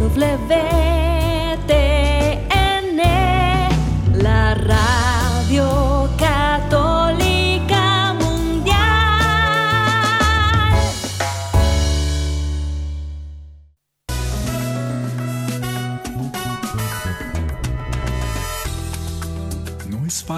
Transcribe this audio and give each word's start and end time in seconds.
la 0.00 0.99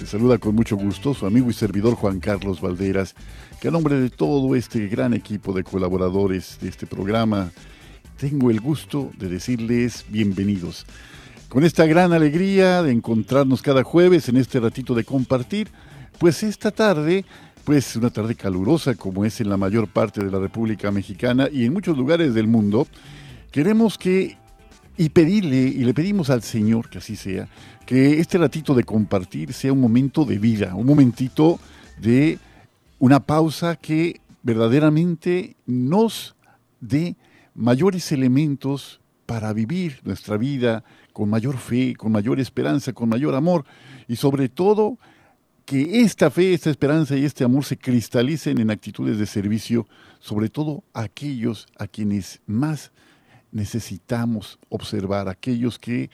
Les 0.00 0.10
saluda 0.10 0.38
con 0.38 0.54
mucho 0.54 0.76
gusto 0.76 1.14
su 1.14 1.24
amigo 1.24 1.50
y 1.50 1.52
servidor 1.52 1.94
Juan 1.94 2.18
Carlos 2.18 2.60
Valderas, 2.60 3.14
que 3.60 3.68
a 3.68 3.70
nombre 3.70 4.00
de 4.00 4.10
todo 4.10 4.56
este 4.56 4.88
gran 4.88 5.14
equipo 5.14 5.52
de 5.52 5.62
colaboradores 5.62 6.58
de 6.60 6.68
este 6.68 6.86
programa, 6.86 7.52
tengo 8.16 8.50
el 8.50 8.60
gusto 8.60 9.12
de 9.18 9.28
decirles 9.28 10.04
bienvenidos. 10.08 10.84
Con 11.48 11.64
esta 11.64 11.86
gran 11.86 12.12
alegría 12.12 12.82
de 12.82 12.90
encontrarnos 12.90 13.62
cada 13.62 13.84
jueves 13.84 14.28
en 14.28 14.36
este 14.36 14.58
ratito 14.58 14.94
de 14.94 15.04
compartir, 15.04 15.68
pues 16.18 16.42
esta 16.42 16.70
tarde 16.70 17.24
pues 17.64 17.96
una 17.96 18.10
tarde 18.10 18.34
calurosa 18.34 18.94
como 18.94 19.24
es 19.24 19.40
en 19.40 19.48
la 19.48 19.56
mayor 19.56 19.88
parte 19.88 20.22
de 20.22 20.30
la 20.30 20.38
República 20.38 20.90
Mexicana 20.90 21.48
y 21.50 21.64
en 21.64 21.72
muchos 21.72 21.96
lugares 21.96 22.34
del 22.34 22.46
mundo, 22.46 22.86
queremos 23.50 23.96
que 23.96 24.36
y 24.96 25.08
pedirle 25.08 25.56
y 25.56 25.84
le 25.84 25.94
pedimos 25.94 26.30
al 26.30 26.42
Señor 26.42 26.88
que 26.88 26.98
así 26.98 27.16
sea, 27.16 27.48
que 27.86 28.20
este 28.20 28.38
ratito 28.38 28.74
de 28.74 28.84
compartir 28.84 29.52
sea 29.52 29.72
un 29.72 29.80
momento 29.80 30.24
de 30.24 30.38
vida, 30.38 30.74
un 30.74 30.86
momentito 30.86 31.58
de 32.00 32.38
una 32.98 33.20
pausa 33.20 33.76
que 33.76 34.20
verdaderamente 34.42 35.56
nos 35.66 36.36
dé 36.80 37.16
mayores 37.54 38.12
elementos 38.12 39.00
para 39.26 39.52
vivir 39.52 40.00
nuestra 40.04 40.36
vida 40.36 40.84
con 41.12 41.28
mayor 41.28 41.56
fe, 41.56 41.94
con 41.96 42.12
mayor 42.12 42.40
esperanza, 42.40 42.92
con 42.92 43.08
mayor 43.08 43.34
amor 43.34 43.64
y 44.06 44.16
sobre 44.16 44.48
todo 44.48 44.98
que 45.64 46.02
esta 46.02 46.30
fe, 46.30 46.52
esta 46.52 46.70
esperanza 46.70 47.16
y 47.16 47.24
este 47.24 47.42
amor 47.42 47.64
se 47.64 47.78
cristalicen 47.78 48.58
en 48.58 48.70
actitudes 48.70 49.18
de 49.18 49.26
servicio, 49.26 49.86
sobre 50.20 50.50
todo 50.50 50.84
a 50.92 51.02
aquellos 51.02 51.66
a 51.78 51.86
quienes 51.86 52.40
más 52.46 52.92
necesitamos 53.54 54.58
observar, 54.68 55.28
aquellos 55.28 55.78
que, 55.78 56.10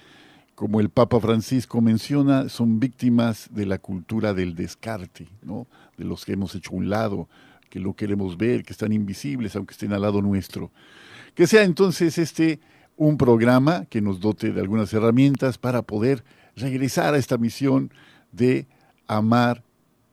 como 0.54 0.78
el 0.78 0.90
Papa 0.90 1.18
Francisco 1.18 1.80
menciona, 1.80 2.48
son 2.48 2.78
víctimas 2.78 3.48
de 3.50 3.66
la 3.66 3.78
cultura 3.78 4.34
del 4.34 4.54
descarte, 4.54 5.26
¿no? 5.42 5.66
de 5.96 6.04
los 6.04 6.24
que 6.24 6.34
hemos 6.34 6.54
hecho 6.54 6.72
un 6.72 6.90
lado, 6.90 7.28
que 7.70 7.80
lo 7.80 7.94
queremos 7.94 8.36
ver, 8.36 8.62
que 8.62 8.72
están 8.72 8.92
invisibles, 8.92 9.56
aunque 9.56 9.72
estén 9.72 9.92
al 9.92 10.02
lado 10.02 10.20
nuestro. 10.20 10.70
Que 11.34 11.46
sea 11.46 11.64
entonces 11.64 12.18
este 12.18 12.60
un 12.96 13.16
programa 13.16 13.86
que 13.86 14.02
nos 14.02 14.20
dote 14.20 14.52
de 14.52 14.60
algunas 14.60 14.92
herramientas 14.92 15.56
para 15.56 15.80
poder 15.80 16.22
regresar 16.56 17.14
a 17.14 17.18
esta 17.18 17.38
misión 17.38 17.90
de 18.32 18.66
amar 19.06 19.64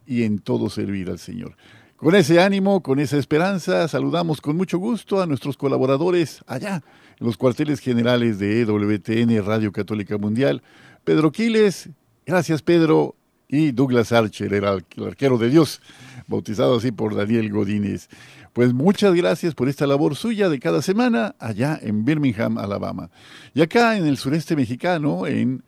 y 0.05 0.23
en 0.23 0.39
todo 0.39 0.69
servir 0.69 1.09
al 1.09 1.19
Señor. 1.19 1.57
Con 1.97 2.15
ese 2.15 2.39
ánimo, 2.39 2.81
con 2.81 2.99
esa 2.99 3.17
esperanza, 3.17 3.87
saludamos 3.89 4.39
con 4.39 4.55
mucho 4.55 4.77
gusto 4.77 5.21
a 5.21 5.25
nuestros 5.25 5.57
colaboradores 5.57 6.41
allá 6.47 6.83
en 7.19 7.25
los 7.25 7.37
cuarteles 7.37 7.79
generales 7.79 8.39
de 8.39 8.61
EWTN 8.61 9.45
Radio 9.45 9.71
Católica 9.71 10.17
Mundial. 10.17 10.61
Pedro 11.03 11.31
Quiles, 11.31 11.89
gracias 12.25 12.61
Pedro, 12.61 13.15
y 13.47 13.71
Douglas 13.71 14.11
Archer, 14.11 14.53
el 14.53 14.65
arquero 14.65 15.37
de 15.37 15.49
Dios, 15.49 15.81
bautizado 16.27 16.75
así 16.77 16.91
por 16.91 17.15
Daniel 17.15 17.49
Godínez. 17.51 18.09
Pues 18.53 18.73
muchas 18.73 19.13
gracias 19.13 19.53
por 19.53 19.69
esta 19.69 19.87
labor 19.87 20.15
suya 20.15 20.49
de 20.49 20.59
cada 20.59 20.81
semana 20.81 21.35
allá 21.39 21.79
en 21.81 22.03
Birmingham, 22.03 22.57
Alabama. 22.57 23.09
Y 23.53 23.61
acá 23.61 23.97
en 23.97 24.05
el 24.05 24.17
sureste 24.17 24.55
mexicano, 24.55 25.27
en 25.27 25.63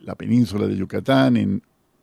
la 0.00 0.14
península 0.14 0.66
de 0.66 0.76
Yucatán, 0.76 1.36
en 1.36 1.62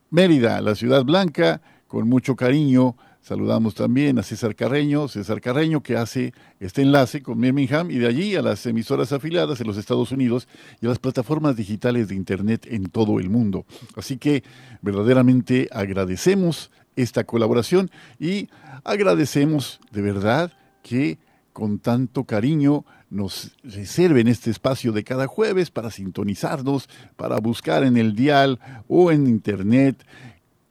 Mérida, 0.09 0.61
la 0.61 0.75
ciudad 0.75 1.03
blanca, 1.03 1.61
con 1.87 2.07
mucho 2.07 2.35
cariño. 2.35 2.95
Saludamos 3.27 3.75
también 3.75 4.17
a 4.19 4.23
César 4.23 4.55
Carreño, 4.55 5.09
César 5.09 5.41
Carreño 5.41 5.83
que 5.83 5.97
hace 5.97 6.33
este 6.61 6.81
enlace 6.81 7.21
con 7.21 7.41
Birmingham 7.41 7.91
y 7.91 7.95
de 7.95 8.07
allí 8.07 8.37
a 8.37 8.41
las 8.41 8.65
emisoras 8.65 9.11
afiliadas 9.11 9.59
en 9.59 9.67
los 9.67 9.75
Estados 9.75 10.13
Unidos 10.13 10.47
y 10.79 10.85
a 10.85 10.89
las 10.89 10.99
plataformas 10.99 11.57
digitales 11.57 12.07
de 12.07 12.15
Internet 12.15 12.65
en 12.69 12.85
todo 12.85 13.19
el 13.19 13.29
mundo. 13.29 13.65
Así 13.97 14.17
que 14.17 14.45
verdaderamente 14.81 15.67
agradecemos 15.73 16.71
esta 16.95 17.25
colaboración 17.25 17.91
y 18.17 18.47
agradecemos 18.85 19.81
de 19.91 20.01
verdad 20.03 20.53
que 20.81 21.19
con 21.51 21.79
tanto 21.79 22.23
cariño 22.23 22.85
nos 23.09 23.51
reserven 23.61 24.29
este 24.29 24.51
espacio 24.51 24.93
de 24.93 25.03
cada 25.03 25.27
jueves 25.27 25.69
para 25.69 25.91
sintonizarnos, 25.91 26.87
para 27.17 27.41
buscar 27.41 27.83
en 27.83 27.97
el 27.97 28.15
dial 28.15 28.61
o 28.87 29.11
en 29.11 29.27
internet 29.27 30.01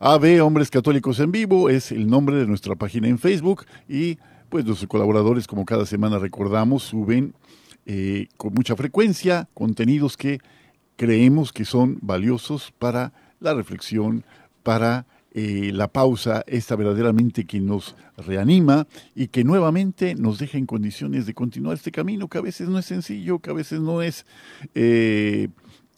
AB 0.00 0.40
Hombres 0.40 0.70
Católicos 0.70 1.18
en 1.18 1.32
Vivo 1.32 1.68
es 1.68 1.90
el 1.90 2.06
nombre 2.06 2.36
de 2.36 2.46
nuestra 2.46 2.76
página 2.76 3.08
en 3.08 3.18
Facebook 3.18 3.66
y 3.88 4.18
pues 4.48 4.64
nuestros 4.64 4.88
colaboradores, 4.88 5.48
como 5.48 5.64
cada 5.64 5.86
semana 5.86 6.20
recordamos, 6.20 6.84
suben 6.84 7.34
eh, 7.84 8.28
con 8.36 8.54
mucha 8.54 8.76
frecuencia 8.76 9.48
contenidos 9.54 10.16
que 10.16 10.38
creemos 10.94 11.52
que 11.52 11.64
son 11.64 11.98
valiosos 12.00 12.72
para 12.78 13.12
la 13.40 13.54
reflexión, 13.54 14.24
para 14.62 15.06
eh, 15.32 15.72
la 15.74 15.88
pausa, 15.88 16.44
esta 16.46 16.76
verdaderamente 16.76 17.44
que 17.44 17.58
nos 17.58 17.96
reanima 18.16 18.86
y 19.16 19.28
que 19.28 19.42
nuevamente 19.42 20.14
nos 20.14 20.38
deja 20.38 20.58
en 20.58 20.66
condiciones 20.66 21.26
de 21.26 21.34
continuar 21.34 21.74
este 21.74 21.90
camino 21.90 22.28
que 22.28 22.38
a 22.38 22.42
veces 22.42 22.68
no 22.68 22.78
es 22.78 22.86
sencillo, 22.86 23.40
que 23.40 23.50
a 23.50 23.54
veces 23.54 23.80
no 23.80 24.00
es 24.00 24.26
eh, 24.76 25.48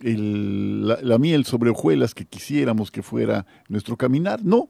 la, 0.03 1.19
miel 1.19 1.45
sobre 1.45 1.71
hojuelas 1.71 2.15
que 2.15 2.25
quisiéramos 2.25 2.91
que 2.91 3.03
fuera 3.03 3.47
nuestro 3.69 3.97
caminar, 3.97 4.45
no. 4.45 4.69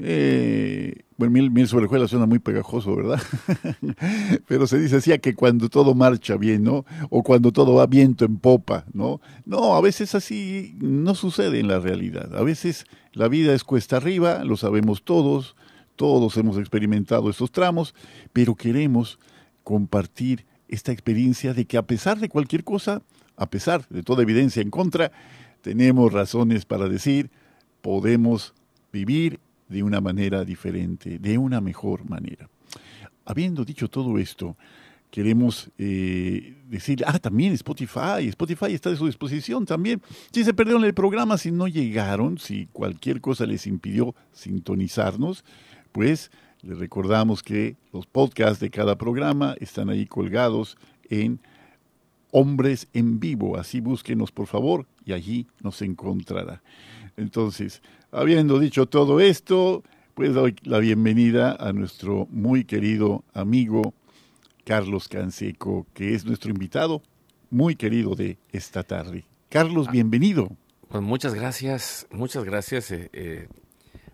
Eh, 0.00 1.02
bueno, 1.16 1.50
miel, 1.50 1.66
sobre 1.66 1.86
hojuelas 1.86 2.10
suena 2.10 2.26
muy 2.26 2.38
pegajoso, 2.38 2.94
¿verdad? 2.94 3.20
Pero 4.46 4.66
se 4.66 4.78
dice 4.78 4.96
así 4.96 5.16
que 5.18 5.34
cuando 5.34 5.68
todo 5.68 5.94
marcha 5.94 6.36
bien, 6.36 6.62
¿no? 6.62 6.84
O 7.10 7.22
cuando 7.22 7.52
todo 7.52 7.74
va 7.74 7.86
viento 7.86 8.24
en 8.24 8.38
popa, 8.38 8.84
¿no? 8.92 9.20
No, 9.44 9.74
a 9.74 9.80
veces 9.80 10.14
así 10.14 10.76
no 10.80 11.14
sucede 11.14 11.58
en 11.58 11.68
la 11.68 11.80
realidad. 11.80 12.36
A 12.36 12.42
veces 12.42 12.84
la 13.12 13.26
vida 13.28 13.54
es 13.54 13.64
cuesta 13.64 13.96
arriba, 13.96 14.44
lo 14.44 14.56
sabemos 14.56 15.02
todos, 15.02 15.56
todos 15.96 16.36
hemos 16.36 16.58
experimentado 16.58 17.28
estos 17.28 17.50
tramos, 17.50 17.94
pero 18.32 18.54
queremos 18.54 19.18
compartir 19.64 20.46
esta 20.68 20.92
experiencia 20.92 21.54
de 21.54 21.64
que 21.64 21.76
a 21.76 21.82
pesar 21.82 22.20
de 22.20 22.28
cualquier 22.28 22.62
cosa, 22.62 23.02
a 23.38 23.48
pesar 23.48 23.86
de 23.88 24.02
toda 24.02 24.22
evidencia 24.22 24.60
en 24.60 24.70
contra, 24.70 25.12
tenemos 25.62 26.12
razones 26.12 26.64
para 26.64 26.88
decir, 26.88 27.30
podemos 27.80 28.52
vivir 28.92 29.40
de 29.68 29.82
una 29.82 30.00
manera 30.00 30.44
diferente, 30.44 31.18
de 31.18 31.38
una 31.38 31.60
mejor 31.60 32.08
manera. 32.08 32.48
Habiendo 33.24 33.64
dicho 33.64 33.88
todo 33.88 34.18
esto, 34.18 34.56
queremos 35.10 35.70
eh, 35.78 36.56
decir, 36.68 37.04
ah, 37.06 37.18
también 37.18 37.52
Spotify, 37.52 38.26
Spotify 38.28 38.72
está 38.72 38.90
a 38.90 38.96
su 38.96 39.06
disposición 39.06 39.66
también. 39.66 40.02
Si 40.32 40.44
se 40.44 40.54
perdieron 40.54 40.84
el 40.84 40.94
programa, 40.94 41.38
si 41.38 41.50
no 41.50 41.68
llegaron, 41.68 42.38
si 42.38 42.66
cualquier 42.72 43.20
cosa 43.20 43.46
les 43.46 43.66
impidió 43.66 44.14
sintonizarnos, 44.32 45.44
pues 45.92 46.30
les 46.62 46.78
recordamos 46.78 47.42
que 47.42 47.76
los 47.92 48.06
podcasts 48.06 48.60
de 48.60 48.70
cada 48.70 48.98
programa 48.98 49.54
están 49.60 49.90
ahí 49.90 50.06
colgados 50.06 50.76
en 51.08 51.40
Hombres 52.30 52.88
en 52.92 53.20
Vivo. 53.20 53.56
Así 53.56 53.80
búsquenos, 53.80 54.32
por 54.32 54.46
favor, 54.46 54.86
y 55.04 55.12
allí 55.12 55.46
nos 55.62 55.82
encontrará. 55.82 56.62
Entonces, 57.16 57.82
habiendo 58.12 58.58
dicho 58.58 58.86
todo 58.86 59.20
esto, 59.20 59.82
pues 60.14 60.34
doy 60.34 60.56
la 60.62 60.78
bienvenida 60.78 61.56
a 61.58 61.72
nuestro 61.72 62.26
muy 62.30 62.64
querido 62.64 63.24
amigo 63.34 63.94
Carlos 64.64 65.08
Canseco, 65.08 65.86
que 65.94 66.14
es 66.14 66.24
nuestro 66.24 66.50
invitado 66.50 67.02
muy 67.50 67.76
querido 67.76 68.14
de 68.14 68.38
esta 68.52 68.82
tarde. 68.82 69.24
Carlos, 69.48 69.86
ah. 69.88 69.92
bienvenido. 69.92 70.48
Pues 70.88 71.02
muchas 71.02 71.34
gracias, 71.34 72.06
muchas 72.10 72.44
gracias. 72.44 72.90
Eh, 72.90 73.08
eh, 73.12 73.48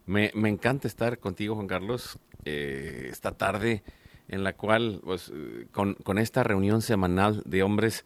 me, 0.07 0.31
me, 0.35 0.49
encanta 0.49 0.89
estar 0.89 1.19
contigo, 1.19 1.55
Juan 1.55 1.67
Carlos, 1.67 2.19
eh, 2.45 3.09
esta 3.11 3.33
tarde 3.33 3.83
en 4.29 4.45
la 4.45 4.55
cual, 4.55 5.01
pues, 5.05 5.33
con, 5.73 5.95
con, 5.95 6.19
esta 6.19 6.43
reunión 6.43 6.83
semanal 6.83 7.43
de 7.45 7.63
hombres, 7.63 8.05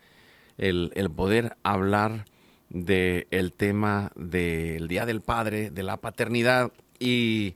el, 0.56 0.92
el 0.94 1.10
poder 1.10 1.56
hablar 1.62 2.24
del 2.70 3.26
el 3.30 3.52
tema 3.52 4.12
del 4.16 4.88
Día 4.88 5.06
del 5.06 5.20
Padre, 5.20 5.70
de 5.70 5.82
la 5.82 5.96
paternidad, 5.98 6.72
y, 6.98 7.54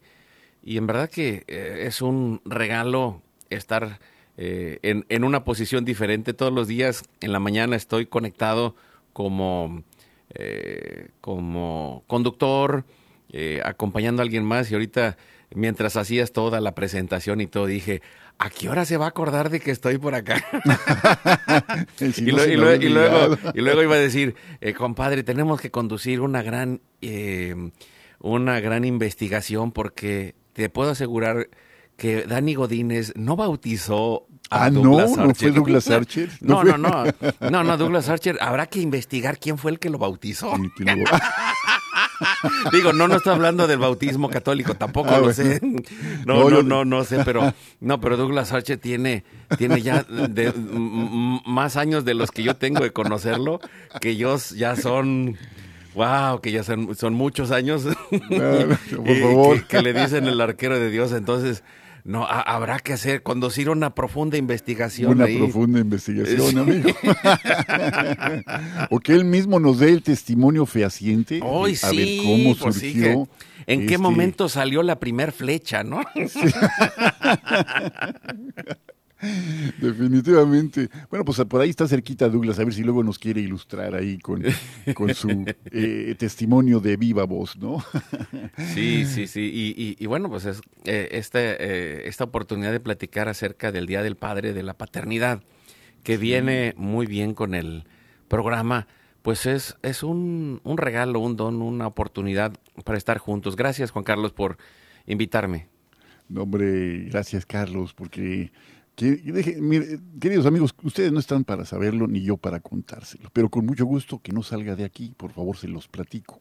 y 0.62 0.76
en 0.76 0.86
verdad 0.86 1.10
que 1.10 1.44
eh, 1.48 1.84
es 1.86 2.00
un 2.02 2.40
regalo 2.44 3.20
estar 3.50 3.98
eh, 4.36 4.78
en, 4.82 5.04
en, 5.08 5.24
una 5.24 5.44
posición 5.44 5.84
diferente 5.84 6.32
todos 6.32 6.52
los 6.52 6.68
días. 6.68 7.02
En 7.20 7.32
la 7.32 7.40
mañana 7.40 7.76
estoy 7.76 8.06
conectado 8.06 8.76
como, 9.12 9.82
como 11.20 12.04
conductor, 12.06 12.84
acompañando 13.62 14.22
a 14.22 14.24
alguien 14.24 14.44
más, 14.44 14.70
y 14.70 14.74
ahorita 14.74 15.18
mientras 15.54 15.96
hacías 15.96 16.32
toda 16.32 16.60
la 16.60 16.74
presentación 16.74 17.40
y 17.40 17.46
todo, 17.46 17.66
dije, 17.66 18.00
¿a 18.38 18.50
qué 18.50 18.68
hora 18.68 18.84
se 18.84 18.96
va 18.96 19.06
a 19.06 19.08
acordar 19.08 19.50
de 19.50 19.60
que 19.60 19.70
estoy 19.70 19.98
por 19.98 20.14
acá? 20.14 20.44
y, 22.00 22.30
luego, 22.30 23.82
iba 23.82 23.94
a 23.94 23.98
decir, 23.98 24.34
eh, 24.60 24.74
compadre, 24.74 25.22
tenemos 25.22 25.60
que 25.60 25.70
conducir 25.70 26.20
una 26.20 26.42
gran, 26.42 26.80
eh, 27.00 27.70
una 28.18 28.60
gran 28.60 28.84
investigación 28.84 29.72
porque 29.72 30.34
te 30.52 30.68
puedo 30.68 30.90
asegurar 30.90 31.48
que 31.96 32.22
Dani 32.22 32.54
Godínez 32.54 33.12
no 33.16 33.36
bautizó 33.36 34.26
a 34.50 34.64
ah, 34.64 34.70
Douglas 34.70 35.10
no, 35.16 35.26
no 35.26 35.34
fue 35.34 35.50
Douglas 35.50 35.90
Archer. 35.90 36.30
No, 36.40 36.64
no, 36.64 36.76
no, 36.76 37.04
no, 37.50 37.64
no, 37.64 37.76
Douglas 37.76 38.08
Archer. 38.08 38.38
Habrá 38.40 38.66
que 38.66 38.80
investigar 38.80 39.38
quién 39.38 39.56
fue 39.58 39.70
el 39.70 39.78
que 39.78 39.90
lo 39.90 39.98
bautizó. 39.98 40.52
Digo, 42.72 42.92
no, 42.92 43.08
no 43.08 43.16
estoy 43.16 43.32
hablando 43.32 43.66
del 43.66 43.78
bautismo 43.78 44.28
católico, 44.28 44.74
tampoco 44.74 45.10
ah, 45.10 45.18
lo 45.18 45.32
sé. 45.32 45.60
No, 46.26 46.48
no, 46.48 46.62
no, 46.62 46.84
no, 46.84 47.04
sé, 47.04 47.24
pero 47.24 47.52
no, 47.80 48.00
pero 48.00 48.16
Douglas 48.16 48.52
Archer 48.52 48.78
tiene, 48.78 49.24
tiene 49.58 49.82
ya 49.82 50.02
de, 50.04 50.52
más 51.46 51.76
años 51.76 52.04
de 52.04 52.14
los 52.14 52.30
que 52.30 52.42
yo 52.42 52.56
tengo 52.56 52.80
de 52.80 52.92
conocerlo, 52.92 53.60
que 54.00 54.10
ellos 54.10 54.50
ya 54.50 54.76
son 54.76 55.36
Wow, 55.94 56.40
que 56.40 56.52
ya 56.52 56.62
son, 56.62 56.94
son 56.96 57.14
muchos 57.14 57.50
años. 57.50 57.82
por 58.08 58.78
favor. 59.20 59.64
que, 59.64 59.82
le 59.82 59.92
dicen 59.92 60.26
el 60.26 60.40
arquero 60.40 60.78
de 60.78 60.90
Dios. 60.90 61.12
Entonces, 61.12 61.62
no, 62.04 62.26
habrá 62.26 62.80
que 62.80 62.94
hacer, 62.94 63.22
conducir 63.22 63.70
una 63.70 63.94
profunda 63.94 64.36
investigación. 64.36 65.12
Una 65.12 65.26
profunda 65.26 65.78
investigación, 65.78 66.58
amigo. 66.58 66.90
o 68.90 68.98
que 68.98 69.12
él 69.12 69.24
mismo 69.24 69.60
nos 69.60 69.78
dé 69.78 69.90
el 69.90 70.02
testimonio 70.02 70.66
fehaciente. 70.66 71.38
Hoy 71.42 71.78
a 71.80 71.90
ver 71.90 72.08
cómo 72.24 72.56
pues 72.56 72.74
surgió. 72.74 73.28
¿En 73.66 73.80
qué 73.80 73.94
este 73.94 73.98
momento 73.98 74.48
salió 74.48 74.82
la 74.82 74.98
primer 74.98 75.30
flecha, 75.30 75.84
no? 75.84 76.00
Definitivamente. 79.80 80.88
Bueno, 81.10 81.24
pues 81.24 81.38
por 81.48 81.60
ahí 81.60 81.70
está 81.70 81.86
cerquita 81.86 82.28
Douglas, 82.28 82.58
a 82.58 82.64
ver 82.64 82.74
si 82.74 82.82
luego 82.82 83.04
nos 83.04 83.18
quiere 83.18 83.40
ilustrar 83.40 83.94
ahí 83.94 84.18
con, 84.18 84.42
con 84.94 85.14
su 85.14 85.44
eh, 85.70 86.14
testimonio 86.18 86.80
de 86.80 86.96
viva 86.96 87.24
voz, 87.24 87.56
¿no? 87.56 87.84
sí, 88.74 89.04
sí, 89.06 89.26
sí. 89.26 89.96
Y, 89.98 90.06
bueno, 90.06 90.28
pues 90.28 90.44
es, 90.46 90.60
eh, 90.84 91.08
este, 91.12 92.08
esta 92.08 92.24
oportunidad 92.24 92.72
de 92.72 92.80
platicar 92.80 93.28
acerca 93.28 93.70
del 93.70 93.86
Día 93.86 94.02
del 94.02 94.16
Padre, 94.16 94.52
de 94.52 94.62
la 94.62 94.74
paternidad, 94.74 95.42
que 96.02 96.16
viene 96.16 96.74
muy 96.76 97.06
bien 97.06 97.34
con 97.34 97.54
el 97.54 97.84
programa, 98.26 98.88
pues 99.22 99.46
es, 99.46 99.76
es 99.82 100.02
un, 100.02 100.60
un 100.64 100.78
regalo, 100.78 101.20
un 101.20 101.36
don, 101.36 101.62
una 101.62 101.86
oportunidad 101.86 102.52
para 102.84 102.98
estar 102.98 103.18
juntos. 103.18 103.54
Gracias, 103.54 103.92
Juan 103.92 104.04
Carlos, 104.04 104.32
por 104.32 104.58
invitarme. 105.06 105.68
No, 106.28 106.42
hombre, 106.42 107.04
gracias, 107.10 107.44
Carlos, 107.46 107.92
porque 107.92 108.50
queridos 108.94 110.46
amigos, 110.46 110.74
ustedes 110.82 111.12
no 111.12 111.18
están 111.18 111.44
para 111.44 111.64
saberlo 111.64 112.06
ni 112.06 112.22
yo 112.22 112.36
para 112.36 112.60
contárselo, 112.60 113.30
pero 113.32 113.48
con 113.48 113.66
mucho 113.66 113.86
gusto 113.86 114.20
que 114.20 114.32
no 114.32 114.42
salga 114.42 114.76
de 114.76 114.84
aquí, 114.84 115.14
por 115.16 115.32
favor, 115.32 115.56
se 115.56 115.68
los 115.68 115.88
platico. 115.88 116.40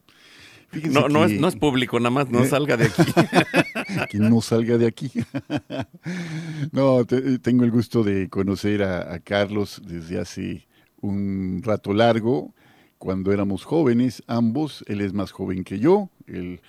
no, 0.89 1.09
no, 1.09 1.25
es, 1.25 1.39
no 1.39 1.47
es 1.47 1.55
público, 1.55 1.99
nada 1.99 2.11
más 2.11 2.29
no 2.29 2.43
¿Eh? 2.43 2.47
salga 2.47 2.77
de 2.77 2.85
aquí. 2.85 3.03
que 4.09 4.17
no 4.17 4.41
salga 4.41 4.77
de 4.77 4.87
aquí. 4.87 5.11
no, 6.71 7.05
tengo 7.41 7.63
el 7.63 7.71
gusto 7.71 8.03
de 8.03 8.29
conocer 8.29 8.83
a, 8.83 9.13
a, 9.13 9.19
Carlos 9.19 9.81
desde 9.85 10.19
hace 10.19 10.67
un 10.99 11.61
rato 11.63 11.93
largo, 11.93 12.53
cuando 12.97 13.31
éramos 13.31 13.63
jóvenes, 13.63 14.23
ambos, 14.27 14.83
él 14.87 15.01
es 15.01 15.13
más 15.13 15.31
joven 15.31 15.63
que 15.63 15.79
yo, 15.79 16.09
él 16.27 16.61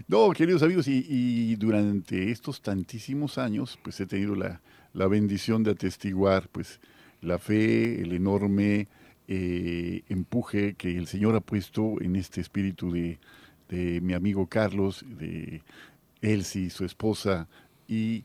No, 0.07 0.31
queridos 0.31 0.63
amigos, 0.63 0.87
y, 0.87 1.55
durante 1.55 2.31
estos 2.31 2.61
tantísimos 2.61 3.37
años, 3.37 3.77
pues 3.83 3.99
he 3.99 4.05
tenido 4.05 4.35
la, 4.35 4.61
la 4.93 5.07
bendición 5.07 5.63
de 5.63 5.71
atestiguar, 5.71 6.49
pues, 6.49 6.79
la 7.21 7.37
fe, 7.37 8.01
el 8.01 8.13
enorme 8.13 8.87
eh, 9.27 10.03
empuje 10.09 10.73
que 10.73 10.97
el 10.97 11.07
Señor 11.07 11.35
ha 11.35 11.41
puesto 11.41 12.01
en 12.01 12.15
este 12.15 12.41
espíritu 12.41 12.91
de, 12.91 13.19
de 13.69 14.01
mi 14.01 14.13
amigo 14.13 14.47
Carlos, 14.47 15.05
de 15.07 15.61
Elsie, 16.21 16.69
su 16.69 16.83
esposa, 16.83 17.47
y 17.87 18.23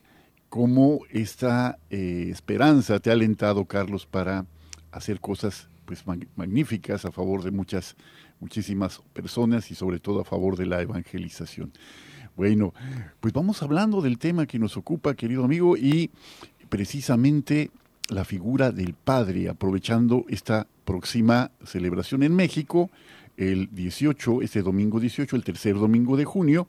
cómo 0.48 1.00
esta 1.10 1.78
eh, 1.90 2.28
esperanza 2.30 2.98
te 2.98 3.10
ha 3.10 3.12
alentado, 3.12 3.64
Carlos, 3.66 4.06
para 4.06 4.46
hacer 4.90 5.20
cosas 5.20 5.68
pues 5.86 6.04
magníficas 6.36 7.06
a 7.06 7.12
favor 7.12 7.42
de 7.42 7.50
muchas, 7.50 7.96
muchísimas 8.40 9.00
personas 9.14 9.70
y 9.70 9.74
sobre 9.74 10.00
todo 10.00 10.20
a 10.20 10.24
favor 10.24 10.56
de 10.56 10.66
la 10.66 10.82
evangelización. 10.82 11.72
Bueno, 12.36 12.74
pues 13.20 13.32
vamos 13.32 13.62
hablando 13.62 14.02
del 14.02 14.18
tema 14.18 14.46
que 14.46 14.58
nos 14.58 14.76
ocupa, 14.76 15.14
querido 15.14 15.44
amigo, 15.44 15.76
y 15.76 16.10
precisamente 16.68 17.70
la 18.10 18.26
figura 18.26 18.72
del 18.72 18.92
Padre, 18.92 19.48
aprovechando 19.48 20.26
esta 20.28 20.66
próxima 20.84 21.50
celebración 21.64 22.22
en 22.22 22.34
México, 22.36 22.90
el 23.36 23.68
18, 23.72 24.42
este 24.42 24.62
domingo 24.62 25.00
18, 25.00 25.34
el 25.34 25.44
tercer 25.44 25.74
domingo 25.76 26.16
de 26.16 26.24
junio, 26.24 26.68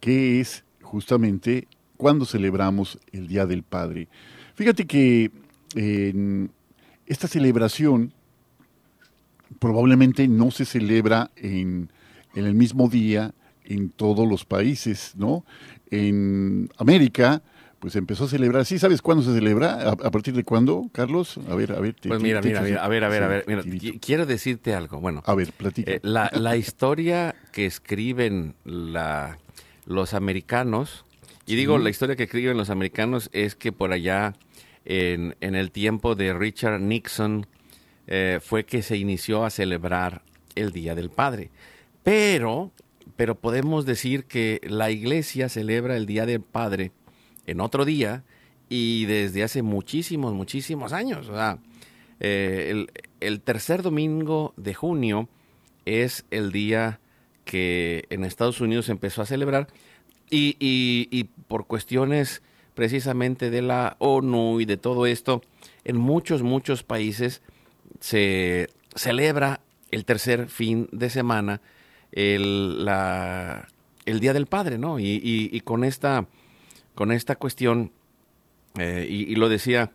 que 0.00 0.40
es 0.40 0.64
justamente 0.82 1.66
cuando 1.96 2.26
celebramos 2.26 2.98
el 3.12 3.26
Día 3.26 3.46
del 3.46 3.62
Padre. 3.62 4.08
Fíjate 4.54 4.86
que 4.86 5.30
esta 7.06 7.28
celebración 7.28 8.12
probablemente 9.58 10.28
no 10.28 10.50
se 10.50 10.64
celebra 10.64 11.30
en, 11.36 11.90
en 12.34 12.44
el 12.44 12.54
mismo 12.54 12.88
día 12.88 13.34
en 13.64 13.90
todos 13.90 14.28
los 14.28 14.44
países, 14.44 15.14
¿no? 15.16 15.44
En 15.90 16.68
América, 16.78 17.42
pues 17.78 17.96
empezó 17.96 18.24
a 18.24 18.28
celebrar. 18.28 18.64
¿Sí 18.64 18.78
sabes 18.78 19.02
cuándo 19.02 19.22
se 19.22 19.32
celebra? 19.32 19.90
¿A, 19.90 20.10
partir 20.10 20.34
de 20.34 20.44
cuándo, 20.44 20.88
Carlos? 20.92 21.38
A 21.48 21.54
ver, 21.54 21.72
a 21.72 21.80
ver. 21.80 21.94
pues 22.02 22.22
mira, 22.22 22.40
mira, 22.40 22.62
mira, 22.62 22.84
a 22.84 22.88
ver, 22.88 23.04
a 23.04 23.08
ver, 23.08 23.22
a 23.22 23.28
ver. 23.28 23.44
quiero 24.00 24.26
decirte 24.26 24.74
algo. 24.74 25.00
Bueno, 25.00 25.22
a 25.26 25.34
ver, 25.34 25.52
platica. 25.52 25.92
Eh, 25.92 26.00
la, 26.02 26.30
la, 26.34 26.56
historia 26.56 27.34
que 27.52 27.66
escriben 27.66 28.54
la, 28.64 29.38
los 29.84 30.14
americanos, 30.14 31.04
y 31.46 31.54
digo 31.56 31.78
la 31.78 31.90
historia 31.90 32.16
que 32.16 32.24
escriben 32.24 32.56
los 32.56 32.70
americanos 32.70 33.30
es 33.32 33.54
que 33.54 33.72
por 33.72 33.92
allá, 33.92 34.34
en, 34.84 35.36
en 35.40 35.54
el 35.54 35.70
tiempo 35.70 36.14
de 36.14 36.34
Richard 36.34 36.80
Nixon, 36.80 37.46
eh, 38.06 38.40
fue 38.42 38.64
que 38.64 38.82
se 38.82 38.96
inició 38.96 39.44
a 39.44 39.50
celebrar 39.50 40.22
el 40.54 40.72
Día 40.72 40.94
del 40.94 41.10
Padre. 41.10 41.50
Pero, 42.02 42.72
pero 43.16 43.34
podemos 43.34 43.86
decir 43.86 44.24
que 44.24 44.60
la 44.64 44.90
iglesia 44.90 45.48
celebra 45.48 45.96
el 45.96 46.06
Día 46.06 46.26
del 46.26 46.40
Padre 46.40 46.92
en 47.46 47.60
otro 47.60 47.84
día 47.84 48.24
y 48.68 49.04
desde 49.06 49.42
hace 49.42 49.62
muchísimos, 49.62 50.34
muchísimos 50.34 50.92
años. 50.92 51.28
O 51.28 51.34
sea, 51.34 51.58
eh, 52.20 52.86
el, 53.20 53.40
tercer 53.40 53.82
domingo 53.82 54.54
de 54.56 54.74
junio 54.74 55.28
es 55.84 56.24
el 56.30 56.52
día 56.52 57.00
que 57.44 58.04
en 58.10 58.24
Estados 58.24 58.60
Unidos 58.60 58.88
empezó 58.88 59.22
a 59.22 59.26
celebrar 59.26 59.68
y, 60.30 61.24
por 61.46 61.66
cuestiones 61.66 62.42
precisamente 62.74 63.50
de 63.50 63.62
la 63.62 63.96
ONU 64.00 64.60
y 64.60 64.64
de 64.64 64.76
todo 64.76 65.06
esto, 65.06 65.42
en 65.84 65.96
muchos, 65.96 66.42
muchos 66.42 66.82
países 66.82 67.42
se 68.00 68.70
celebra 68.94 69.60
el 69.90 70.04
tercer 70.04 70.48
fin 70.48 70.88
de 70.92 71.10
semana 71.10 71.60
el, 72.12 72.88
el 74.06 74.20
Día 74.20 74.32
del 74.32 74.46
Padre, 74.46 74.78
¿no? 74.78 74.98
Y, 74.98 75.20
y 75.22 75.60
con 75.60 75.84
esta 75.84 76.26
con 76.96 77.12
esta 77.12 77.36
cuestión, 77.36 77.92
eh, 78.78 79.06
y, 79.08 79.36
lo 79.36 79.48
decía, 79.48 79.92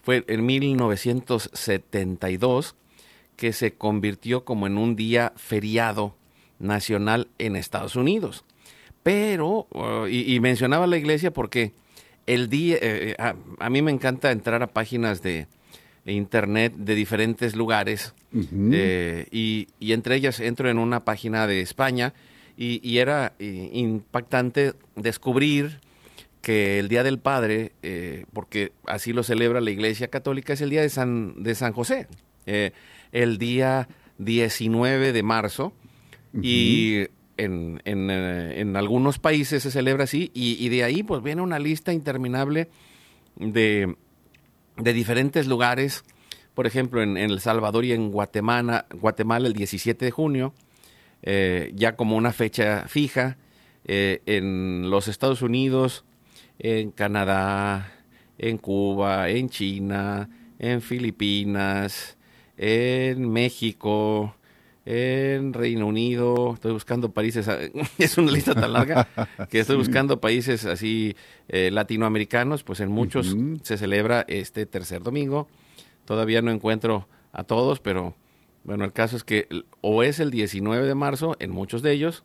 fue 0.00 0.24
en 0.28 0.46
1972 0.46 2.74
que 3.36 3.52
se 3.52 3.74
convirtió 3.74 4.44
como 4.44 4.66
en 4.68 4.78
un 4.78 4.96
día 4.96 5.34
feriado 5.36 6.16
nacional 6.60 7.28
en 7.38 7.56
Estados 7.56 7.96
Unidos. 7.96 8.44
Pero, 9.02 9.66
uh, 9.72 10.06
y, 10.06 10.40
mencionaba 10.40 10.86
la 10.86 10.96
iglesia 10.96 11.30
porque 11.32 11.72
el 12.26 12.48
día, 12.48 12.76
eh, 12.76 13.16
eh, 13.18 13.20
a, 13.20 13.34
mí 13.68 13.82
me 13.82 13.90
encanta 13.90 14.30
entrar 14.30 14.62
a 14.62 14.68
páginas 14.68 15.20
de 15.22 15.48
internet 16.12 16.74
de 16.76 16.94
diferentes 16.94 17.56
lugares 17.56 18.14
y, 18.32 19.66
entre 19.80 20.16
ellas 20.16 20.40
entro 20.40 20.70
en 20.70 20.78
una 20.78 21.04
página 21.04 21.46
de 21.46 21.60
España 21.60 22.14
y 22.56 22.98
era 22.98 23.34
impactante 23.38 24.74
descubrir 24.94 25.80
que 26.46 26.78
el 26.78 26.86
Día 26.86 27.02
del 27.02 27.18
Padre, 27.18 27.72
eh, 27.82 28.24
porque 28.32 28.70
así 28.86 29.12
lo 29.12 29.24
celebra 29.24 29.60
la 29.60 29.72
Iglesia 29.72 30.06
Católica, 30.06 30.52
es 30.52 30.60
el 30.60 30.70
Día 30.70 30.80
de 30.80 30.90
San, 30.90 31.42
de 31.42 31.56
San 31.56 31.72
José, 31.72 32.06
eh, 32.46 32.70
el 33.10 33.36
día 33.38 33.88
19 34.18 35.12
de 35.12 35.22
marzo, 35.24 35.72
y 36.40 37.06
en, 37.36 37.82
eh, 37.84 38.54
en, 38.60 38.76
algunos 38.76 39.18
países 39.18 39.64
se 39.64 39.72
celebra 39.72 40.04
así, 40.04 40.30
y, 40.34 40.68
de 40.68 40.84
ahí 40.84 41.02
pues 41.02 41.20
viene 41.20 41.42
una 41.42 41.58
lista 41.58 41.92
interminable 41.92 42.68
de, 43.34 43.96
de 44.76 44.92
diferentes 44.92 45.46
lugares, 45.46 46.04
por 46.54 46.66
ejemplo, 46.66 47.02
en, 47.02 47.16
El 47.16 47.40
Salvador 47.40 47.84
y 47.84 47.92
en 47.92 48.10
Guatemala, 48.10 48.86
Guatemala 48.94 49.46
el 49.46 49.54
17 49.54 50.04
de 50.04 50.10
junio, 50.10 50.54
ya 51.22 51.96
como 51.96 52.16
una 52.16 52.32
fecha 52.32 52.84
fija, 52.86 53.36
en 53.84 54.90
los 54.90 55.08
Estados 55.08 55.42
Unidos, 55.42 56.04
en 56.58 56.90
Canadá, 56.90 57.92
en 58.38 58.58
Cuba, 58.58 59.28
en 59.28 59.48
China, 59.48 60.28
en 60.58 60.80
Filipinas, 60.80 62.16
en 62.56 63.30
México, 63.30 64.34
en 64.86 65.52
Reino 65.52 65.88
Unido, 65.88 66.54
estoy 66.54 66.72
buscando 66.72 67.10
países, 67.10 67.48
es 67.98 68.18
una 68.18 68.30
lista 68.30 68.54
tan 68.54 68.72
larga 68.72 69.08
que 69.50 69.58
estoy 69.58 69.76
buscando 69.76 70.20
países 70.20 70.64
así 70.64 71.16
eh, 71.48 71.70
latinoamericanos, 71.72 72.62
pues 72.62 72.78
en 72.78 72.90
muchos 72.90 73.36
se 73.62 73.76
celebra 73.76 74.24
este 74.28 74.64
tercer 74.64 75.02
domingo. 75.02 75.48
Todavía 76.04 76.40
no 76.40 76.52
encuentro 76.52 77.08
a 77.32 77.42
todos, 77.42 77.80
pero 77.80 78.14
bueno, 78.62 78.84
el 78.84 78.92
caso 78.92 79.16
es 79.16 79.24
que 79.24 79.48
o 79.80 80.04
es 80.04 80.20
el 80.20 80.30
19 80.30 80.86
de 80.86 80.94
marzo 80.94 81.34
en 81.40 81.50
muchos 81.50 81.82
de 81.82 81.90
ellos, 81.90 82.22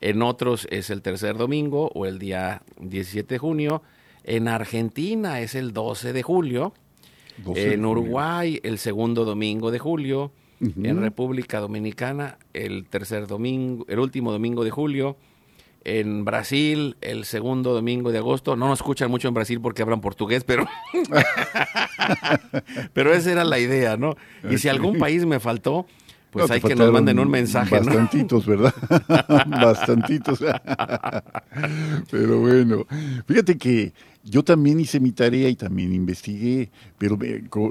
en 0.00 0.22
otros 0.22 0.66
es 0.70 0.88
el 0.88 1.02
tercer 1.02 1.36
domingo 1.36 1.90
o 1.94 2.06
el 2.06 2.18
día 2.18 2.62
17 2.80 3.34
de 3.34 3.38
junio, 3.38 3.82
en 4.24 4.48
Argentina 4.48 5.40
es 5.40 5.54
el 5.54 5.74
12 5.74 6.14
de 6.14 6.22
julio, 6.22 6.72
en 7.54 7.84
Uruguay 7.84 8.58
el 8.62 8.78
segundo 8.78 9.26
domingo 9.26 9.70
de 9.70 9.78
julio, 9.78 10.32
en 10.60 11.00
República 11.00 11.60
Dominicana 11.60 12.38
el 12.52 12.86
tercer 12.86 13.26
domingo, 13.26 13.86
el 13.88 13.98
último 13.98 14.32
domingo 14.32 14.64
de 14.64 14.70
julio, 14.70 15.16
en 15.84 16.24
Brasil 16.24 16.96
el 17.00 17.24
segundo 17.24 17.72
domingo 17.72 18.12
de 18.12 18.18
agosto. 18.18 18.56
No 18.56 18.68
nos 18.68 18.80
escuchan 18.80 19.10
mucho 19.10 19.28
en 19.28 19.34
Brasil 19.34 19.60
porque 19.60 19.82
hablan 19.82 20.00
portugués, 20.00 20.44
pero 20.44 20.66
pero 22.92 23.14
esa 23.14 23.32
era 23.32 23.44
la 23.44 23.58
idea, 23.58 23.96
¿no? 23.96 24.16
Y 24.50 24.58
si 24.58 24.68
algún 24.68 24.98
país 24.98 25.24
me 25.24 25.40
faltó, 25.40 25.86
pues 26.30 26.50
hay 26.50 26.60
que 26.60 26.76
nos 26.76 26.92
manden 26.92 27.18
un 27.18 27.30
mensaje. 27.30 27.76
Bastantitos, 27.76 28.46
¿verdad? 28.46 28.74
bastantitos. 29.46 30.40
pero 32.10 32.40
bueno, 32.40 32.86
fíjate 33.26 33.58
que 33.58 33.92
yo 34.22 34.42
también 34.42 34.80
hice 34.80 35.00
mi 35.00 35.12
tarea 35.12 35.48
y 35.48 35.56
también 35.56 35.94
investigué, 35.94 36.70
pero 36.98 37.18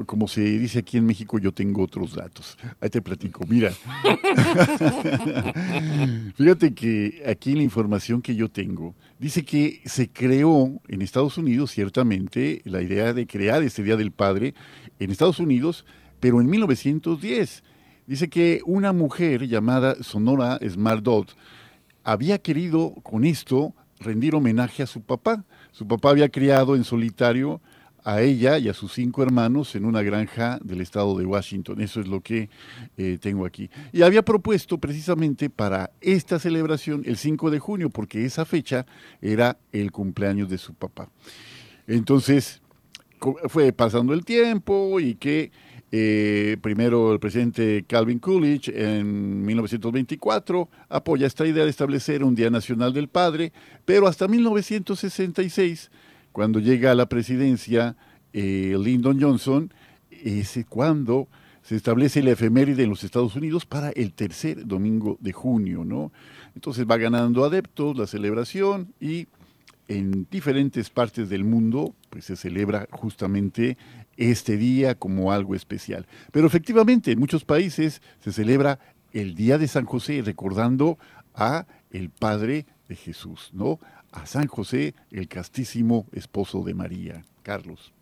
como 0.06 0.28
se 0.28 0.42
dice 0.42 0.80
aquí 0.80 0.98
en 0.98 1.06
México, 1.06 1.40
yo 1.40 1.52
tengo 1.52 1.84
otros 1.84 2.16
datos. 2.16 2.58
Ahí 2.82 2.90
te 2.90 3.02
platico. 3.02 3.46
Mira, 3.48 3.72
fíjate 6.36 6.74
que 6.74 7.24
aquí 7.28 7.54
la 7.54 7.64
información 7.64 8.22
que 8.22 8.36
yo 8.36 8.50
tengo 8.50 8.96
dice 9.20 9.46
que 9.46 9.82
se 9.86 10.10
creó 10.10 10.82
en 10.88 11.02
Estados 11.02 11.38
Unidos, 11.38 11.72
ciertamente, 11.72 12.62
la 12.66 12.82
idea 12.82 13.14
de 13.14 13.28
crear 13.28 13.64
este 13.64 13.84
Día 13.84 13.96
del 13.96 14.12
Padre 14.12 14.54
en 15.00 15.12
Estados 15.12 15.40
Unidos, 15.40 15.86
pero 16.20 16.42
en 16.42 16.50
1910 16.50 17.64
Dice 18.10 18.28
que 18.28 18.64
una 18.66 18.92
mujer 18.92 19.48
llamada 19.48 20.02
Sonora 20.02 20.58
Smardot 20.68 21.36
había 22.04 22.40
querido 22.40 22.96
con 23.04 23.24
esto 23.24 23.76
rendir 24.00 24.34
homenaje 24.34 24.82
a 24.82 24.88
su 24.88 25.02
papá. 25.02 25.46
Su 25.72 25.88
papá 25.88 26.10
había 26.10 26.30
criado 26.30 26.76
en 26.76 26.84
solitario 26.84 27.62
a 28.04 28.22
ella 28.22 28.58
y 28.58 28.70
a 28.70 28.74
sus 28.74 28.94
cinco 28.94 29.24
hermanos 29.24 29.76
en 29.76 29.86
una 29.86 30.02
granja 30.02 30.60
del 30.64 30.82
estado 30.82 31.18
de 31.18 31.26
Washington. 31.26 31.82
Eso 31.82 32.00
es 32.00 32.08
lo 32.08 32.22
que 32.22 32.50
eh, 32.98 33.18
tengo 33.22 33.46
aquí. 33.46 33.70
Y 33.92 34.02
había 34.02 34.24
propuesto 34.24 34.78
precisamente 34.78 35.50
para 35.50 35.92
esta 36.02 36.40
celebración 36.40 37.04
el 37.06 37.18
5 37.18 37.52
de 37.52 37.60
junio, 37.60 37.90
porque 37.90 38.26
esa 38.26 38.46
fecha 38.46 38.86
era 39.22 39.58
el 39.72 39.92
cumpleaños 39.92 40.50
de 40.50 40.58
su 40.58 40.74
papá. 40.74 41.10
Entonces, 41.88 42.62
fue 43.48 43.74
pasando 43.74 44.14
el 44.14 44.24
tiempo 44.24 45.00
y 45.00 45.16
que 45.16 45.52
eh, 45.92 46.58
primero 46.62 47.12
el 47.14 47.20
presidente 47.20 47.84
Calvin 47.88 48.20
Coolidge 48.20 48.70
en 48.70 49.44
1924 49.44 50.70
apoya 50.88 51.26
esta 51.26 51.48
idea 51.48 51.64
de 51.64 51.70
establecer 51.70 52.24
un 52.24 52.36
Día 52.36 52.50
Nacional 52.50 52.94
del 52.94 53.08
Padre, 53.08 53.52
pero 53.86 54.08
hasta 54.08 54.28
1966, 54.28 55.90
cuando 56.32 56.60
llega 56.60 56.92
a 56.92 56.96
la 56.96 57.10
presidencia 57.10 57.96
eh, 58.34 58.78
Lyndon 58.80 59.20
Johnson, 59.20 59.74
es 60.12 60.60
cuando 60.70 61.28
se 61.64 61.76
establece 61.76 62.22
la 62.22 62.32
efeméride 62.32 62.84
en 62.84 62.90
los 62.90 63.04
Estados 63.04 63.36
Unidos 63.36 63.66
para 63.66 63.90
el 63.90 64.14
tercer 64.14 64.66
domingo 64.66 65.18
de 65.20 65.34
junio, 65.34 65.84
¿no? 65.86 66.12
Entonces 66.56 66.86
va 66.90 66.98
ganando 66.98 67.46
adeptos 67.46 67.98
la 67.98 68.08
celebración 68.08 68.94
y 69.00 69.28
en 69.88 70.28
diferentes 70.30 70.90
partes 70.90 71.30
del 71.30 71.44
mundo 71.44 71.96
pues 72.10 72.26
se 72.26 72.36
celebra 72.36 72.88
justamente 72.92 73.78
este 74.20 74.58
día 74.58 74.96
como 74.96 75.32
algo 75.32 75.56
especial. 75.56 76.06
Pero 76.32 76.46
efectivamente 76.46 77.14
en 77.14 77.20
muchos 77.20 77.46
países 77.46 78.02
se 78.20 78.34
celebra 78.34 78.80
el 79.14 79.34
Día 79.34 79.58
de 79.58 79.68
San 79.68 79.86
José 79.86 80.22
recordando 80.24 81.00
a 81.34 81.66
el 81.90 82.10
Padre 82.10 82.66
de 82.90 82.96
Jesús, 82.96 83.50
¿no? 83.54 83.80
A 84.12 84.26
San 84.26 84.48
José, 84.48 84.94
el 85.10 85.28
castísimo 85.28 86.06
esposo 86.12 86.64
de 86.64 86.74
María. 86.74 87.24
Carlos. 87.44 87.94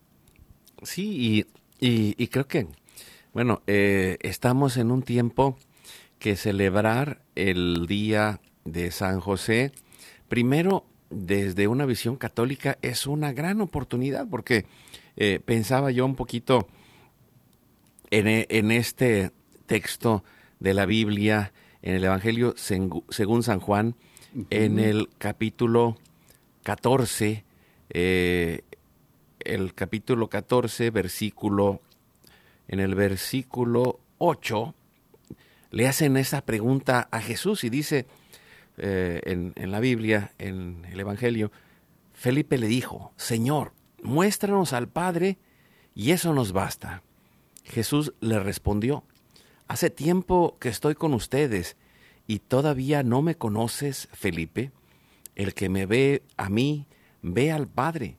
Sí, 0.81 1.45
y, 1.79 2.27
creo 2.27 2.47
que, 2.47 2.67
bueno, 3.33 3.61
eh, 3.67 4.17
estamos 4.21 4.77
en 4.77 4.91
un 4.91 5.03
tiempo 5.03 5.57
que 6.17 6.35
celebrar 6.35 7.21
el 7.35 7.85
Día 7.85 8.41
de 8.65 8.89
San 8.89 9.19
José, 9.19 9.71
primero 10.27 10.85
desde 11.09 11.67
una 11.67 11.85
visión 11.85 12.15
católica, 12.15 12.77
es 12.81 13.07
una 13.07 13.31
gran 13.33 13.61
oportunidad, 13.61 14.27
porque 14.27 14.65
eh, 15.17 15.39
pensaba 15.43 15.89
yo 15.89 16.05
un 16.05 16.15
poquito 16.15 16.67
en, 18.11 18.27
en, 18.27 18.71
este 18.71 19.31
texto 19.65 20.23
de 20.59 20.75
la 20.75 20.85
Biblia, 20.85 21.53
en 21.81 21.95
el 21.95 22.03
Evangelio 22.03 22.53
según 22.55 23.43
San 23.43 23.59
Juan, 23.59 23.95
en 24.51 24.77
el 24.77 25.09
capítulo 25.17 25.97
14, 26.61 27.43
eh, 27.89 28.61
el 29.39 29.73
capítulo 29.73 30.29
14, 30.29 30.91
versículo, 30.91 31.81
en 32.67 32.79
el 32.79 32.93
versículo 32.93 33.99
8, 34.19 34.75
le 35.71 35.87
hacen 35.87 36.15
esa 36.17 36.45
pregunta 36.45 37.07
a 37.11 37.21
Jesús 37.21 37.63
y 37.63 37.71
dice 37.71 38.05
eh, 38.77 39.21
en, 39.23 39.53
en 39.55 39.71
la 39.71 39.79
Biblia, 39.79 40.33
en 40.37 40.85
el 40.91 40.99
Evangelio, 40.99 41.51
Felipe 42.13 42.59
le 42.59 42.67
dijo, 42.67 43.13
Señor, 43.15 43.73
muéstranos 44.01 44.73
al 44.73 44.87
Padre 44.87 45.37
y 45.95 46.11
eso 46.11 46.33
nos 46.33 46.51
basta. 46.51 47.03
Jesús 47.63 48.13
le 48.19 48.39
respondió, 48.39 49.03
Hace 49.67 49.89
tiempo 49.89 50.55
que 50.59 50.69
estoy 50.69 50.95
con 50.95 51.13
ustedes 51.13 51.75
y 52.25 52.39
todavía 52.39 53.03
no 53.03 53.21
me 53.21 53.35
conoces, 53.35 54.07
Felipe. 54.13 54.71
El 55.35 55.53
que 55.53 55.69
me 55.69 55.85
ve 55.85 56.23
a 56.37 56.49
mí, 56.49 56.85
ve 57.21 57.51
al 57.51 57.67
Padre. 57.67 58.17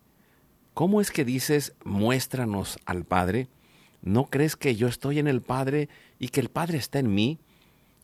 ¿Cómo 0.74 1.00
es 1.00 1.10
que 1.10 1.24
dices, 1.24 1.74
muéstranos 1.84 2.78
al 2.84 3.04
Padre? 3.04 3.48
¿No 4.02 4.26
crees 4.26 4.56
que 4.56 4.76
yo 4.76 4.88
estoy 4.88 5.18
en 5.18 5.26
el 5.26 5.42
Padre 5.42 5.88
y 6.18 6.28
que 6.28 6.40
el 6.40 6.50
Padre 6.50 6.78
está 6.78 6.98
en 6.98 7.14
mí? 7.14 7.38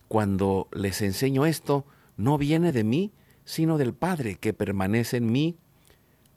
Cuando 0.08 0.68
les 0.72 1.02
enseño 1.02 1.46
esto, 1.46 1.86
no 2.16 2.38
viene 2.38 2.72
de 2.72 2.84
mí, 2.84 3.12
sino 3.44 3.78
del 3.78 3.94
Padre 3.94 4.36
que 4.36 4.52
permanece 4.52 5.18
en 5.18 5.30
mí, 5.30 5.56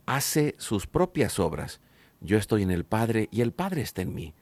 hace 0.07 0.55
sus 0.57 0.87
propias 0.87 1.37
obras. 1.37 1.79
Yo 2.19 2.37
estoy 2.37 2.63
en 2.63 2.71
el 2.71 2.85
Padre 2.85 3.29
y 3.31 3.41
el 3.41 3.51
Padre 3.51 3.81
está 3.81 4.01
en 4.01 4.15
mí. 4.15 4.33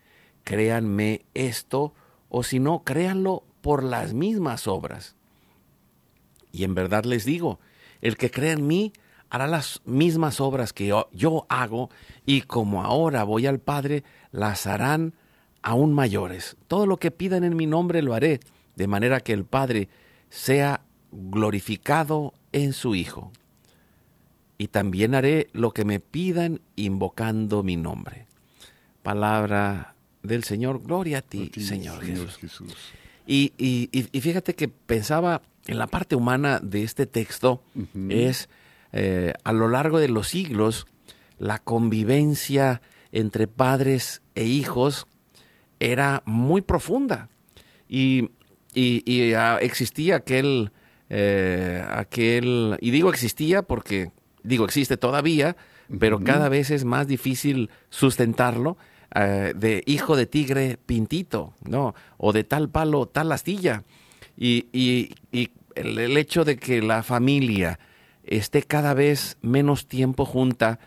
Créanme 0.45 1.25
esto, 1.33 1.93
o 2.29 2.43
si 2.43 2.59
no, 2.59 2.83
créanlo 2.83 3.43
por 3.61 3.83
las 3.83 4.13
mismas 4.13 4.67
obras. 4.67 5.15
Y 6.53 6.63
en 6.63 6.75
verdad 6.75 7.03
les 7.03 7.25
digo, 7.25 7.59
el 7.99 8.15
que 8.15 8.31
cree 8.31 8.51
en 8.51 8.65
mí 8.65 8.93
hará 9.29 9.47
las 9.47 9.81
mismas 9.85 10.39
obras 10.39 10.71
que 10.71 10.87
yo, 11.11 11.45
hago 11.49 11.89
y 12.25 12.41
como 12.41 12.83
ahora 12.83 13.23
voy 13.23 13.47
al 13.47 13.59
Padre, 13.59 14.03
las 14.31 14.67
harán 14.67 15.15
aún 15.63 15.93
mayores. 15.93 16.57
Todo 16.67 16.85
lo 16.85 16.97
que 16.97 17.11
pidan 17.11 17.43
en 17.43 17.55
mi 17.55 17.65
nombre 17.65 18.03
lo 18.03 18.13
haré, 18.13 18.39
de 18.75 18.87
manera 18.87 19.19
que 19.19 19.33
el 19.33 19.45
Padre 19.45 19.89
sea 20.29 20.81
glorificado 21.11 22.33
en 22.51 22.71
su 22.71 22.93
Hijo. 22.93 23.31
Y 24.57 24.67
también 24.67 25.15
haré 25.15 25.49
lo 25.53 25.71
que 25.71 25.85
me 25.85 25.99
pidan 25.99 26.61
invocando 26.75 27.63
mi 27.63 27.75
nombre. 27.75 28.25
Palabra 29.03 29.95
del 30.23 30.43
Señor, 30.43 30.81
gloria 30.81 31.19
a 31.19 31.21
ti, 31.21 31.51
Señor, 31.59 32.03
Jesús. 32.03 32.39
Y, 33.27 33.53
y, 33.57 34.21
fíjate 34.21 34.53
que 34.53 34.67
pensaba 34.67 35.41
en 35.67 35.79
la 35.79 35.87
parte 35.87 36.15
humana 36.15 36.59
de 36.61 36.83
este 36.83 37.05
texto, 37.05 37.63
es 38.09 38.49
eh, 38.93 39.33
a 39.43 39.51
lo 39.51 39.67
largo 39.67 39.99
de 39.99 40.07
los 40.07 40.29
siglos, 40.29 40.87
la 41.37 41.59
convivencia 41.59 42.81
entre 43.11 43.47
padres 43.47 44.21
e 44.35 44.45
hijos 44.45 45.07
era 45.79 46.21
muy 46.25 46.61
profunda. 46.61 47.29
Y, 47.89 48.29
ah, 49.35 49.57
existía 49.61 50.17
aquel, 50.17 50.71
eh, 51.09 51.83
aquel, 51.89 52.77
y 52.79 52.91
digo 52.91 53.09
existía 53.09 53.63
porque, 53.63 54.11
digo 54.45 54.65
existe 54.65 54.97
todavía, 54.97 55.55
pero 55.99 56.23
cada 56.23 56.49
vez 56.49 56.71
es 56.71 56.85
más 56.85 57.07
difícil 57.07 57.69
sustentarlo, 57.89 58.77
eh, 59.13 59.53
de 59.55 59.83
hijo 59.85 60.15
de 60.15 60.25
tigre 60.25 60.77
pintito, 60.85 61.53
¿no? 61.63 61.95
O 62.17 62.33
de 62.33 62.43
tal 62.43 62.69
palo, 62.69 63.07
tal 63.07 63.31
astilla. 63.31 63.83
Y, 64.37 65.15
el 65.75 66.17
hecho 66.17 66.45
de 66.45 66.57
que 66.57 66.81
la 66.81 67.03
familia, 67.03 67.79
esté 68.23 68.63
cada 68.63 68.93
vez 68.93 69.37
menos 69.41 69.87
tiempo 69.87 70.25
junta, 70.25 70.79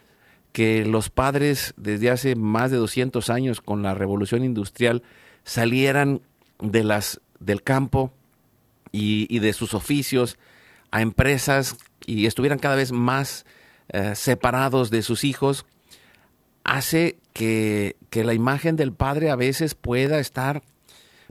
que 0.52 0.84
los 0.84 1.10
padres 1.10 1.74
desde 1.76 2.10
hace 2.10 2.34
más 2.34 2.70
de 2.70 2.78
200 2.78 3.30
años 3.30 3.60
con 3.60 3.82
la 3.82 3.94
revolución 3.94 4.44
industrial 4.44 5.02
salieran 5.44 6.22
de 6.58 6.84
las, 6.84 7.20
del 7.38 7.62
campo 7.62 8.12
y, 8.92 9.38
de 9.38 9.52
sus 9.52 9.74
oficios 9.74 10.38
a 10.90 11.02
empresas 11.02 11.76
y 12.08 12.24
estuvieran 12.24 12.58
cada 12.58 12.74
vez 12.74 12.90
más 12.90 13.44
eh, 13.90 14.14
separados 14.14 14.90
de 14.90 15.02
sus 15.02 15.24
hijos, 15.24 15.66
hace 16.64 17.18
que, 17.34 17.96
que 18.08 18.24
la 18.24 18.32
imagen 18.32 18.76
del 18.76 18.94
padre 18.94 19.30
a 19.30 19.36
veces 19.36 19.74
pueda 19.74 20.18
estar 20.18 20.62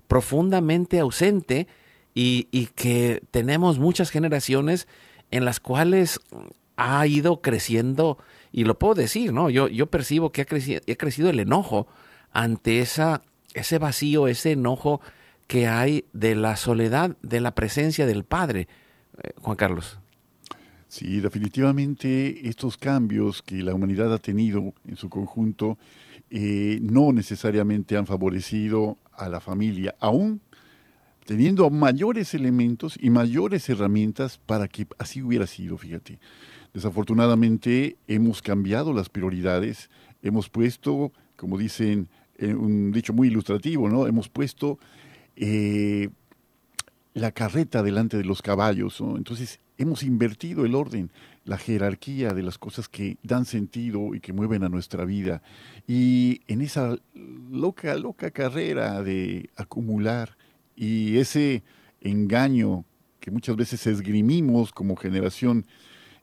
profundamente 0.07 0.99
ausente 0.99 1.67
y, 2.13 2.47
y, 2.51 2.67
que 2.67 3.23
tenemos 3.31 3.79
muchas 3.79 4.11
generaciones 4.11 4.87
en 5.31 5.45
las 5.45 5.59
cuales 5.59 6.19
ha 6.75 7.05
ido 7.07 7.41
creciendo, 7.41 8.19
y 8.51 8.63
lo 8.63 8.77
puedo 8.77 8.93
decir, 8.93 9.33
¿no? 9.33 9.49
Yo, 9.49 9.67
yo 9.67 9.87
percibo 9.87 10.31
que 10.31 10.41
ha 10.41 10.45
crecido, 10.45 10.81
ha 10.87 10.95
crecido 10.95 11.31
el 11.31 11.39
enojo 11.39 11.87
ante 12.31 12.81
esa, 12.81 13.23
ese 13.55 13.79
vacío, 13.79 14.27
ese 14.27 14.51
enojo 14.51 15.01
que 15.47 15.67
hay 15.67 16.05
de 16.13 16.35
la 16.35 16.55
soledad, 16.55 17.17
de 17.23 17.41
la 17.41 17.55
presencia 17.55 18.05
del 18.05 18.23
Padre. 18.23 18.67
Eh, 19.23 19.31
Juan 19.41 19.55
Carlos. 19.55 19.99
Sí, 20.87 21.19
definitivamente 21.19 22.47
estos 22.47 22.77
cambios 22.77 23.41
que 23.41 23.57
la 23.57 23.73
humanidad 23.73 24.13
ha 24.13 24.19
tenido 24.19 24.73
en 24.85 24.95
su 24.95 25.09
conjunto 25.09 25.77
eh, 26.29 26.79
no 26.81 27.11
necesariamente 27.11 27.97
han 27.97 28.05
favorecido 28.05 28.97
a 29.11 29.27
la 29.27 29.39
familia, 29.41 29.95
aún 29.99 30.41
teniendo 31.25 31.69
mayores 31.69 32.33
elementos 32.33 32.97
y 33.01 33.09
mayores 33.09 33.67
herramientas 33.67 34.37
para 34.37 34.69
que 34.69 34.87
así 34.97 35.21
hubiera 35.21 35.45
sido, 35.45 35.77
fíjate. 35.77 36.19
Desafortunadamente 36.73 37.97
hemos 38.07 38.41
cambiado 38.41 38.93
las 38.93 39.09
prioridades, 39.09 39.89
hemos 40.21 40.49
puesto, 40.49 41.11
como 41.35 41.57
dicen, 41.57 42.07
eh, 42.37 42.53
un 42.53 42.91
dicho 42.91 43.11
muy 43.11 43.27
ilustrativo, 43.27 43.89
¿no? 43.89 44.07
Hemos 44.07 44.29
puesto 44.29 44.79
eh, 45.35 46.09
la 47.13 47.31
carreta 47.31 47.83
delante 47.83 48.15
de 48.15 48.23
los 48.23 48.41
caballos, 48.41 49.01
¿no? 49.01 49.17
Entonces 49.17 49.59
hemos 49.77 50.03
invertido 50.03 50.65
el 50.65 50.75
orden, 50.75 51.11
la 51.45 51.57
jerarquía 51.57 52.33
de 52.33 52.43
las 52.43 52.57
cosas 52.57 52.89
que 52.89 53.17
dan 53.23 53.45
sentido 53.45 54.13
y 54.15 54.19
que 54.19 54.33
mueven 54.33 54.63
a 54.63 54.69
nuestra 54.69 55.05
vida. 55.05 55.41
Y 55.87 56.41
en 56.47 56.61
esa 56.61 56.97
loca, 57.51 57.95
loca 57.95 58.31
carrera 58.31 59.01
de 59.03 59.49
acumular, 59.55 60.37
y 60.75 61.17
ese 61.17 61.63
engaño 62.01 62.85
que 63.19 63.31
muchas 63.31 63.55
veces 63.55 63.85
esgrimimos 63.87 64.71
como 64.71 64.95
generación, 64.95 65.65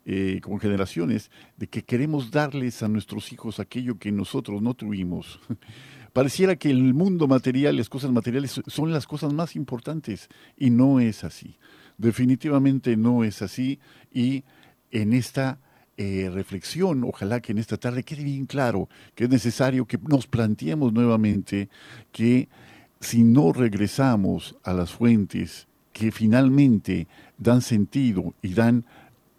eh, 0.06 0.40
como 0.42 0.58
generaciones, 0.58 1.30
de 1.56 1.66
que 1.66 1.82
queremos 1.82 2.30
darles 2.30 2.82
a 2.82 2.88
nuestros 2.88 3.32
hijos 3.32 3.58
aquello 3.58 3.98
que 3.98 4.12
nosotros 4.12 4.62
no 4.62 4.74
tuvimos. 4.74 5.40
Pareciera 6.12 6.54
que 6.54 6.70
el 6.70 6.94
mundo 6.94 7.26
material, 7.26 7.76
las 7.76 7.88
cosas 7.88 8.12
materiales 8.12 8.60
son 8.68 8.92
las 8.92 9.06
cosas 9.06 9.32
más 9.32 9.56
importantes 9.56 10.28
y 10.56 10.70
no 10.70 11.00
es 11.00 11.24
así. 11.24 11.56
Definitivamente 11.98 12.96
no 12.96 13.24
es 13.24 13.42
así 13.42 13.78
y 14.12 14.44
en 14.90 15.12
esta 15.12 15.58
eh, 15.96 16.28
reflexión, 16.32 17.04
ojalá 17.04 17.40
que 17.40 17.52
en 17.52 17.58
esta 17.58 17.76
tarde 17.76 18.02
quede 18.02 18.24
bien 18.24 18.46
claro 18.46 18.88
que 19.14 19.24
es 19.24 19.30
necesario 19.30 19.86
que 19.86 19.98
nos 19.98 20.26
planteemos 20.26 20.92
nuevamente 20.92 21.68
que 22.10 22.48
si 23.00 23.22
no 23.22 23.52
regresamos 23.52 24.56
a 24.64 24.72
las 24.72 24.90
fuentes 24.90 25.68
que 25.92 26.10
finalmente 26.10 27.06
dan 27.38 27.62
sentido 27.62 28.34
y 28.42 28.54
dan 28.54 28.84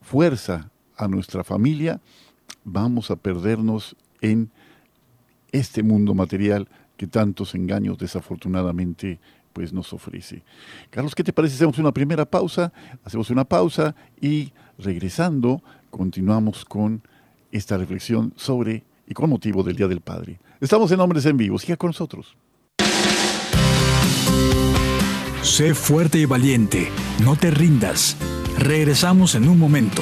fuerza 0.01 0.71
a 0.95 1.07
nuestra 1.09 1.43
familia, 1.43 1.99
vamos 2.63 3.11
a 3.11 3.17
perdernos 3.17 3.97
en 4.21 4.49
este 5.51 5.83
mundo 5.83 6.13
material 6.13 6.69
que 6.95 7.07
tantos 7.07 7.55
engaños 7.55 7.97
desafortunadamente 7.97 9.19
pues 9.55 9.71
nos 9.71 9.93
ofrece. 9.93 10.43
Carlos, 10.89 11.15
¿qué 11.15 11.23
te 11.23 11.31
parece? 11.31 11.55
Hacemos 11.55 11.79
una 11.79 11.93
primera 11.93 12.25
pausa, 12.25 12.73
hacemos 13.05 13.29
una 13.29 13.45
pausa 13.45 13.95
y 14.19 14.51
regresando 14.77 15.63
continuamos 15.89 16.65
con 16.65 17.01
esta 17.53 17.77
reflexión 17.77 18.33
sobre 18.35 18.83
y 19.07 19.13
con 19.13 19.29
motivo 19.29 19.63
del 19.63 19.77
Día 19.77 19.87
del 19.87 20.01
Padre. 20.01 20.39
Estamos 20.59 20.91
en 20.91 20.99
Hombres 20.99 21.25
en 21.25 21.37
Vivo, 21.37 21.57
siga 21.57 21.77
con 21.77 21.87
nosotros. 21.87 22.35
Sé 25.41 25.73
fuerte 25.73 26.19
y 26.19 26.25
valiente, 26.25 26.89
no 27.23 27.37
te 27.37 27.49
rindas. 27.49 28.17
Regresamos 28.57 29.35
en 29.35 29.47
un 29.47 29.57
momento. 29.57 30.01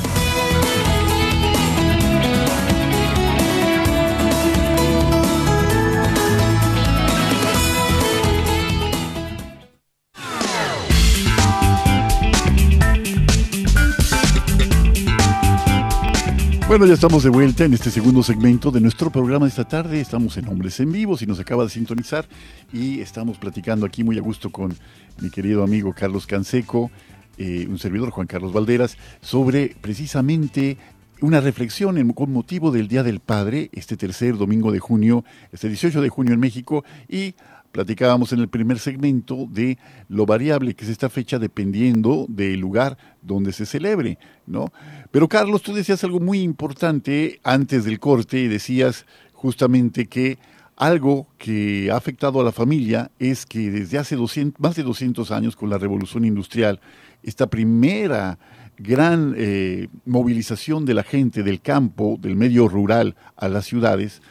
Bueno, 16.71 16.85
ya 16.85 16.93
estamos 16.93 17.21
de 17.23 17.29
vuelta 17.29 17.65
en 17.65 17.73
este 17.73 17.91
segundo 17.91 18.23
segmento 18.23 18.71
de 18.71 18.79
nuestro 18.79 19.11
programa 19.11 19.45
de 19.45 19.49
esta 19.49 19.67
tarde. 19.67 19.99
Estamos 19.99 20.37
en 20.37 20.47
Hombres 20.47 20.79
en 20.79 20.89
Vivo, 20.89 21.17
si 21.17 21.25
nos 21.25 21.37
acaba 21.37 21.65
de 21.65 21.69
sintonizar, 21.69 22.25
y 22.71 23.01
estamos 23.01 23.37
platicando 23.37 23.85
aquí 23.85 24.05
muy 24.05 24.17
a 24.17 24.21
gusto 24.21 24.51
con 24.51 24.73
mi 25.19 25.29
querido 25.29 25.63
amigo 25.63 25.93
Carlos 25.93 26.25
Canseco, 26.25 26.89
eh, 27.37 27.67
un 27.69 27.77
servidor 27.77 28.11
Juan 28.11 28.25
Carlos 28.25 28.53
Valderas, 28.53 28.97
sobre 29.19 29.75
precisamente 29.81 30.77
una 31.19 31.41
reflexión 31.41 31.97
en, 31.97 32.13
con 32.13 32.31
motivo 32.31 32.71
del 32.71 32.87
Día 32.87 33.03
del 33.03 33.19
Padre, 33.19 33.69
este 33.73 33.97
tercer 33.97 34.37
domingo 34.37 34.71
de 34.71 34.79
junio, 34.79 35.25
este 35.51 35.67
18 35.67 35.99
de 35.99 36.07
junio 36.07 36.33
en 36.33 36.39
México, 36.39 36.85
y 37.09 37.35
platicábamos 37.71 38.33
en 38.33 38.39
el 38.39 38.49
primer 38.49 38.79
segmento 38.79 39.47
de 39.49 39.77
lo 40.09 40.25
variable 40.25 40.73
que 40.73 40.85
es 40.85 40.91
esta 40.91 41.09
fecha 41.09 41.39
dependiendo 41.39 42.25
del 42.29 42.59
lugar 42.59 42.97
donde 43.21 43.53
se 43.53 43.65
celebre, 43.65 44.17
¿no? 44.45 44.71
Pero 45.11 45.27
Carlos, 45.27 45.61
tú 45.61 45.73
decías 45.73 46.03
algo 46.03 46.19
muy 46.19 46.41
importante 46.41 47.39
antes 47.43 47.85
del 47.85 47.99
corte 47.99 48.39
y 48.39 48.47
decías 48.47 49.05
justamente 49.33 50.07
que 50.07 50.37
algo 50.75 51.27
que 51.37 51.91
ha 51.91 51.95
afectado 51.95 52.41
a 52.41 52.43
la 52.43 52.51
familia 52.51 53.11
es 53.19 53.45
que 53.45 53.69
desde 53.69 53.99
hace 53.99 54.15
200, 54.15 54.59
más 54.59 54.75
de 54.75 54.83
200 54.83 55.29
años 55.31 55.55
con 55.55 55.69
la 55.69 55.77
revolución 55.77 56.25
industrial, 56.25 56.79
esta 57.21 57.47
primera 57.47 58.39
gran 58.77 59.35
eh, 59.37 59.89
movilización 60.05 60.85
de 60.85 60.95
la 60.95 61.03
gente 61.03 61.43
del 61.43 61.61
campo, 61.61 62.17
del 62.19 62.35
medio 62.35 62.67
rural 62.67 63.15
a 63.35 63.47
las 63.47 63.65
ciudades, 63.65 64.21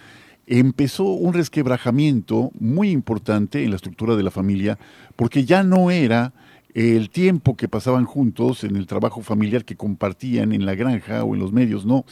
empezó 0.50 1.04
un 1.04 1.32
resquebrajamiento 1.32 2.50
muy 2.58 2.90
importante 2.90 3.62
en 3.62 3.70
la 3.70 3.76
estructura 3.76 4.16
de 4.16 4.24
la 4.24 4.32
familia, 4.32 4.78
porque 5.14 5.44
ya 5.44 5.62
no 5.62 5.92
era 5.92 6.32
el 6.74 7.08
tiempo 7.10 7.56
que 7.56 7.68
pasaban 7.68 8.04
juntos 8.04 8.64
en 8.64 8.74
el 8.74 8.86
trabajo 8.86 9.22
familiar 9.22 9.64
que 9.64 9.76
compartían 9.76 10.52
en 10.52 10.66
la 10.66 10.74
granja 10.74 11.22
o 11.22 11.34
en 11.34 11.40
los 11.40 11.52
medios, 11.52 11.86
no, 11.86 12.04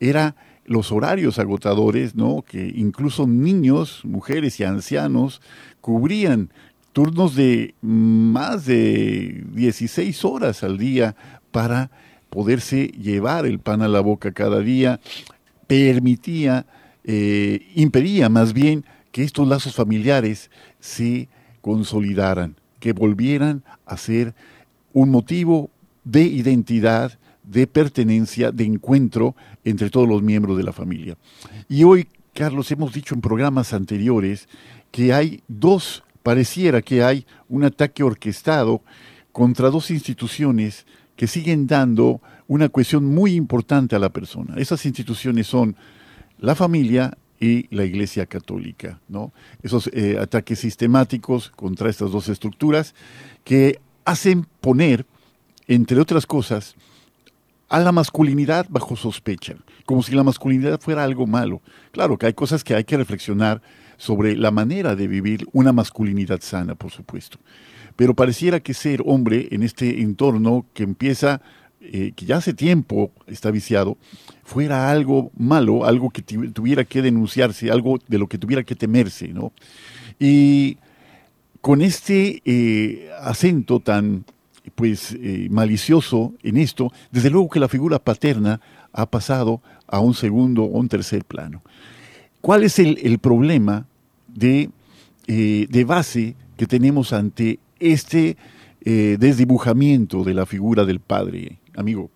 era 0.00 0.34
los 0.66 0.90
horarios 0.90 1.38
agotadores, 1.38 2.16
¿no? 2.16 2.42
Que 2.42 2.72
incluso 2.74 3.28
niños, 3.28 4.00
mujeres 4.04 4.58
y 4.58 4.64
ancianos 4.64 5.40
cubrían 5.80 6.50
turnos 6.92 7.36
de 7.36 7.74
más 7.80 8.66
de 8.66 9.44
16 9.52 10.24
horas 10.24 10.64
al 10.64 10.78
día 10.78 11.14
para 11.52 11.90
poderse 12.28 12.88
llevar 12.88 13.46
el 13.46 13.60
pan 13.60 13.82
a 13.82 13.88
la 13.88 14.00
boca 14.00 14.32
cada 14.32 14.58
día, 14.60 15.00
permitía, 15.68 16.66
eh, 17.04 17.70
impedía 17.74 18.28
más 18.28 18.52
bien 18.52 18.84
que 19.12 19.22
estos 19.22 19.46
lazos 19.46 19.74
familiares 19.74 20.50
se 20.80 21.28
consolidaran, 21.60 22.56
que 22.80 22.92
volvieran 22.92 23.62
a 23.86 23.96
ser 23.96 24.34
un 24.92 25.10
motivo 25.10 25.70
de 26.04 26.22
identidad, 26.22 27.18
de 27.42 27.66
pertenencia, 27.66 28.50
de 28.52 28.64
encuentro 28.64 29.36
entre 29.64 29.90
todos 29.90 30.08
los 30.08 30.22
miembros 30.22 30.56
de 30.56 30.62
la 30.62 30.72
familia. 30.72 31.16
Y 31.68 31.84
hoy, 31.84 32.08
Carlos, 32.32 32.70
hemos 32.70 32.92
dicho 32.92 33.14
en 33.14 33.20
programas 33.20 33.72
anteriores 33.72 34.48
que 34.90 35.12
hay 35.12 35.42
dos, 35.46 36.04
pareciera 36.22 36.82
que 36.82 37.02
hay 37.02 37.26
un 37.48 37.64
ataque 37.64 38.02
orquestado 38.02 38.82
contra 39.32 39.70
dos 39.70 39.90
instituciones 39.90 40.86
que 41.16 41.26
siguen 41.26 41.66
dando 41.66 42.20
una 42.46 42.68
cuestión 42.68 43.04
muy 43.04 43.34
importante 43.34 43.96
a 43.96 43.98
la 43.98 44.10
persona. 44.10 44.54
Esas 44.56 44.84
instituciones 44.86 45.46
son 45.46 45.76
la 46.38 46.54
familia 46.54 47.16
y 47.40 47.66
la 47.74 47.84
Iglesia 47.84 48.26
Católica, 48.26 49.00
¿no? 49.08 49.32
Esos 49.62 49.88
eh, 49.92 50.18
ataques 50.20 50.60
sistemáticos 50.60 51.50
contra 51.50 51.90
estas 51.90 52.10
dos 52.10 52.28
estructuras 52.28 52.94
que 53.44 53.80
hacen 54.04 54.46
poner, 54.60 55.04
entre 55.66 56.00
otras 56.00 56.26
cosas, 56.26 56.74
a 57.68 57.80
la 57.80 57.92
masculinidad 57.92 58.66
bajo 58.68 58.96
sospecha, 58.96 59.56
como 59.84 60.02
si 60.02 60.14
la 60.14 60.22
masculinidad 60.22 60.80
fuera 60.80 61.04
algo 61.04 61.26
malo. 61.26 61.60
Claro 61.92 62.16
que 62.18 62.26
hay 62.26 62.34
cosas 62.34 62.62
que 62.62 62.74
hay 62.74 62.84
que 62.84 62.96
reflexionar 62.96 63.62
sobre 63.96 64.36
la 64.36 64.50
manera 64.50 64.94
de 64.94 65.08
vivir 65.08 65.46
una 65.52 65.72
masculinidad 65.72 66.40
sana, 66.40 66.74
por 66.74 66.90
supuesto. 66.90 67.38
Pero 67.96 68.14
pareciera 68.14 68.60
que 68.60 68.74
ser 68.74 69.02
hombre 69.06 69.48
en 69.50 69.62
este 69.62 70.02
entorno 70.02 70.66
que 70.74 70.82
empieza, 70.82 71.40
eh, 71.80 72.12
que 72.14 72.26
ya 72.26 72.36
hace 72.36 72.54
tiempo 72.54 73.12
está 73.26 73.50
viciado, 73.50 73.96
fuera 74.44 74.90
algo 74.90 75.32
malo, 75.36 75.84
algo 75.84 76.10
que 76.10 76.22
tuviera 76.22 76.84
que 76.84 77.02
denunciarse, 77.02 77.70
algo 77.70 77.98
de 78.06 78.18
lo 78.18 78.28
que 78.28 78.38
tuviera 78.38 78.62
que 78.62 78.74
temerse, 78.74 79.28
¿no? 79.28 79.52
Y 80.20 80.76
con 81.60 81.80
este 81.80 82.42
eh, 82.44 83.10
acento 83.20 83.80
tan 83.80 84.24
pues 84.74 85.16
eh, 85.18 85.48
malicioso 85.50 86.34
en 86.42 86.58
esto, 86.58 86.92
desde 87.10 87.30
luego 87.30 87.48
que 87.48 87.60
la 87.60 87.68
figura 87.68 87.98
paterna 87.98 88.60
ha 88.92 89.06
pasado 89.06 89.62
a 89.86 90.00
un 90.00 90.14
segundo 90.14 90.64
o 90.64 90.78
un 90.78 90.88
tercer 90.88 91.24
plano. 91.24 91.62
¿Cuál 92.40 92.64
es 92.64 92.78
el, 92.78 93.18
problema 93.18 93.86
de, 94.28 94.70
eh, 95.26 95.66
de, 95.70 95.84
base 95.84 96.36
que 96.58 96.66
tenemos 96.66 97.12
ante 97.14 97.58
este 97.80 98.36
desdibujamiento 98.84 100.24
de 100.24 100.34
la 100.34 100.44
figura 100.44 100.84
del 100.84 101.00
padre, 101.00 101.58
amigo? 101.74 102.10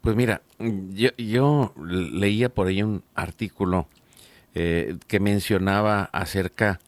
Pues 0.00 0.16
mira, 0.16 0.42
yo, 0.58 1.10
yo 1.16 1.74
leía 1.78 2.48
por 2.48 2.68
ahí 2.68 2.82
un 2.82 3.02
artículo 3.14 3.88
que 4.52 5.20
mencionaba 5.20 6.10
acerca 6.12 6.80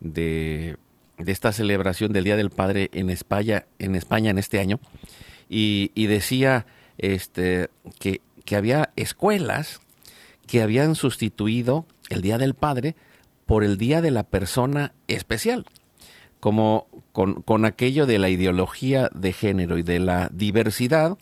de 0.00 0.76
de 1.18 1.32
esta 1.32 1.52
celebración 1.52 2.12
del 2.12 2.24
Día 2.24 2.36
del 2.36 2.50
Padre 2.50 2.90
en 2.92 3.10
España, 3.10 3.66
en 3.78 3.94
España 3.94 4.30
en 4.30 4.38
este 4.38 4.60
año, 4.60 4.80
y, 5.48 5.90
decía 6.06 6.66
este, 6.98 7.70
que, 7.98 8.20
que, 8.44 8.56
había 8.56 8.90
escuelas 8.96 9.80
que 10.46 10.62
habían 10.62 10.94
sustituido 10.94 11.86
el 12.10 12.22
Día 12.22 12.38
del 12.38 12.54
Padre 12.54 12.96
por 13.46 13.64
el 13.64 13.78
Día 13.78 14.00
de 14.00 14.10
la 14.10 14.24
Persona 14.24 14.92
Especial, 15.08 15.64
como 16.38 16.86
con, 17.12 17.42
con 17.42 17.64
aquello 17.64 18.06
de 18.06 18.18
la 18.18 18.28
ideología 18.28 19.10
de 19.14 19.32
género 19.32 19.78
y 19.78 19.82
de 19.82 19.98
la 19.98 20.30
diversidad, 20.32 21.18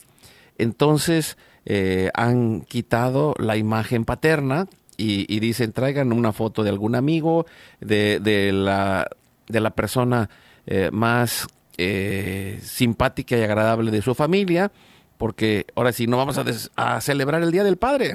entonces 0.58 1.36
eh, 1.64 2.10
han 2.14 2.62
quitado 2.62 3.34
la 3.38 3.56
imagen 3.56 4.04
paterna 4.04 4.66
y, 4.96 5.40
dicen 5.40 5.72
traigan 5.72 6.12
una 6.12 6.32
foto 6.32 6.62
de 6.62 6.70
algún 6.70 6.94
amigo, 6.94 7.46
de, 7.80 8.50
la 8.52 9.08
de 9.46 9.60
la 9.60 9.70
persona 9.70 10.30
eh, 10.66 10.90
más 10.92 11.46
eh, 11.78 12.58
simpática 12.62 13.36
y 13.36 13.42
agradable 13.42 13.90
de 13.90 14.02
su 14.02 14.14
familia, 14.14 14.72
porque 15.18 15.66
ahora 15.74 15.92
sí 15.92 16.06
no 16.06 16.16
vamos 16.16 16.38
a, 16.76 17.00
celebrar 17.00 17.42
el 17.42 17.52
Día 17.52 17.64
del 17.64 17.76
Padre. 17.76 18.14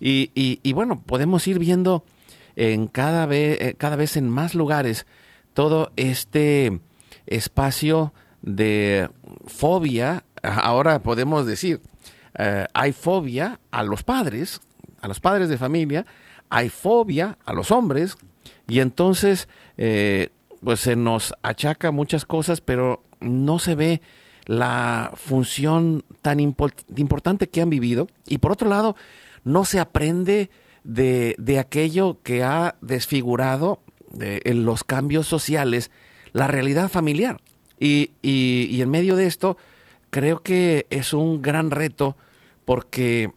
Y, 0.00 0.30
y, 0.34 0.72
bueno, 0.74 1.00
podemos 1.00 1.46
ir 1.46 1.58
viendo 1.58 2.04
en 2.56 2.88
cada 2.88 3.26
eh, 3.30 3.74
cada 3.78 3.96
vez 3.96 4.16
en 4.16 4.28
más 4.28 4.54
lugares 4.54 5.06
todo 5.54 5.92
este 5.96 6.80
espacio 7.26 8.12
de 8.42 9.08
fobia, 9.46 10.24
ahora 10.44 11.02
podemos 11.02 11.46
decir, 11.46 11.80
eh, 12.38 12.66
hay 12.74 12.92
fobia 12.92 13.60
a 13.70 13.82
los 13.82 14.02
padres, 14.02 14.60
a 15.00 15.08
los 15.08 15.20
padres 15.20 15.48
de 15.48 15.58
familia, 15.58 16.06
hay 16.50 16.68
fobia 16.68 17.38
a 17.44 17.52
los 17.52 17.70
hombres, 17.70 18.16
y 18.68 18.80
entonces 18.80 19.48
eh, 19.76 20.30
pues 20.62 20.80
se 20.80 20.96
nos 20.96 21.34
achaca 21.42 21.90
muchas 21.90 22.24
cosas, 22.24 22.60
pero 22.60 23.02
no 23.20 23.58
se 23.58 23.74
ve 23.74 24.00
la 24.46 25.12
función 25.14 26.04
tan 26.22 26.40
importante 26.40 27.48
que 27.48 27.62
han 27.62 27.70
vivido. 27.70 28.08
Y 28.26 28.38
por 28.38 28.52
otro 28.52 28.68
lado, 28.68 28.94
no 29.42 29.64
se 29.64 29.80
aprende 29.80 30.50
de, 30.84 31.34
de 31.38 31.58
aquello 31.58 32.18
que 32.22 32.42
ha 32.42 32.76
desfigurado 32.82 33.80
en 34.20 34.64
los 34.64 34.84
cambios 34.84 35.26
sociales 35.26 35.90
la 36.32 36.46
realidad 36.46 36.90
familiar. 36.90 37.40
Y, 37.78 38.12
y, 38.22 38.80
en 38.80 38.90
medio 38.90 39.16
de 39.16 39.26
esto, 39.26 39.56
creo 40.14 40.44
que 40.44 40.86
es 40.90 41.12
un 41.12 41.42
gran 41.42 41.72
reto 41.72 42.16
porque 42.64 43.32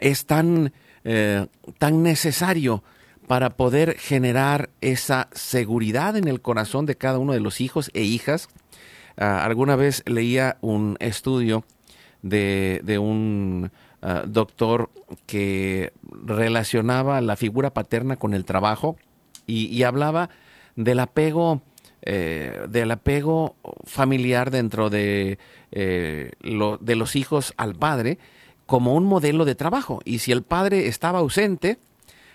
es 0.00 0.26
tan, 0.26 0.72
eh, 1.04 1.46
tan 1.78 2.02
necesario 2.02 2.82
para 3.28 3.50
poder 3.50 3.96
generar 3.96 4.70
esa 4.80 5.28
seguridad 5.30 6.16
en 6.16 6.26
el 6.26 6.40
corazón 6.40 6.86
de 6.86 6.96
cada 6.96 7.20
uno 7.20 7.34
de 7.34 7.38
los 7.38 7.60
hijos 7.60 7.92
e 7.94 8.02
hijas. 8.02 8.48
Ah, 9.16 9.44
alguna 9.44 9.76
vez 9.76 10.02
leía 10.06 10.56
un 10.60 10.96
estudio 10.98 11.62
de, 12.22 12.80
de 12.82 12.98
un 12.98 13.70
ah, 14.02 14.24
doctor 14.26 14.90
que 15.26 15.92
relacionaba 16.02 17.20
la 17.20 17.36
figura 17.36 17.72
paterna 17.72 18.16
con 18.16 18.34
el 18.34 18.44
trabajo 18.44 18.96
y, 19.46 19.84
hablaba 19.84 20.30
del 20.74 20.98
apego, 20.98 21.62
eh, 22.02 22.66
del 22.68 22.90
apego 22.90 23.56
familiar 23.84 24.50
dentro 24.50 24.88
de, 24.88 25.38
eh, 25.70 26.32
de 26.40 26.96
los 26.96 27.14
hijos 27.14 27.52
al 27.58 27.74
padre 27.74 28.18
como 28.64 28.94
un 28.94 29.04
modelo 29.04 29.44
de 29.44 29.54
trabajo. 29.54 30.00
Y 30.04 30.20
si 30.20 30.32
el 30.32 30.42
padre 30.42 30.86
estaba 30.86 31.18
ausente, 31.18 31.78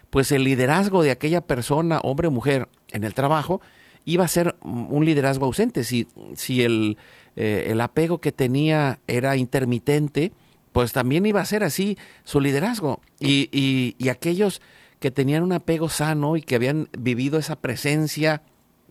pues 0.09 0.31
el 0.31 0.43
liderazgo 0.43 1.01
de 1.01 1.11
aquella 1.11 1.41
persona, 1.41 1.99
hombre 2.03 2.27
o 2.27 2.31
mujer, 2.31 2.67
en 2.91 3.03
el 3.05 3.13
trabajo, 3.13 3.61
iba 4.03 4.25
a 4.25 4.27
ser 4.27 4.55
un 4.61 5.03
liderazgo 5.05 5.45
ausente. 5.45 5.83
Si, 5.83 6.07
si 6.35 6.61
el, 6.61 6.97
eh, 7.35 7.67
el 7.69 7.81
apego 7.81 8.19
que 8.19 8.31
tenía 8.31 8.99
era 9.07 9.35
intermitente, 9.35 10.31
pues 10.73 10.91
también 10.91 11.25
iba 11.25 11.41
a 11.41 11.45
ser 11.45 11.63
así 11.63 11.97
su 12.23 12.39
liderazgo. 12.39 13.01
Y, 13.19 13.95
y 13.97 14.09
aquellos 14.09 14.61
que 14.99 15.09
tenían 15.09 15.41
un 15.41 15.53
apego 15.53 15.89
sano 15.89 16.37
y 16.37 16.41
que 16.41 16.55
habían 16.55 16.89
vivido 16.97 17.39
esa 17.39 17.55
presencia 17.55 18.43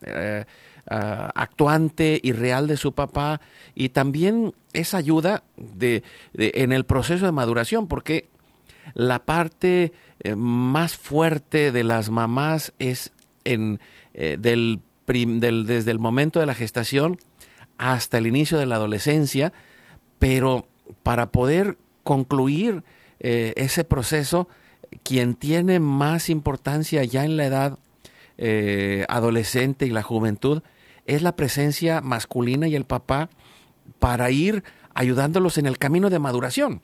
eh, 0.06 0.44
ah, 0.88 1.30
actuante 1.34 2.20
y 2.22 2.32
real 2.32 2.66
de 2.66 2.76
su 2.76 2.92
papá 2.92 3.40
y 3.74 3.90
también 3.90 4.54
esa 4.72 4.98
ayuda 4.98 5.42
de, 5.56 6.02
en 6.34 6.72
el 6.72 6.84
proceso 6.84 7.24
de 7.24 7.32
maduración, 7.32 7.88
porque 7.88 8.28
la 8.94 9.24
parte 9.24 9.92
eh, 10.20 10.34
más 10.36 10.96
fuerte 10.96 11.72
de 11.72 11.84
las 11.84 12.10
mamás 12.10 12.72
es 12.78 13.12
en, 13.44 13.80
eh, 14.12 14.36
del, 14.38 14.80
desde 15.06 15.90
el 15.90 15.98
momento 15.98 16.40
de 16.40 16.46
la 16.46 16.54
gestación 16.54 17.18
hasta 17.78 18.18
el 18.18 18.26
inicio 18.26 18.58
de 18.58 18.66
la 18.66 18.76
adolescencia, 18.76 19.52
pero 20.18 20.68
para 21.02 21.30
poder 21.30 21.78
concluir 22.02 22.84
ese 23.20 23.84
proceso, 23.84 24.48
quien 25.02 25.34
tiene 25.34 25.80
más 25.80 26.28
importancia 26.28 27.02
ya 27.04 27.24
en 27.24 27.38
la 27.38 27.46
edad 27.46 27.78
eh, 28.38 29.04
adolescente 29.08 29.86
y 29.86 29.90
la 29.90 30.02
juventud 30.02 30.62
es 31.06 31.22
la 31.22 31.36
presencia 31.36 32.00
masculina 32.00 32.66
y 32.66 32.74
el 32.74 32.84
papá 32.84 33.28
para 33.98 34.30
ir 34.30 34.64
ayudándolos 34.94 35.58
en 35.58 35.66
el 35.66 35.78
camino 35.78 36.10
de 36.10 36.18
maduración. 36.18 36.80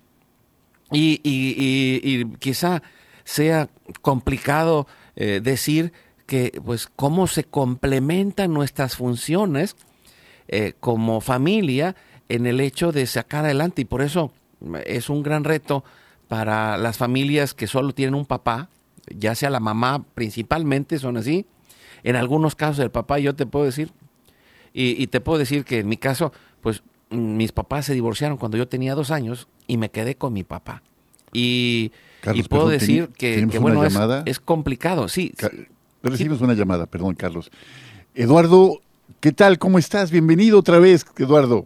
Y, 0.92 2.24
quizá 2.38 2.82
sea 3.24 3.68
complicado 4.02 4.86
eh, 5.14 5.40
decir 5.42 5.92
que, 6.26 6.60
pues, 6.64 6.88
cómo 6.94 7.26
se 7.26 7.44
complementan 7.44 8.52
nuestras 8.52 8.96
funciones 8.96 9.76
eh, 10.48 10.74
como 10.80 11.20
familia 11.20 11.94
en 12.28 12.46
el 12.46 12.60
hecho 12.60 12.92
de 12.92 13.06
sacar 13.06 13.44
adelante. 13.44 13.82
Y 13.82 13.84
por 13.84 14.02
eso 14.02 14.32
es 14.84 15.08
un 15.08 15.22
gran 15.22 15.44
reto 15.44 15.84
para 16.28 16.76
las 16.78 16.98
familias 16.98 17.54
que 17.54 17.66
solo 17.66 17.92
tienen 17.92 18.14
un 18.14 18.26
papá, 18.26 18.68
ya 19.06 19.34
sea 19.34 19.50
la 19.50 19.60
mamá 19.60 20.04
principalmente, 20.14 20.98
son 20.98 21.16
así. 21.16 21.46
En 22.02 22.16
algunos 22.16 22.54
casos 22.54 22.78
el 22.80 22.90
papá, 22.90 23.18
yo 23.18 23.34
te 23.34 23.46
puedo 23.46 23.64
decir, 23.64 23.92
y, 24.72 25.06
te 25.08 25.20
puedo 25.20 25.38
decir 25.38 25.64
que 25.64 25.80
en 25.80 25.88
mi 25.88 25.96
caso, 25.96 26.32
pues 26.60 26.82
mis 27.10 27.52
papás 27.52 27.86
se 27.86 27.94
divorciaron 27.94 28.38
cuando 28.38 28.56
yo 28.56 28.68
tenía 28.68 28.94
dos 28.94 29.10
años 29.10 29.48
y 29.66 29.76
me 29.76 29.90
quedé 29.90 30.14
con 30.14 30.32
mi 30.32 30.44
papá. 30.44 30.82
Y, 31.32 31.92
puedo 32.48 32.68
decir 32.68 33.08
que, 33.16 33.44
bueno, 33.60 33.84
es, 34.24 34.40
complicado, 34.40 35.08
sí. 35.08 35.32
recibimos 36.02 36.40
una 36.40 36.54
llamada, 36.54 36.86
perdón, 36.86 37.14
Carlos. 37.14 37.50
Eduardo, 38.14 38.80
¿qué 39.20 39.32
tal? 39.32 39.58
¿Cómo 39.58 39.78
estás? 39.78 40.10
Bienvenido 40.10 40.58
otra 40.58 40.78
vez, 40.78 41.04
Eduardo. 41.18 41.64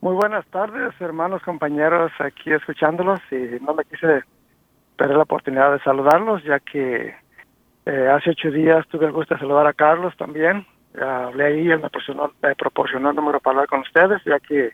Muy 0.00 0.14
buenas 0.14 0.46
tardes, 0.46 0.98
hermanos, 0.98 1.42
compañeros, 1.42 2.10
aquí 2.20 2.50
escuchándolos 2.52 3.20
y 3.30 3.62
no 3.62 3.74
me 3.74 3.84
quise 3.84 4.22
perder 5.00 5.16
la 5.16 5.22
oportunidad 5.22 5.72
de 5.72 5.80
saludarlos, 5.80 6.44
ya 6.44 6.60
que 6.60 7.14
eh, 7.86 8.08
hace 8.14 8.30
ocho 8.32 8.50
días 8.50 8.86
tuve 8.88 9.06
el 9.06 9.12
gusto 9.12 9.32
de 9.32 9.40
saludar 9.40 9.66
a 9.66 9.72
Carlos 9.72 10.14
también. 10.18 10.66
hablé 11.00 11.44
ahí, 11.46 11.70
él 11.70 11.80
me 11.80 11.88
proporcionó, 11.88 12.32
me 12.42 12.54
proporcionó 12.54 13.08
el 13.08 13.16
número 13.16 13.40
para 13.40 13.52
hablar 13.54 13.68
con 13.68 13.80
ustedes, 13.80 14.22
ya 14.26 14.38
que 14.40 14.72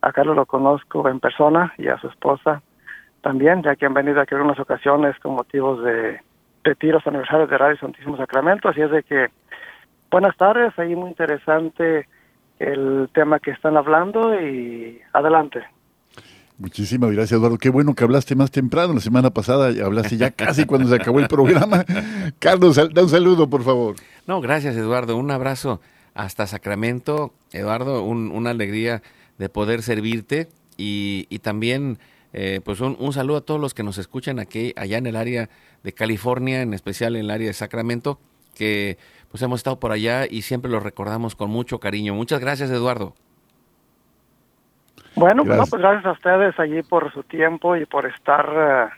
a 0.00 0.12
Carlos 0.12 0.34
lo 0.34 0.46
conozco 0.46 1.06
en 1.10 1.20
persona 1.20 1.74
y 1.76 1.88
a 1.88 1.98
su 1.98 2.08
esposa 2.08 2.62
también, 3.20 3.62
ya 3.62 3.76
que 3.76 3.84
han 3.84 3.92
venido 3.92 4.18
aquí 4.18 4.34
en 4.34 4.40
unas 4.40 4.58
ocasiones 4.58 5.18
con 5.18 5.34
motivos 5.34 5.84
de 5.84 6.22
retiros 6.64 7.06
aniversarios 7.06 7.50
de 7.50 7.58
Radio 7.58 7.76
Santísimo 7.76 8.16
Sacramento. 8.16 8.70
Así 8.70 8.80
es 8.80 8.90
de 8.90 9.02
que, 9.02 9.26
buenas 10.10 10.34
tardes, 10.38 10.72
ahí 10.78 10.96
muy 10.96 11.10
interesante 11.10 12.08
el 12.58 13.10
tema 13.12 13.40
que 13.40 13.50
están 13.50 13.76
hablando 13.76 14.40
y 14.40 15.02
adelante. 15.12 15.66
Muchísimas 16.58 17.12
gracias, 17.12 17.38
Eduardo. 17.38 17.58
Qué 17.58 17.68
bueno 17.68 17.94
que 17.94 18.04
hablaste 18.04 18.34
más 18.34 18.50
temprano. 18.50 18.94
La 18.94 19.00
semana 19.00 19.30
pasada 19.30 19.66
hablaste 19.84 20.16
ya 20.16 20.30
casi 20.30 20.64
cuando 20.64 20.88
se 20.88 20.94
acabó 20.94 21.20
el 21.20 21.28
programa. 21.28 21.84
Carlos, 22.38 22.76
da 22.76 23.02
un 23.02 23.10
saludo, 23.10 23.48
por 23.50 23.62
favor. 23.62 23.96
No, 24.26 24.40
gracias, 24.40 24.74
Eduardo. 24.76 25.16
Un 25.16 25.30
abrazo 25.30 25.80
hasta 26.14 26.46
Sacramento. 26.46 27.34
Eduardo, 27.52 28.02
una 28.02 28.50
alegría 28.50 29.02
de 29.36 29.48
poder 29.50 29.82
servirte 29.82 30.48
y, 30.78 31.24
también 31.40 31.98
eh, 32.32 32.60
pues 32.64 32.80
un, 32.80 32.96
un, 32.98 33.12
saludo 33.12 33.38
a 33.38 33.40
todos 33.42 33.60
los 33.60 33.74
que 33.74 33.82
nos 33.82 33.98
escuchan 33.98 34.38
aquí, 34.38 34.72
allá 34.76 34.96
en 34.96 35.06
el 35.06 35.16
área 35.16 35.50
de 35.82 35.92
California, 35.92 36.62
en 36.62 36.72
especial 36.72 37.16
en 37.16 37.26
el 37.26 37.30
área 37.30 37.48
de 37.48 37.52
Sacramento, 37.52 38.18
que 38.54 38.96
pues 39.30 39.42
hemos 39.42 39.60
estado 39.60 39.78
por 39.78 39.92
allá 39.92 40.26
y 40.28 40.42
siempre 40.42 40.70
lo 40.70 40.80
recordamos 40.80 41.34
con 41.34 41.50
mucho 41.50 41.80
cariño. 41.80 42.14
Muchas 42.14 42.40
gracias, 42.40 42.70
Eduardo. 42.70 43.14
Bueno, 45.16 45.44
pues 45.44 45.56
gracias. 45.56 45.70
pues 45.70 45.82
gracias 45.82 46.06
a 46.06 46.12
ustedes 46.12 46.60
allí 46.60 46.82
por 46.82 47.12
su 47.12 47.22
tiempo 47.22 47.74
y 47.74 47.86
por 47.86 48.06
estar 48.06 48.92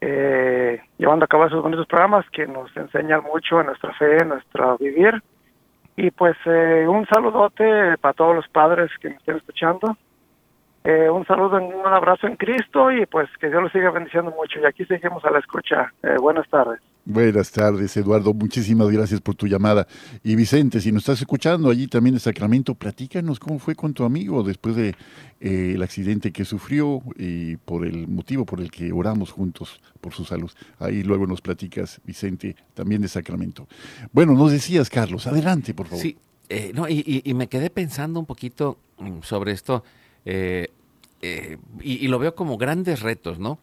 eh, 0.00 0.82
llevando 0.98 1.24
a 1.24 1.28
cabo 1.28 1.46
esos 1.46 1.62
bonitos 1.62 1.86
programas 1.86 2.28
que 2.30 2.46
nos 2.46 2.74
enseñan 2.76 3.22
mucho 3.22 3.60
en 3.60 3.66
nuestra 3.66 3.92
fe, 3.94 4.18
en 4.18 4.28
nuestro 4.28 4.76
vivir. 4.78 5.22
Y 5.96 6.10
pues 6.10 6.36
eh, 6.46 6.86
un 6.88 7.06
saludote 7.06 7.96
para 7.98 8.14
todos 8.14 8.34
los 8.34 8.48
padres 8.48 8.90
que 9.00 9.10
me 9.10 9.16
estén 9.16 9.36
escuchando. 9.36 9.96
Eh, 10.82 11.08
un 11.08 11.24
saludo, 11.26 11.56
un 11.56 11.86
abrazo 11.86 12.26
en 12.26 12.36
Cristo 12.36 12.90
y 12.90 13.06
pues 13.06 13.28
que 13.38 13.48
Dios 13.48 13.62
los 13.62 13.72
siga 13.72 13.90
bendiciendo 13.90 14.30
mucho. 14.30 14.60
Y 14.60 14.66
aquí 14.66 14.84
seguimos 14.84 15.24
a 15.24 15.30
la 15.30 15.38
escucha. 15.38 15.92
buenas 16.20 16.48
tardes. 16.48 16.80
Buenas 17.06 17.50
tardes, 17.50 17.94
Eduardo. 17.98 18.32
Muchísimas 18.32 18.90
gracias 18.90 19.20
por 19.20 19.34
tu 19.34 19.46
llamada. 19.46 19.86
Y 20.22 20.36
Vicente, 20.36 20.80
si 20.80 20.90
nos 20.90 21.02
estás 21.02 21.20
escuchando 21.20 21.68
allí 21.68 21.86
también 21.86 22.14
en 22.14 22.20
Sacramento, 22.20 22.74
platícanos 22.74 23.38
cómo 23.38 23.58
fue 23.58 23.74
con 23.74 23.92
tu 23.92 24.04
amigo 24.04 24.42
después 24.42 24.74
de 24.74 24.94
eh, 25.38 25.76
accidente 25.82 26.32
que 26.32 26.46
sufrió 26.46 27.02
y 27.18 27.56
por 27.58 27.84
el 27.84 28.08
motivo 28.08 28.46
por 28.46 28.62
el 28.62 28.70
que 28.70 28.90
oramos 28.90 29.32
juntos 29.32 29.82
por 30.00 30.14
su 30.14 30.24
salud. 30.24 30.50
Ahí 30.78 31.02
luego 31.02 31.26
nos 31.26 31.42
platicas, 31.42 32.00
Vicente, 32.06 32.56
también 32.72 33.02
de 33.02 33.08
Sacramento. 33.08 33.68
Bueno, 34.10 34.32
nos 34.32 34.50
decías, 34.50 34.88
Carlos, 34.88 35.26
adelante, 35.26 35.74
por 35.74 35.88
favor. 35.88 36.00
Sí, 36.02 36.16
eh, 36.48 36.72
no, 36.74 36.88
y, 36.88 37.22
me 37.34 37.48
quedé 37.48 37.68
pensando 37.68 38.18
un 38.18 38.24
poquito 38.24 38.78
mm, 38.96 39.20
sobre 39.20 39.52
esto 39.52 39.84
eh, 40.24 40.68
y, 41.20 42.02
y, 42.02 42.08
lo 42.08 42.18
veo 42.18 42.34
como 42.34 42.56
grandes 42.56 43.00
retos, 43.00 43.38
¿no? 43.38 43.58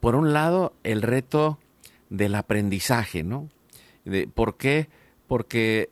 por 0.00 0.16
un 0.16 0.34
lado, 0.34 0.74
el 0.84 1.00
reto 1.00 1.58
del 2.12 2.34
aprendizaje, 2.34 3.24
¿no? 3.24 3.48
¿Por 4.34 4.58
qué? 4.58 4.90
Porque 5.26 5.88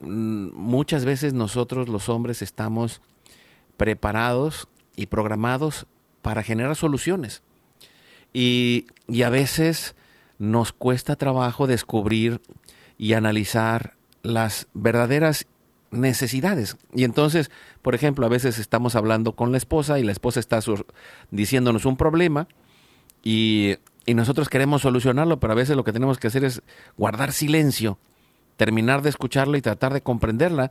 mm, 0.00 0.48
muchas 0.54 1.04
veces 1.04 1.34
nosotros 1.34 1.90
los 1.90 2.08
hombres 2.08 2.40
estamos 2.40 3.02
preparados 3.76 4.68
y 4.96 5.06
programados 5.06 5.86
para 6.22 6.42
generar 6.42 6.74
soluciones. 6.74 7.42
Y, 8.32 8.86
y, 9.08 9.22
a 9.22 9.30
veces 9.30 9.94
nos 10.38 10.72
cuesta 10.72 11.16
trabajo 11.16 11.66
descubrir 11.66 12.40
y 12.96 13.12
analizar 13.12 13.94
las 14.22 14.68
verdaderas 14.72 15.46
necesidades. 15.90 16.76
Y 16.94 17.04
entonces, 17.04 17.50
por 17.82 17.94
ejemplo, 17.94 18.24
a 18.24 18.30
veces 18.30 18.58
estamos 18.58 18.96
hablando 18.96 19.32
con 19.32 19.52
la 19.52 19.58
esposa 19.58 19.98
y 19.98 20.02
la 20.02 20.12
esposa 20.12 20.40
está 20.40 20.60
diciéndonos 21.30 21.84
un 21.84 21.96
problema 21.96 22.48
y, 23.22 23.76
y, 24.08 24.14
nosotros 24.14 24.48
queremos 24.48 24.82
solucionarlo, 24.82 25.38
pero 25.40 25.52
a 25.52 25.56
veces 25.56 25.76
lo 25.76 25.84
que 25.84 25.92
tenemos 25.92 26.18
que 26.18 26.28
hacer 26.28 26.44
es 26.44 26.62
guardar 26.96 27.32
silencio, 27.32 27.98
terminar 28.56 29.02
de 29.02 29.10
escucharla 29.10 29.58
y 29.58 29.62
tratar 29.62 29.92
de 29.92 30.00
comprenderla, 30.00 30.70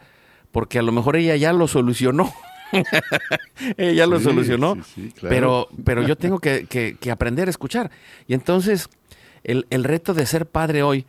porque 0.51 0.79
a 0.79 0.81
lo 0.81 0.91
mejor 0.91 1.15
ella 1.15 1.35
ya 1.35 1.53
lo 1.53 1.67
solucionó. 1.67 2.33
ella 3.77 3.93
ya 3.93 4.07
lo 4.07 4.19
solucionó, 4.19 4.77
pero, 5.21 5.69
pero 5.83 6.01
yo 6.03 6.15
tengo 6.17 6.39
que, 6.39 6.65
que, 6.67 7.11
aprender 7.11 7.47
a 7.47 7.51
escuchar. 7.51 7.91
Y 8.27 8.33
entonces, 8.33 8.89
el, 9.43 9.67
el 9.69 9.83
reto 9.83 10.13
de 10.13 10.25
ser 10.25 10.45
padre 10.45 10.83
hoy, 10.83 11.05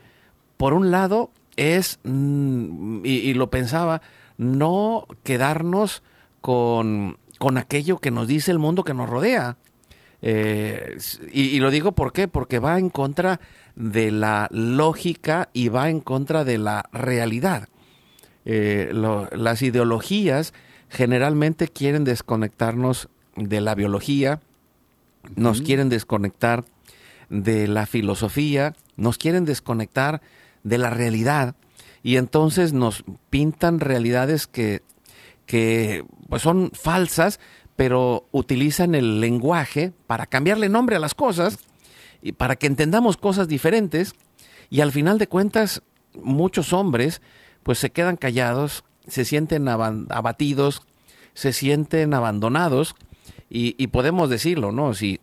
por 0.56 0.74
un 0.74 0.90
lado, 0.90 1.30
es, 1.58 1.98
mm, 2.04 3.04
y, 3.04 3.34
lo 3.34 3.50
pensaba, 3.50 4.00
no 4.38 5.06
quedarnos 5.24 6.02
con, 6.40 7.18
con, 7.38 7.58
aquello 7.58 7.98
que 7.98 8.12
nos 8.12 8.28
dice 8.28 8.50
el 8.52 8.58
mundo 8.58 8.84
que 8.84 8.94
nos 8.94 9.08
rodea. 9.10 9.56
Eh, 10.20 10.98
y, 11.33 11.61
lo 11.61 11.70
digo 11.70 11.92
¿por 11.92 12.12
qué? 12.12 12.26
porque 12.26 12.59
va 12.59 12.78
en 12.78 12.90
contra 12.90 13.40
de 13.76 14.11
la 14.11 14.48
lógica 14.50 15.48
y 15.52 15.68
va 15.68 15.90
en 15.90 16.00
contra 16.00 16.44
de 16.44 16.59
la 16.59 16.88
realidad. 16.92 17.68
Eh, 18.44 18.90
las 18.92 19.62
ideologías 19.62 20.54
generalmente 20.88 21.68
quieren 21.68 22.04
desconectarnos 22.04 23.09
de 23.37 23.61
la 23.61 23.74
biología, 23.74 24.40
nos 25.37 25.61
quieren 25.61 25.88
desconectar 25.88 26.64
de 27.28 27.68
la 27.68 27.87
filosofía, 27.87 28.74
nos 28.96 29.18
quieren 29.18 29.44
desconectar 29.44 30.22
de 30.64 30.78
la 30.78 30.90
realidad 30.90 31.54
y 32.02 32.16
entonces 32.16 32.72
nos 32.72 33.04
pintan 33.31 33.81
realidades 33.81 34.46
que, 34.46 34.83
que 35.46 36.04
pues 36.28 36.42
son 36.42 36.70
falsas, 36.72 37.38
pero 37.78 38.26
utilizan 38.32 38.96
el 38.96 39.20
lenguaje 39.20 39.92
para 40.08 40.26
cambiarle 40.26 40.68
nombre 40.68 40.96
a 40.96 40.98
las 40.98 41.14
cosas 41.14 41.60
y 42.20 42.32
para 42.32 42.56
que 42.56 42.66
entendamos 42.66 43.16
cosas 43.16 43.46
diferentes 43.46 44.16
y 44.68 44.80
al 44.80 44.90
final 44.90 45.16
de 45.18 45.28
cuentas 45.28 45.82
muchos 46.12 46.72
hombres 46.72 47.22
pues 47.62 47.78
se 47.78 47.90
quedan 47.90 48.16
callados, 48.16 48.82
se 49.06 49.24
sienten 49.24 49.68
abatidos, 49.68 50.82
se 51.34 51.52
sienten 51.52 52.14
abandonados 52.14 52.96
y, 53.48 53.86
podemos 53.86 54.28
decirlo, 54.28 54.72
¿no? 54.72 54.92
Si 54.92 55.20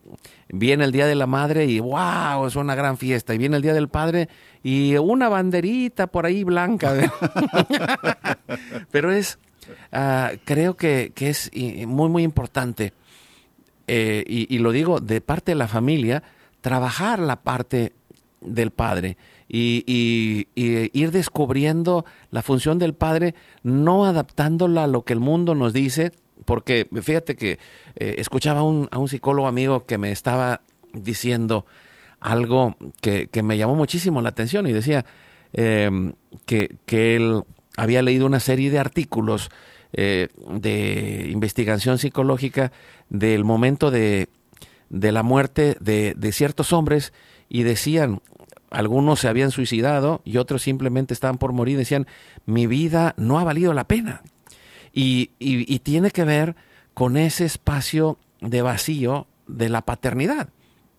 viene 0.48 0.84
el 0.84 0.92
Día 0.92 1.06
de 1.06 1.14
la 1.14 1.26
Madre 1.26 1.66
y 1.66 1.78
wow, 1.78 2.46
es 2.46 2.56
una 2.56 2.74
gran 2.74 2.96
fiesta, 2.96 3.34
y 3.34 3.38
viene 3.38 3.56
el 3.56 3.62
Día 3.62 3.74
del 3.74 3.88
Padre 3.88 4.28
y 4.62 4.96
una 4.96 5.28
banderita 5.28 6.06
por 6.06 6.24
ahí 6.26 6.42
blanca. 6.42 6.92
Pero 8.90 9.12
es, 9.12 9.38
ah, 9.92 10.32
creo 10.44 10.76
que, 10.76 11.12
es 11.16 11.50
muy, 11.86 12.08
muy 12.08 12.22
importante, 12.22 12.92
eh, 13.86 14.24
y, 14.26 14.58
lo 14.58 14.72
digo 14.72 15.00
de 15.00 15.20
parte 15.20 15.52
de 15.52 15.56
la 15.56 15.68
familia, 15.68 16.22
trabajar 16.60 17.18
la 17.18 17.36
parte 17.42 17.92
del 18.40 18.70
padre. 18.70 19.16
Y, 19.48 20.48
ir 20.54 21.10
descubriendo 21.12 22.04
la 22.30 22.42
función 22.42 22.78
del 22.78 22.94
padre, 22.94 23.34
no 23.62 24.04
adaptándola 24.04 24.84
a 24.84 24.86
lo 24.88 25.04
que 25.04 25.12
el 25.12 25.20
mundo 25.20 25.54
nos 25.54 25.72
dice, 25.72 26.12
porque 26.44 26.88
fíjate 27.02 27.36
que 27.36 27.58
eh, 27.96 28.16
escuchaba 28.18 28.60
a 28.60 28.62
un, 28.64 29.08
psicólogo 29.08 29.48
amigo 29.48 29.86
que 29.86 29.98
me 29.98 30.10
estaba 30.10 30.62
diciendo 30.92 31.66
algo 32.20 32.76
que, 33.00 33.28
me 33.42 33.56
llamó 33.56 33.74
muchísimo 33.74 34.20
la 34.20 34.30
atención 34.30 34.66
y 34.66 34.72
decía 34.72 35.04
em, 35.52 36.14
que, 36.44 36.78
él 36.88 37.42
había 37.76 38.02
leído 38.02 38.26
una 38.26 38.40
serie 38.40 38.70
de 38.70 38.78
artículos 38.78 39.50
eh, 39.92 40.28
de 40.50 41.28
investigación 41.30 41.98
psicológica 41.98 42.72
del 43.08 43.44
momento 43.44 43.90
de, 43.90 44.28
la 44.90 45.22
muerte 45.22 45.76
de, 45.80 46.14
de, 46.16 46.32
ciertos 46.32 46.72
hombres 46.72 47.12
y 47.48 47.62
decían, 47.62 48.20
algunos 48.70 49.20
se 49.20 49.28
habían 49.28 49.50
suicidado 49.50 50.22
y 50.24 50.38
otros 50.38 50.62
simplemente 50.62 51.14
estaban 51.14 51.38
por 51.38 51.52
morir, 51.52 51.78
decían, 51.78 52.06
mi 52.44 52.66
vida 52.66 53.14
no 53.16 53.38
ha 53.38 53.44
valido 53.44 53.72
la 53.72 53.86
pena. 53.86 54.22
Y, 54.92 55.26
tiene 55.80 56.10
que 56.10 56.24
ver 56.24 56.56
con 56.94 57.16
ese 57.16 57.44
espacio 57.44 58.18
de 58.40 58.62
vacío 58.62 59.26
de 59.46 59.68
la 59.68 59.82
paternidad 59.82 60.48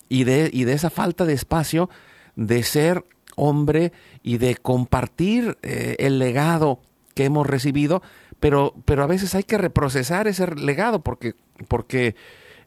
y 0.07 0.23
de, 0.23 0.49
y 0.53 0.63
de 0.63 0.73
esa 0.73 0.89
falta 0.89 1.25
de 1.25 1.33
espacio 1.33 1.89
de 2.35 2.63
ser 2.63 3.03
hombre 3.38 3.93
y 4.23 4.39
de 4.39 4.56
compartir 4.58 5.58
eh, 5.62 5.95
el 6.00 6.19
legado 6.19 6.82
que 7.15 7.23
hemos 7.26 7.47
recibido, 7.47 8.02
pero, 8.39 8.73
pero 8.84 9.04
a 9.04 9.08
veces 9.08 9.34
hay 9.36 9.43
que 9.43 9.58
reprocesar 9.58 10.28
ese 10.28 10.54
legado 10.56 11.02
porque, 11.02 11.36
porque 11.67 12.15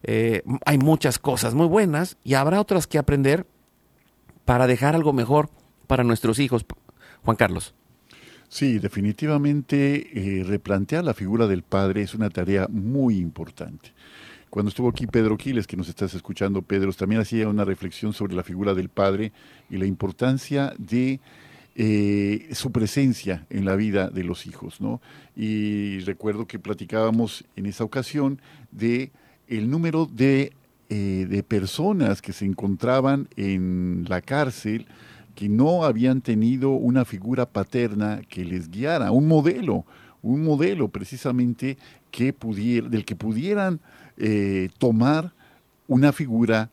eh, 0.03 0.41
hay 0.65 0.77
muchas 0.77 1.19
cosas 1.19 1.53
muy 1.53 1.67
buenas 1.67 2.17
y 2.23 2.33
habrá 2.33 2.59
otras 2.59 2.87
que 2.87 2.97
aprender 2.97 3.45
para 4.45 4.65
dejar 4.65 4.95
algo 4.95 5.13
mejor 5.13 5.49
para 5.87 6.03
nuestros 6.03 6.39
hijos. 6.39 6.65
Juan 7.23 7.37
Carlos. 7.37 7.75
Sí, 8.49 8.79
definitivamente 8.79 10.39
eh, 10.39 10.43
replantear 10.43 11.05
la 11.05 11.13
figura 11.13 11.47
del 11.47 11.63
padre 11.63 12.01
es 12.01 12.13
una 12.13 12.29
tarea 12.29 12.67
muy 12.69 13.17
importante. 13.17 13.93
Cuando 14.51 14.67
estuvo 14.67 14.89
aquí 14.89 15.07
Pedro 15.07 15.37
Quiles, 15.37 15.65
que 15.65 15.77
nos 15.77 15.87
estás 15.87 16.13
escuchando, 16.13 16.61
Pedro, 16.61 16.91
también 16.91 17.21
hacía 17.21 17.47
una 17.47 17.63
reflexión 17.63 18.11
sobre 18.11 18.35
la 18.35 18.43
figura 18.43 18.73
del 18.73 18.89
padre 18.89 19.31
y 19.69 19.77
la 19.77 19.85
importancia 19.85 20.73
de 20.77 21.21
eh, 21.75 22.49
su 22.51 22.69
presencia 22.73 23.45
en 23.49 23.63
la 23.63 23.77
vida 23.77 24.09
de 24.09 24.25
los 24.25 24.45
hijos, 24.45 24.81
¿no? 24.81 24.99
Y 25.37 25.99
recuerdo 25.99 26.47
que 26.47 26.59
platicábamos 26.59 27.45
en 27.55 27.65
esa 27.65 27.85
ocasión 27.85 28.41
de 28.71 29.11
el 29.47 29.69
número 29.69 30.05
de, 30.05 30.51
eh, 30.89 31.27
de 31.29 31.43
personas 31.43 32.21
que 32.21 32.33
se 32.33 32.43
encontraban 32.43 33.29
en 33.37 34.05
la 34.09 34.19
cárcel, 34.19 34.85
que 35.33 35.47
no 35.47 35.85
habían 35.85 36.19
tenido 36.19 36.71
una 36.71 37.05
figura 37.05 37.45
paterna 37.45 38.19
que 38.27 38.43
les 38.43 38.69
guiara, 38.69 39.11
un 39.11 39.29
modelo, 39.29 39.85
un 40.21 40.43
modelo 40.43 40.89
precisamente 40.89 41.77
que 42.11 42.33
pudiera, 42.33 42.89
del 42.89 43.05
que 43.05 43.15
pudieran 43.15 43.79
eh, 44.23 44.69
tomar 44.77 45.33
una 45.87 46.11
figura 46.13 46.69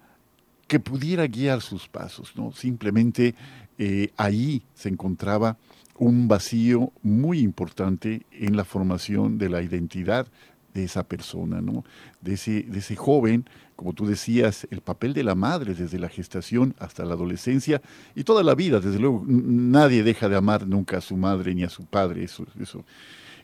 que 0.66 0.80
pudiera 0.80 1.26
guiar 1.26 1.62
sus 1.62 1.88
pasos, 1.88 2.34
¿no? 2.36 2.52
Simplemente 2.52 3.34
eh, 3.78 4.10
ahí 4.18 4.62
se 4.74 4.90
encontraba 4.90 5.56
un 5.96 6.28
vacío 6.28 6.92
muy 7.02 7.38
importante 7.38 8.26
en 8.32 8.54
la 8.54 8.66
formación 8.66 9.38
de 9.38 9.48
la 9.48 9.62
identidad 9.62 10.26
de 10.74 10.84
esa 10.84 11.04
persona, 11.04 11.62
¿no? 11.62 11.84
de, 12.20 12.34
ese, 12.34 12.64
de 12.64 12.80
ese 12.80 12.96
joven, 12.96 13.46
como 13.76 13.94
tú 13.94 14.04
decías, 14.06 14.68
el 14.70 14.82
papel 14.82 15.14
de 15.14 15.24
la 15.24 15.34
madre 15.34 15.72
desde 15.72 15.98
la 15.98 16.10
gestación 16.10 16.74
hasta 16.78 17.06
la 17.06 17.14
adolescencia 17.14 17.80
y 18.14 18.24
toda 18.24 18.42
la 18.42 18.54
vida, 18.54 18.78
desde 18.78 18.98
luego, 18.98 19.24
nadie 19.26 20.02
deja 20.02 20.28
de 20.28 20.36
amar 20.36 20.66
nunca 20.66 20.98
a 20.98 21.00
su 21.00 21.16
madre 21.16 21.54
ni 21.54 21.64
a 21.64 21.70
su 21.70 21.86
padre, 21.86 22.24
eso, 22.24 22.46
eso 22.60 22.84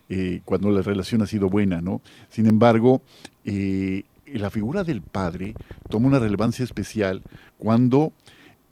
eh, 0.07 0.41
cuando 0.45 0.69
la 0.69 0.83
relación 0.83 1.23
ha 1.23 1.25
sido 1.25 1.49
buena, 1.49 1.81
¿no? 1.81 1.99
Sin 2.29 2.45
embargo, 2.45 3.01
eh, 3.43 4.03
la 4.27 4.51
figura 4.51 4.83
del 4.83 5.01
padre 5.01 5.55
toma 5.89 6.07
una 6.07 6.19
relevancia 6.19 6.63
especial 6.63 7.23
cuando 7.57 8.13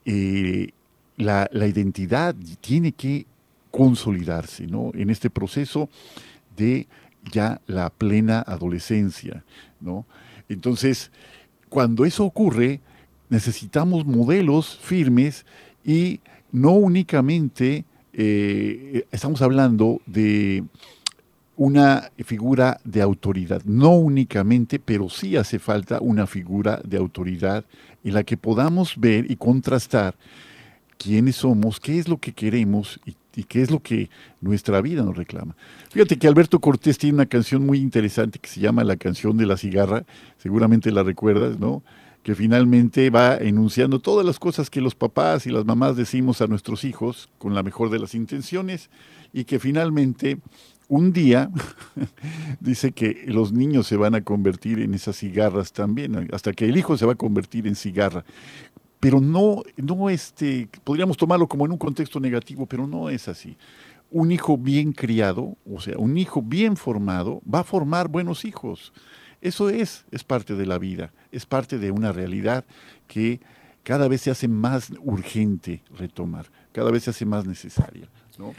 eh, 0.06 0.70
la, 1.18 1.50
identidad 1.52 2.36
tiene 2.62 2.92
que 2.92 3.26
consolidarse, 3.72 4.68
¿no? 4.68 4.92
En 4.94 5.10
este 5.10 5.32
proceso 5.32 5.90
de 6.56 6.86
ya 7.32 7.60
la 7.66 7.90
plena 7.90 8.42
adolescencia, 8.46 9.44
¿no? 9.82 10.06
Entonces, 10.50 11.12
cuando 11.68 12.06
eso 12.06 12.26
ocurre, 12.26 12.80
necesitamos 13.30 14.06
modelos 14.06 14.78
firmes 14.78 15.48
y 15.84 16.20
no 16.52 16.74
únicamente 16.74 17.86
estamos 19.12 19.42
hablando 19.42 20.00
de 20.06 20.64
una 21.56 22.10
figura 22.26 22.80
de 22.84 23.02
autoridad, 23.02 23.64
no 23.66 23.92
únicamente, 23.92 24.80
pero 24.80 25.10
sí 25.10 25.36
hace 25.36 25.60
falta 25.60 26.00
una 26.02 26.26
figura 26.26 26.82
de 26.84 26.98
autoridad 26.98 27.64
en 28.04 28.14
la 28.14 28.24
que 28.24 28.38
podamos 28.38 28.96
ver 28.98 29.30
y 29.30 29.36
contrastar 29.36 30.16
quiénes 30.98 31.38
somos, 31.38 31.80
qué 31.80 32.00
es 32.00 32.08
lo 32.08 32.18
que 32.18 32.34
queremos 32.34 33.00
y 33.36 33.44
qué 33.44 33.62
es 33.62 33.72
lo 33.72 33.82
que 33.82 34.10
nuestra 34.42 34.82
vida 34.82 35.04
nos 35.04 35.18
reclama. 35.18 35.56
Fíjate 35.92 36.18
que 36.18 36.28
Alberto 36.28 36.60
Cortés 36.60 36.98
tiene 36.98 37.16
una 37.16 37.26
canción 37.26 37.66
muy 37.66 37.80
interesante 37.80 38.40
que 38.40 38.50
se 38.50 38.60
llama 38.60 38.84
La 38.84 38.96
canción 38.96 39.38
de 39.38 39.46
la 39.46 39.58
cigarra, 39.58 40.06
seguramente 40.38 40.92
la 40.92 41.04
recuerdas, 41.04 41.60
¿no? 41.60 41.84
Que 42.24 42.36
finalmente 42.36 43.10
va 43.10 43.36
enunciando 43.36 44.00
todas 44.00 44.26
las 44.26 44.40
cosas 44.40 44.70
que 44.70 44.82
los 44.82 44.96
papás 44.96 45.46
y 45.46 45.50
las 45.50 45.66
mamás 45.66 45.98
decimos 45.98 46.42
a 46.42 46.48
nuestros 46.48 46.84
hijos 46.84 47.30
con 47.38 47.54
la 47.54 47.64
mejor 47.64 47.90
de 47.90 48.00
las 48.00 48.16
intenciones 48.16 48.90
y 49.34 49.44
que 49.44 49.60
finalmente 49.60 50.38
un 50.94 51.12
día 51.12 51.50
dice 52.60 52.92
que 52.92 53.24
los 53.28 53.52
niños 53.52 53.88
se 53.88 53.98
van 53.98 54.14
a 54.14 54.22
convertir 54.22 54.80
en 54.80 54.94
esas 54.94 55.18
cigarras 55.18 55.74
también, 55.74 56.30
hasta 56.32 56.54
que 56.54 56.66
el 56.66 56.78
hijo 56.78 56.98
se 56.98 57.06
va 57.06 57.14
a 57.14 57.16
convertir 57.16 57.66
en 57.66 57.76
cigarra 57.76 58.24
pero 59.00 59.20
no, 59.20 59.64
no 59.76 60.10
este, 60.10 60.70
podríamos 60.86 61.18
tomarlo 61.18 61.46
como 61.46 61.66
en 61.66 61.74
un 61.74 61.78
contexto 61.78 62.22
negativo, 62.22 62.66
pero 62.66 62.88
no 62.88 63.10
es 63.10 63.28
así. 63.28 63.58
un 64.10 64.32
hijo 64.32 64.58
bien 64.58 64.94
criado, 64.94 65.58
o 65.70 65.82
sea, 65.82 65.98
un 65.98 66.18
hijo 66.18 66.42
bien 66.42 66.78
formado, 66.78 67.42
va 67.52 67.60
a 67.60 67.64
formar 67.66 68.08
buenos 68.08 68.46
hijos. 68.46 68.94
Eso 69.42 69.70
es, 69.70 70.06
es 70.12 70.24
parte 70.24 70.56
de 70.56 70.66
la 70.66 70.78
vida, 70.78 71.12
es 71.34 71.46
parte 71.46 71.80
de 71.80 71.92
una 71.92 72.14
realidad 72.14 72.64
que 73.08 73.42
cada 73.84 74.08
vez 74.08 74.22
se 74.22 74.32
hace 74.32 74.48
más 74.48 74.94
urgente 75.02 75.84
retomar, 75.98 76.46
cada 76.72 76.90
vez 76.90 77.04
se 77.04 77.10
hace 77.10 77.26
más 77.26 77.46
necesaria. 77.46 78.08
¿no? 78.38 78.54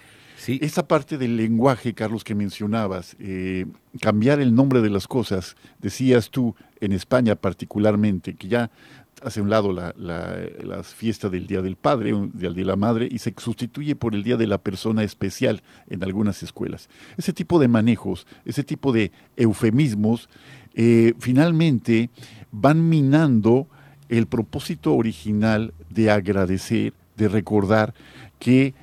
Esa 0.48 0.86
parte 0.86 1.16
del 1.18 1.36
lenguaje, 1.36 1.94
Carlos, 1.94 2.24
que 2.24 2.34
mencionabas, 2.34 3.16
eh, 3.18 3.66
cambiar 4.00 4.40
el 4.40 4.54
nombre 4.54 4.80
de 4.80 4.90
las 4.90 5.08
cosas, 5.08 5.56
decías 5.80 6.30
tú, 6.30 6.54
en 6.80 6.92
España 6.92 7.34
particularmente, 7.34 8.34
que 8.34 8.48
ya 8.48 8.70
hace 9.22 9.40
un 9.40 9.48
lado 9.48 9.72
la, 9.72 9.94
la, 9.96 10.36
las 10.62 10.94
fiestas 10.94 11.30
del 11.30 11.46
Día 11.46 11.62
del 11.62 11.76
Padre, 11.76 12.12
del 12.12 12.54
Día 12.54 12.64
de 12.64 12.64
la 12.64 12.76
Madre, 12.76 13.08
y 13.10 13.18
se 13.18 13.32
sustituye 13.36 13.96
por 13.96 14.14
el 14.14 14.22
Día 14.22 14.36
de 14.36 14.46
la 14.46 14.58
Persona 14.58 15.02
Especial 15.02 15.62
en 15.88 16.04
algunas 16.04 16.42
escuelas. 16.42 16.88
Ese 17.16 17.32
tipo 17.32 17.58
de 17.58 17.68
manejos, 17.68 18.26
ese 18.44 18.64
tipo 18.64 18.92
de 18.92 19.12
eufemismos, 19.36 20.28
eh, 20.74 21.14
finalmente 21.18 22.10
van 22.50 22.88
minando 22.88 23.68
el 24.08 24.26
propósito 24.26 24.94
original 24.94 25.72
de 25.88 26.10
agradecer, 26.10 26.92
de 27.16 27.28
recordar 27.28 27.94
que 28.38 28.74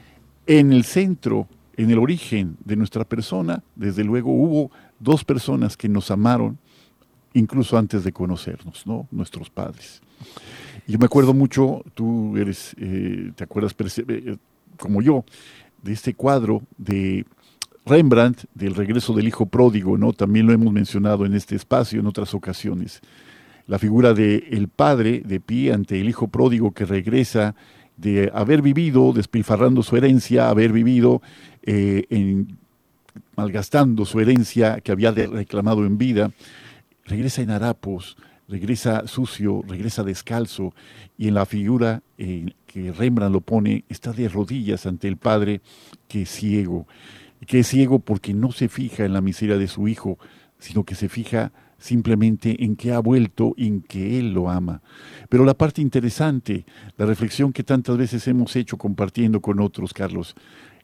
en 0.47 0.73
el 0.73 0.83
centro, 0.83 1.47
en 1.77 1.91
el 1.91 1.99
origen 1.99 2.57
de 2.65 2.75
nuestra 2.75 3.05
persona, 3.05 3.63
desde 3.75 4.03
luego 4.03 4.31
hubo 4.31 4.71
dos 4.99 5.23
personas 5.23 5.77
que 5.77 5.89
nos 5.89 6.11
amaron, 6.11 6.57
incluso 7.33 7.77
antes 7.77 8.03
de 8.03 8.11
conocernos, 8.11 8.85
¿no? 8.85 9.07
Nuestros 9.11 9.49
padres. 9.49 10.01
Yo 10.87 10.97
me 10.99 11.05
acuerdo 11.05 11.33
mucho, 11.33 11.83
tú 11.93 12.35
eres, 12.37 12.75
eh, 12.77 13.31
te 13.35 13.43
acuerdas 13.43 13.75
perce- 13.75 14.05
eh, 14.07 14.37
como 14.77 15.01
yo, 15.01 15.23
de 15.81 15.93
este 15.93 16.13
cuadro 16.13 16.61
de 16.77 17.25
Rembrandt, 17.85 18.45
del 18.53 18.75
regreso 18.75 19.13
del 19.13 19.27
hijo 19.27 19.45
pródigo, 19.47 19.97
¿no? 19.97 20.13
También 20.13 20.45
lo 20.45 20.53
hemos 20.53 20.71
mencionado 20.73 21.25
en 21.25 21.33
este 21.33 21.55
espacio 21.55 21.99
en 21.99 22.07
otras 22.07 22.33
ocasiones. 22.33 23.01
La 23.67 23.79
figura 23.79 24.13
de 24.13 24.47
el 24.51 24.67
padre 24.67 25.21
de 25.25 25.39
pie 25.39 25.71
ante 25.71 25.99
el 25.99 26.09
hijo 26.09 26.27
pródigo 26.27 26.71
que 26.71 26.85
regresa 26.85 27.55
de 28.01 28.31
haber 28.33 28.61
vivido 28.61 29.13
despilfarrando 29.13 29.83
su 29.83 29.95
herencia, 29.95 30.49
haber 30.49 30.71
vivido 30.73 31.21
eh, 31.63 32.05
en- 32.09 32.57
malgastando 33.35 34.05
su 34.05 34.19
herencia 34.19 34.79
que 34.81 34.91
había 34.91 35.11
reclamado 35.11 35.85
en 35.85 35.97
vida, 35.97 36.31
regresa 37.05 37.41
en 37.41 37.51
harapos, 37.51 38.17
regresa 38.47 39.07
sucio, 39.07 39.63
regresa 39.67 40.03
descalzo, 40.03 40.73
y 41.17 41.27
en 41.27 41.35
la 41.35 41.45
figura 41.45 42.01
que 42.17 42.91
Rembrandt 42.91 43.33
lo 43.33 43.41
pone, 43.41 43.83
está 43.89 44.13
de 44.13 44.29
rodillas 44.29 44.85
ante 44.85 45.07
el 45.07 45.17
Padre 45.17 45.61
que 46.07 46.23
es 46.23 46.29
ciego, 46.29 46.87
que 47.45 47.59
es 47.59 47.67
ciego 47.67 47.99
porque 47.99 48.33
no 48.33 48.51
se 48.51 48.69
fija 48.69 49.05
en 49.05 49.13
la 49.13 49.21
miseria 49.21 49.57
de 49.57 49.67
su 49.67 49.87
hijo, 49.87 50.17
sino 50.61 50.85
que 50.85 50.95
se 50.95 51.09
fija 51.09 51.51
simplemente 51.77 52.63
en 52.63 52.75
que 52.75 52.93
ha 52.93 52.99
vuelto 52.99 53.53
y 53.57 53.67
en 53.67 53.81
que 53.81 54.19
Él 54.19 54.31
lo 54.33 54.49
ama. 54.49 54.81
Pero 55.29 55.43
la 55.43 55.55
parte 55.55 55.81
interesante, 55.81 56.65
la 56.95 57.07
reflexión 57.07 57.51
que 57.51 57.63
tantas 57.63 57.97
veces 57.97 58.27
hemos 58.27 58.55
hecho 58.55 58.77
compartiendo 58.77 59.41
con 59.41 59.59
otros, 59.59 59.91
Carlos, 59.91 60.35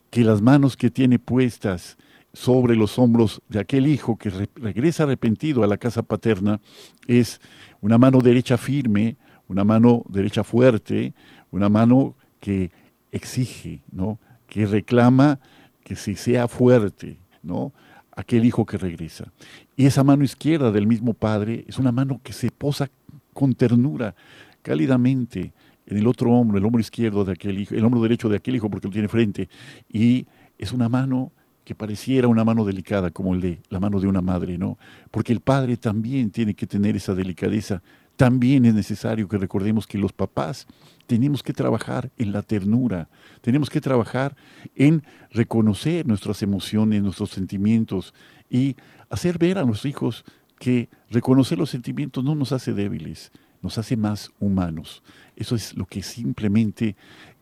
que 0.10 0.24
las 0.24 0.42
manos 0.42 0.76
que 0.76 0.90
tiene 0.90 1.20
puestas 1.20 1.98
sobre 2.34 2.76
los 2.76 2.98
hombros 2.98 3.42
de 3.48 3.60
aquel 3.60 3.86
hijo 3.88 4.18
que 4.18 4.32
re- 4.32 4.50
regresa 4.56 5.04
arrepentido 5.04 5.64
a 5.64 5.68
la 5.68 5.78
casa 5.78 6.02
paterna 6.02 6.60
es 7.08 7.40
una 7.80 7.98
mano 8.00 8.20
derecha 8.20 8.58
firme, 8.58 9.18
una 9.48 9.64
mano 9.64 10.04
derecha 10.10 10.44
fuerte, 10.44 11.14
una 11.52 11.70
mano 11.70 12.16
que 12.40 12.72
exige, 13.12 13.82
¿no? 13.92 14.20
que 14.48 14.66
reclama 14.66 15.40
que 15.84 15.96
se 15.96 16.16
sea 16.16 16.48
fuerte, 16.48 17.20
¿no? 17.44 17.72
Aquel 18.18 18.44
hijo 18.44 18.66
que 18.66 18.78
regresa. 18.78 19.32
Y 19.78 19.86
esa 19.86 20.04
mano 20.04 20.24
izquierda 20.24 20.72
del 20.72 20.88
mismo 20.88 21.14
padre 21.14 21.64
es 21.68 21.78
una 21.78 21.92
mano 21.92 22.20
que 22.24 22.34
se 22.34 22.50
posa 22.52 22.90
con 23.34 23.54
ternura, 23.54 24.16
cálidamente, 24.64 25.54
en 25.86 25.98
el 25.98 26.08
otro 26.08 26.32
hombro, 26.32 26.58
el 26.58 26.66
hombro 26.66 26.82
izquierdo 26.82 27.24
de 27.24 27.34
aquel 27.34 27.60
hijo, 27.60 27.76
el 27.76 27.86
hombro 27.86 28.02
derecho 28.02 28.28
de 28.28 28.38
aquel 28.38 28.56
hijo 28.56 28.70
porque 28.70 28.88
lo 28.88 28.92
tiene 28.92 29.08
frente. 29.08 29.48
Y 29.88 30.26
es 30.58 30.74
una 30.74 30.90
mano 30.90 31.32
que 31.64 31.76
pareciera 31.76 32.28
una 32.28 32.44
mano 32.44 32.66
delicada, 32.66 33.12
como 33.12 33.36
el 33.36 33.42
de 33.42 33.60
la 33.70 33.80
mano 33.80 34.00
de 34.00 34.08
una 34.08 34.22
madre, 34.22 34.58
¿no? 34.58 34.80
Porque 35.12 35.32
el 35.32 35.40
padre 35.40 35.78
también 35.78 36.32
tiene 36.32 36.56
que 36.56 36.66
tener 36.66 36.96
esa 36.96 37.14
delicadeza. 37.14 37.84
También 38.18 38.66
es 38.66 38.74
necesario 38.74 39.28
que 39.28 39.38
recordemos 39.38 39.86
que 39.86 40.00
los 40.00 40.12
papás 40.12 40.66
tenemos 41.06 41.44
que 41.44 41.54
trabajar 41.54 42.12
en 42.18 42.32
la 42.32 42.42
ternura, 42.42 43.10
tenemos 43.42 43.70
que 43.70 43.80
trabajar 43.80 44.36
en 44.76 45.04
reconocer 45.32 46.08
nuestras 46.08 46.42
emociones, 46.42 47.04
nuestros 47.04 47.30
sentimientos 47.30 48.16
y 48.50 48.76
hacer 49.10 49.38
ver 49.38 49.60
a 49.60 49.64
nuestros 49.64 49.90
hijos 49.90 50.26
que 50.58 50.90
reconocer 51.12 51.60
los 51.60 51.70
sentimientos 51.70 52.24
no 52.24 52.34
nos 52.34 52.52
hace 52.52 52.74
débiles, 52.74 53.32
nos 53.62 53.78
hace 53.78 53.96
más 53.96 54.32
humanos. 54.40 55.04
Eso 55.36 55.56
es 55.56 55.78
lo 55.78 55.86
que 55.86 56.02
simplemente 56.02 56.96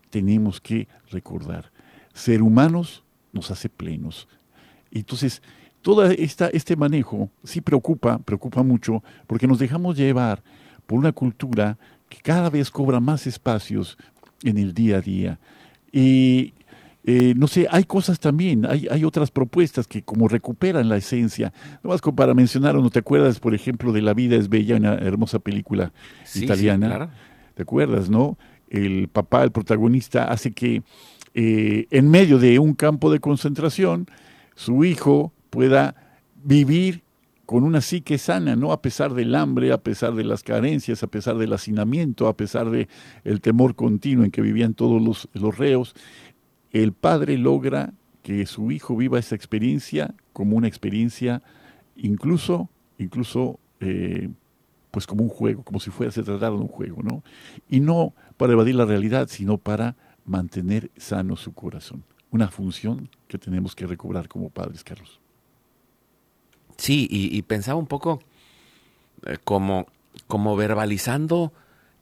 tenemos 0.10 0.60
que 0.60 0.90
recordar. 1.10 1.72
Ser 2.14 2.42
humanos 2.42 3.04
nos 3.32 3.50
hace 3.50 3.70
plenos. 3.70 4.28
Entonces, 4.92 5.42
todo 5.82 6.04
este 6.04 6.76
manejo 6.76 7.30
sí 7.44 7.62
preocupa, 7.62 8.18
preocupa 8.18 8.64
mucho, 8.64 9.04
porque 9.28 9.48
nos 9.48 9.60
dejamos 9.60 9.96
llevar 9.96 10.44
por 10.86 11.00
una 11.00 11.12
cultura 11.12 11.78
que 12.10 12.18
cada 12.22 12.50
vez 12.50 12.70
cobra 12.72 13.00
más 13.00 13.28
espacios 13.28 13.98
en 14.44 14.58
el 14.58 14.74
día 14.74 14.98
a 14.98 15.02
día. 15.02 15.40
Y 15.92 16.54
eh, 17.04 17.34
no 17.38 17.48
sé, 17.48 17.68
hay 17.70 17.84
cosas 17.84 18.20
también, 18.20 18.66
hay, 18.66 18.88
hay 18.90 19.04
otras 19.04 19.30
propuestas 19.32 19.88
que 19.88 20.02
como 20.02 20.28
recuperan 20.28 20.90
la 20.90 20.98
esencia. 20.98 21.54
Nomás 21.84 22.02
como 22.02 22.16
para 22.16 22.34
mencionar, 22.34 22.76
¿no 22.76 22.90
te 22.90 23.00
acuerdas, 23.00 23.40
por 23.40 23.54
ejemplo, 23.54 23.92
de 23.94 24.02
La 24.02 24.14
vida 24.14 24.36
es 24.36 24.50
bella, 24.50 24.76
una 24.76 24.96
hermosa 24.96 25.40
película 25.40 25.92
Sí, 26.24 26.40
sí, 26.40 26.46
italiana? 26.46 26.88
claro. 26.88 27.10
¿Te 27.54 27.62
acuerdas, 27.64 28.10
no? 28.10 28.38
El 28.70 29.08
papá, 29.08 29.44
el 29.44 29.52
protagonista, 29.52 30.26
hace 30.26 30.52
que 30.52 30.84
eh, 31.34 31.88
en 31.92 32.10
medio 32.10 32.40
de 32.40 32.60
un 32.60 32.74
campo 32.74 33.12
de 33.12 33.20
concentración, 33.20 34.08
su 34.56 34.84
hijo 34.84 35.32
pueda 35.52 35.96
vivir 36.44 37.04
con 37.46 37.64
una 37.64 37.82
psique 37.82 38.18
sana, 38.18 38.56
¿no? 38.56 38.72
A 38.72 38.82
pesar 38.82 39.14
del 39.14 39.36
hambre, 39.36 39.72
a 39.72 39.78
pesar 39.78 40.16
de 40.16 40.24
las 40.24 40.44
carencias, 40.44 41.04
a 41.04 41.08
pesar 41.08 41.38
del 41.38 41.54
hacinamiento, 41.54 42.28
a 42.28 42.36
pesar 42.36 42.70
de 42.70 42.88
el 43.24 43.42
temor 43.42 43.76
continuo 43.76 44.26
en 44.26 44.32
que 44.32 44.42
vivían 44.42 44.74
todos 44.74 45.02
los, 45.02 45.30
los 45.34 45.58
reos, 45.58 45.96
el 46.72 46.94
padre 46.94 47.38
logra 47.38 47.94
que 48.24 48.46
su 48.46 48.72
hijo 48.72 48.96
viva 48.96 49.20
esa 49.20 49.36
experiencia 49.36 50.16
como 50.34 50.58
una 50.58 50.68
experiencia 50.68 51.44
incluso, 51.96 52.70
incluso 52.98 53.60
eh, 53.80 54.30
pues 54.92 55.06
como 55.06 55.24
un 55.24 55.30
juego, 55.30 55.64
como 55.64 55.80
si 55.80 55.92
fuera 55.92 56.12
se 56.12 56.24
tratara 56.24 56.56
de 56.56 56.62
un 56.62 56.68
juego, 56.68 57.04
¿no? 57.04 57.24
Y 57.70 57.80
no 57.80 58.14
para 58.38 58.54
evadir 58.54 58.76
la 58.76 58.86
realidad, 58.86 59.28
sino 59.30 59.58
para 59.58 59.96
mantener 60.26 60.90
sano 60.98 61.36
su 61.36 61.54
corazón. 61.54 62.04
Una 62.32 62.48
función 62.50 63.10
que 63.28 63.38
tenemos 63.38 63.76
que 63.76 63.86
recobrar 63.86 64.28
como 64.28 64.50
padres, 64.50 64.84
Carlos. 64.84 65.22
Sí, 66.78 67.08
y, 67.10 67.42
pensaba 67.44 67.80
un 67.80 67.88
poco 67.88 68.22
eh, 69.26 69.38
como, 69.44 69.88
como 70.28 70.56
verbalizando 70.56 71.54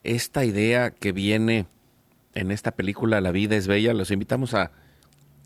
esta 0.03 0.45
idea 0.45 0.91
que 0.91 1.11
viene 1.11 1.67
en 2.34 2.51
esta 2.51 2.71
película 2.71 3.21
La 3.21 3.32
vida 3.32 3.55
es 3.55 3.67
bella. 3.67 3.93
Los 3.93 4.11
invitamos 4.11 4.53
a, 4.53 4.71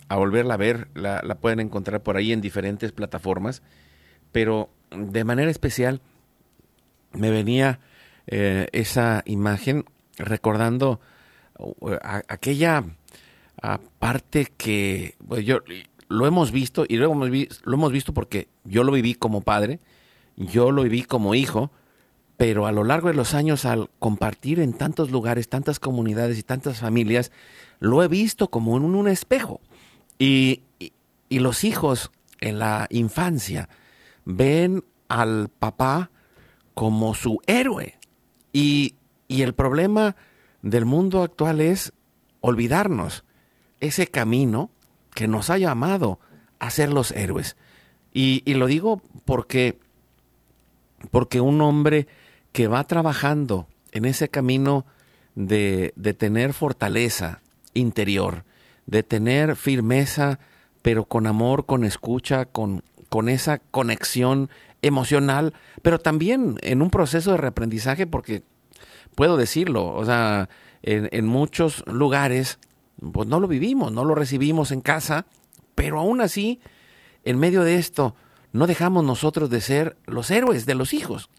a 0.08 0.16
volverla 0.16 0.54
a 0.56 0.58
ver. 0.58 0.88
La, 0.96 1.22
la 1.24 1.36
pueden 1.36 1.60
encontrar 1.60 2.02
por 2.04 2.18
ahí 2.18 2.32
en 2.32 2.42
diferentes 2.42 2.92
plataformas. 2.92 3.62
Pero 4.32 4.70
de 4.92 5.24
manera 5.24 5.52
especial 5.52 6.02
me 7.14 7.30
venía 7.32 7.80
eh, 8.28 8.68
esa 8.72 9.24
imagen 9.26 9.86
recordando 10.18 11.00
uh, 11.60 11.94
a- 12.02 12.24
aquella 12.28 12.84
ah, 13.62 13.80
parte 14.00 14.48
que 14.58 15.16
pues, 15.28 15.46
yo 15.46 15.60
lo 16.10 16.26
hemos 16.26 16.52
visto 16.52 16.86
y 16.88 16.98
lo 16.98 17.12
hemos, 17.12 17.30
lo 17.64 17.74
hemos 17.74 17.92
visto 17.92 18.14
porque 18.14 18.48
yo 18.64 18.84
lo 18.84 18.92
viví 18.92 19.14
como 19.16 19.42
padre, 19.42 19.80
yo 20.36 20.72
lo 20.72 20.84
viví 20.84 21.04
como 21.04 21.36
hijo, 21.36 21.72
pero 22.38 22.68
a 22.68 22.72
lo 22.72 22.84
largo 22.84 23.08
de 23.08 23.16
los 23.16 23.34
años 23.34 23.66
al 23.66 23.90
compartir 24.00 24.60
en 24.60 24.74
tantos 24.74 25.10
lugares, 25.12 25.50
tantas 25.50 25.80
comunidades 25.80 26.38
y 26.38 26.44
tantas 26.44 26.80
familias, 26.80 27.32
lo 27.80 28.04
he 28.04 28.08
visto 28.08 28.50
como 28.50 28.78
en 28.78 28.84
un 28.84 29.08
espejo. 29.08 29.60
Y, 30.20 30.62
y- 30.80 30.94
y 31.30 31.40
los 31.40 31.64
hijos 31.64 32.12
en 32.40 32.60
la 32.60 32.88
infancia 32.90 33.68
ven 34.24 34.84
al 35.10 35.50
papá 35.50 36.10
como 36.74 37.16
su 37.16 37.42
héroe. 37.48 37.98
Y, 38.54 38.96
y 39.28 39.42
el 39.42 39.54
problema 39.54 40.16
del 40.62 40.86
mundo 40.86 41.24
actual 41.24 41.60
es 41.60 41.92
olvidarnos 42.40 43.24
ese 43.80 44.08
camino 44.08 44.70
que 45.18 45.28
nos 45.28 45.50
ha 45.50 45.58
llamado 45.58 46.20
a 46.60 46.70
ser 46.70 46.94
los 46.94 47.10
héroes. 47.12 47.58
Y, 48.14 48.44
lo 48.54 48.68
digo 48.68 49.02
porque, 49.26 49.80
porque 51.10 51.42
un 51.42 51.60
hombre 51.62 52.06
que 52.52 52.68
va 52.68 52.84
trabajando 52.84 53.68
en 53.94 54.06
ese 54.06 54.30
camino 54.30 54.86
de, 55.34 55.92
de 55.96 56.14
tener 56.14 56.54
fortaleza 56.54 57.42
interior, 57.74 58.44
de 58.86 59.02
tener 59.02 59.56
firmeza 59.56 60.38
pero 60.84 61.06
con 61.06 61.26
amor, 61.26 61.66
con 61.66 61.84
escucha, 61.84 62.46
con, 62.46 62.84
con 63.10 63.28
esa 63.28 63.58
conexión 63.58 64.52
emocional, 64.84 65.56
pero 65.82 65.98
también 65.98 66.58
en 66.62 66.84
un 66.84 66.92
proceso 66.92 67.32
de 67.32 67.38
reaprendizaje, 67.38 68.06
porque 68.06 68.44
puedo 69.16 69.36
decirlo, 69.36 69.96
o 69.96 70.06
sea, 70.06 70.48
en, 70.84 71.10
en 71.12 71.26
muchos 71.26 71.84
lugares, 71.88 72.60
pues 73.12 73.28
no 73.28 73.40
lo 73.40 73.48
vivimos, 73.48 73.92
no 73.92 74.06
lo 74.06 74.16
recibimos 74.16 74.72
en 74.72 74.82
casa, 74.82 75.26
pero 75.76 76.00
aún 76.00 76.22
así, 76.22 76.60
en 77.24 77.38
medio 77.38 77.64
de 77.64 77.76
esto, 77.76 78.16
no 78.52 78.68
dejamos 78.68 79.04
nosotros 79.04 79.50
de 79.50 79.62
ser 79.62 79.98
los 80.06 80.32
héroes 80.32 80.66
de 80.66 80.76
los 80.76 80.94
hijos. 80.94 81.30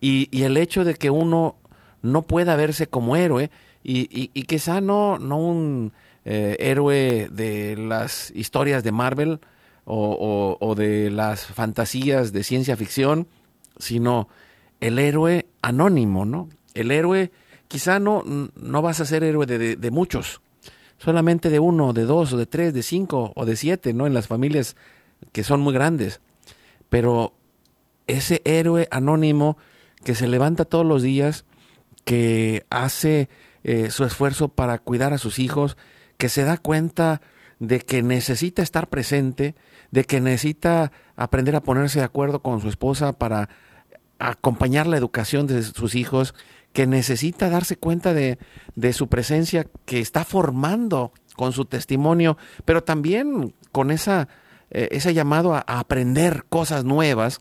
Y, 0.00 0.28
y 0.30 0.42
el 0.42 0.56
hecho 0.56 0.84
de 0.84 0.94
que 0.94 1.10
uno 1.10 1.56
no 2.02 2.22
pueda 2.22 2.56
verse 2.56 2.86
como 2.86 3.16
héroe, 3.16 3.50
y, 3.88 4.28
quizá 4.44 4.80
no, 4.80 5.14
un 5.14 5.92
eh, 6.24 6.56
héroe 6.58 7.28
de 7.30 7.76
las 7.76 8.32
historias 8.34 8.82
de 8.82 8.90
Marvel 8.90 9.38
o, 9.84 10.74
de 10.76 11.10
las 11.10 11.46
fantasías 11.46 12.32
de 12.32 12.42
ciencia 12.42 12.76
ficción, 12.76 13.28
sino 13.78 14.28
el 14.80 14.98
héroe 14.98 15.46
anónimo, 15.62 16.24
¿no? 16.24 16.48
El 16.74 16.90
héroe, 16.90 17.30
quizá 17.68 18.00
no, 18.00 18.24
no 18.24 18.82
vas 18.82 19.00
a 19.00 19.06
ser 19.06 19.22
héroe 19.22 19.46
de 19.46 19.90
muchos, 19.92 20.40
solamente 20.98 21.50
de 21.50 21.58
uno, 21.58 21.92
de 21.92 22.04
dos, 22.04 22.36
de 22.36 22.46
tres, 22.46 22.72
de 22.74 22.82
cinco, 22.82 23.32
o 23.34 23.44
de 23.44 23.56
siete, 23.56 23.92
¿no? 23.92 24.06
En 24.06 24.14
las 24.14 24.26
familias 24.26 24.76
que 25.32 25.44
son 25.44 25.60
muy 25.60 25.74
grandes. 25.74 26.20
Pero 26.88 27.34
ese 28.06 28.42
héroe 28.44 28.88
anónimo 28.90 29.56
que 30.04 30.14
se 30.14 30.28
levanta 30.28 30.64
todos 30.64 30.86
los 30.86 31.02
días, 31.02 31.44
que 32.04 32.64
hace 32.70 33.28
eh, 33.64 33.90
su 33.90 34.04
esfuerzo 34.04 34.48
para 34.48 34.78
cuidar 34.78 35.12
a 35.12 35.18
sus 35.18 35.38
hijos, 35.38 35.76
que 36.18 36.28
se 36.28 36.44
da 36.44 36.56
cuenta 36.56 37.20
de 37.58 37.80
que 37.80 38.02
necesita 38.02 38.62
estar 38.62 38.88
presente, 38.88 39.54
de 39.90 40.04
que 40.04 40.20
necesita 40.20 40.92
aprender 41.16 41.56
a 41.56 41.62
ponerse 41.62 41.98
de 41.98 42.04
acuerdo 42.04 42.40
con 42.40 42.60
su 42.60 42.68
esposa 42.68 43.12
para 43.12 43.48
acompañar 44.18 44.86
la 44.86 44.96
educación 44.96 45.46
de 45.46 45.62
sus 45.62 45.94
hijos, 45.94 46.34
que 46.76 46.86
necesita 46.86 47.48
darse 47.48 47.78
cuenta 47.78 48.12
de, 48.12 48.38
de 48.74 48.92
su 48.92 49.08
presencia, 49.08 49.66
que 49.86 49.98
está 49.98 50.26
formando 50.26 51.10
con 51.34 51.54
su 51.54 51.64
testimonio, 51.64 52.36
pero 52.66 52.84
también 52.84 53.54
con 53.72 53.90
esa, 53.90 54.28
eh, 54.70 54.88
ese 54.90 55.14
llamado 55.14 55.54
a, 55.54 55.60
aprender 55.60 56.44
cosas 56.50 56.84
nuevas 56.84 57.40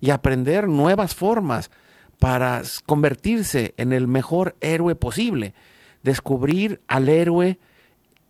y 0.00 0.10
aprender 0.10 0.66
nuevas 0.66 1.14
formas 1.14 1.70
para 2.18 2.62
convertirse 2.84 3.72
en 3.76 3.92
el 3.92 4.08
mejor 4.08 4.56
héroe 4.60 4.96
posible, 4.96 5.54
descubrir 6.02 6.80
al 6.88 7.08
héroe 7.08 7.60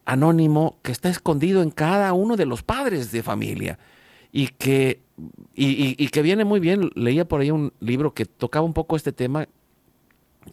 anónimo 0.04 0.76
que 0.82 0.92
está 0.92 1.08
escondido 1.08 1.62
en 1.62 1.70
cada 1.70 2.12
uno 2.12 2.36
de 2.36 2.44
los 2.44 2.62
padres 2.62 3.10
de 3.10 3.22
familia 3.22 3.78
y 4.32 4.48
que, 4.48 5.00
y, 5.54 5.68
y, 5.68 5.96
y 5.96 6.08
que 6.08 6.20
viene 6.20 6.44
muy 6.44 6.60
bien, 6.60 6.90
leía 6.94 7.26
por 7.26 7.40
ahí 7.40 7.50
un 7.50 7.72
libro 7.80 8.12
que 8.12 8.26
tocaba 8.26 8.66
un 8.66 8.74
poco 8.74 8.96
este 8.96 9.12
tema 9.12 9.48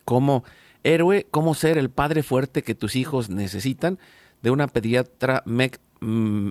como 0.06 0.44
héroe, 0.84 1.28
cómo 1.30 1.54
ser 1.54 1.78
el 1.78 1.90
padre 1.90 2.24
fuerte 2.24 2.64
que 2.64 2.76
tus 2.76 2.96
hijos 2.96 3.30
necesitan, 3.30 4.00
de 4.42 4.52
una 4.52 4.68
pediatra 4.68 5.44
Meg, 5.46 5.80
mm, 6.00 6.50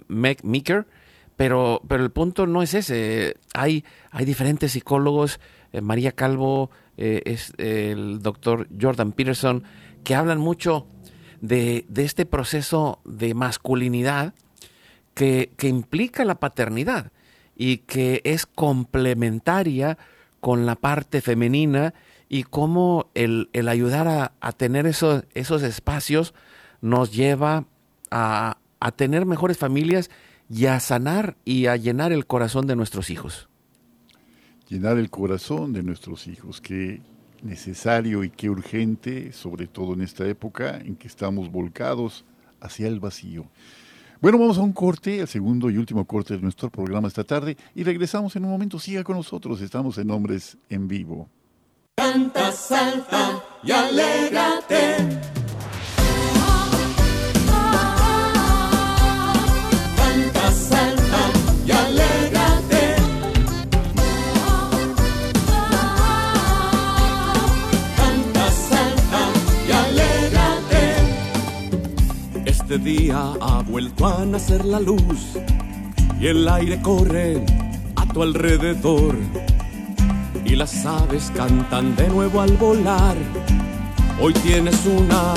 pero, 1.36 1.80
pero 1.86 2.02
el 2.02 2.10
punto 2.10 2.46
no 2.46 2.62
es 2.62 2.74
ese. 2.74 3.36
Hay, 3.54 3.84
hay 4.10 4.24
diferentes 4.24 4.72
psicólogos, 4.72 5.40
eh, 5.72 5.80
María 5.80 6.12
Calvo, 6.12 6.70
eh, 6.96 7.22
es 7.24 7.52
el 7.58 8.20
doctor 8.20 8.68
Jordan 8.78 9.12
Peterson, 9.12 9.62
que 10.04 10.14
hablan 10.14 10.38
mucho 10.38 10.86
de, 11.40 11.84
de 11.88 12.04
este 12.04 12.26
proceso 12.26 13.00
de 13.04 13.34
masculinidad 13.34 14.34
que, 15.14 15.52
que, 15.56 15.68
implica 15.68 16.24
la 16.24 16.40
paternidad 16.40 17.12
y 17.56 17.78
que 17.78 18.20
es 18.24 18.46
complementaria 18.46 19.98
con 20.40 20.66
la 20.66 20.76
parte 20.76 21.20
femenina 21.20 21.94
y 22.28 22.42
cómo 22.44 23.10
el, 23.14 23.48
el 23.52 23.68
ayudar 23.68 24.08
a, 24.08 24.32
a 24.40 24.52
tener 24.52 24.86
esos, 24.86 25.24
esos 25.34 25.62
espacios 25.62 26.34
nos 26.80 27.12
lleva 27.12 27.66
a, 28.10 28.58
a 28.80 28.92
tener 28.92 29.26
mejores 29.26 29.58
familias 29.58 30.10
y 30.50 30.66
a 30.66 30.80
sanar 30.80 31.36
y 31.44 31.66
a 31.66 31.76
llenar 31.76 32.12
el 32.12 32.26
corazón 32.26 32.66
de 32.66 32.76
nuestros 32.76 33.10
hijos. 33.10 33.48
Llenar 34.68 34.98
el 34.98 35.10
corazón 35.10 35.72
de 35.72 35.82
nuestros 35.82 36.26
hijos, 36.26 36.60
qué 36.60 37.00
necesario 37.42 38.24
y 38.24 38.30
qué 38.30 38.50
urgente, 38.50 39.32
sobre 39.32 39.66
todo 39.66 39.94
en 39.94 40.02
esta 40.02 40.26
época 40.26 40.78
en 40.78 40.96
que 40.96 41.08
estamos 41.08 41.50
volcados 41.50 42.24
hacia 42.60 42.88
el 42.88 43.00
vacío. 43.00 43.46
Bueno, 44.20 44.38
vamos 44.38 44.58
a 44.58 44.62
un 44.62 44.72
corte, 44.72 45.20
el 45.20 45.28
segundo 45.28 45.70
y 45.70 45.76
último 45.76 46.04
corte 46.04 46.34
de 46.34 46.42
nuestro 46.42 46.70
programa 46.70 47.06
esta 47.06 47.22
tarde 47.22 47.56
y 47.74 47.84
regresamos 47.84 48.34
en 48.34 48.44
un 48.44 48.50
momento. 48.50 48.78
Siga 48.78 49.04
con 49.04 49.16
nosotros, 49.16 49.60
estamos 49.60 49.96
en 49.98 50.10
Hombres 50.10 50.58
en 50.68 50.88
Vivo. 50.88 51.28
Canta, 51.98 52.52
salta 52.52 53.42
y 53.64 53.72
alégrate. 53.72 54.84
Canta, 59.96 60.52
salta 60.52 61.22
y 61.66 61.70
alégrate. 61.72 62.82
Canta, 67.96 68.50
salta 68.52 69.22
y 69.66 69.72
alégrate. 69.72 70.82
Este 72.44 72.78
día 72.78 73.32
ha 73.40 73.62
vuelto 73.62 74.06
a 74.06 74.24
nacer 74.24 74.64
la 74.64 74.78
luz 74.78 75.36
y 76.20 76.28
el 76.28 76.48
aire 76.48 76.80
corre 76.80 77.44
a 77.96 78.06
tu 78.06 78.22
alrededor 78.22 79.16
y 80.48 80.56
las 80.56 80.86
aves 80.86 81.30
cantan 81.34 81.94
de 81.94 82.08
nuevo 82.08 82.40
al 82.40 82.56
volar. 82.56 83.16
Hoy 84.20 84.32
tienes 84.32 84.84
una 84.86 85.34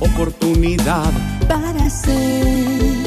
oportunidad 0.00 1.12
para 1.48 1.90
ser 1.90 3.03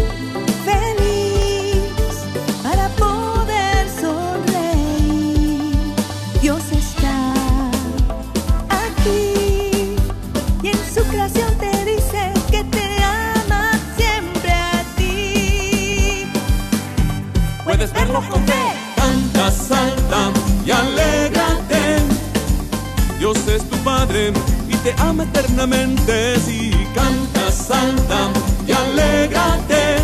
Padre 24.08 24.32
y 24.70 24.76
te 24.78 24.96
ama 25.00 25.24
eternamente. 25.24 26.40
Si 26.40 26.72
canta, 26.96 27.52
salta 27.52 28.30
y 28.66 28.72
alégrate. 28.72 29.98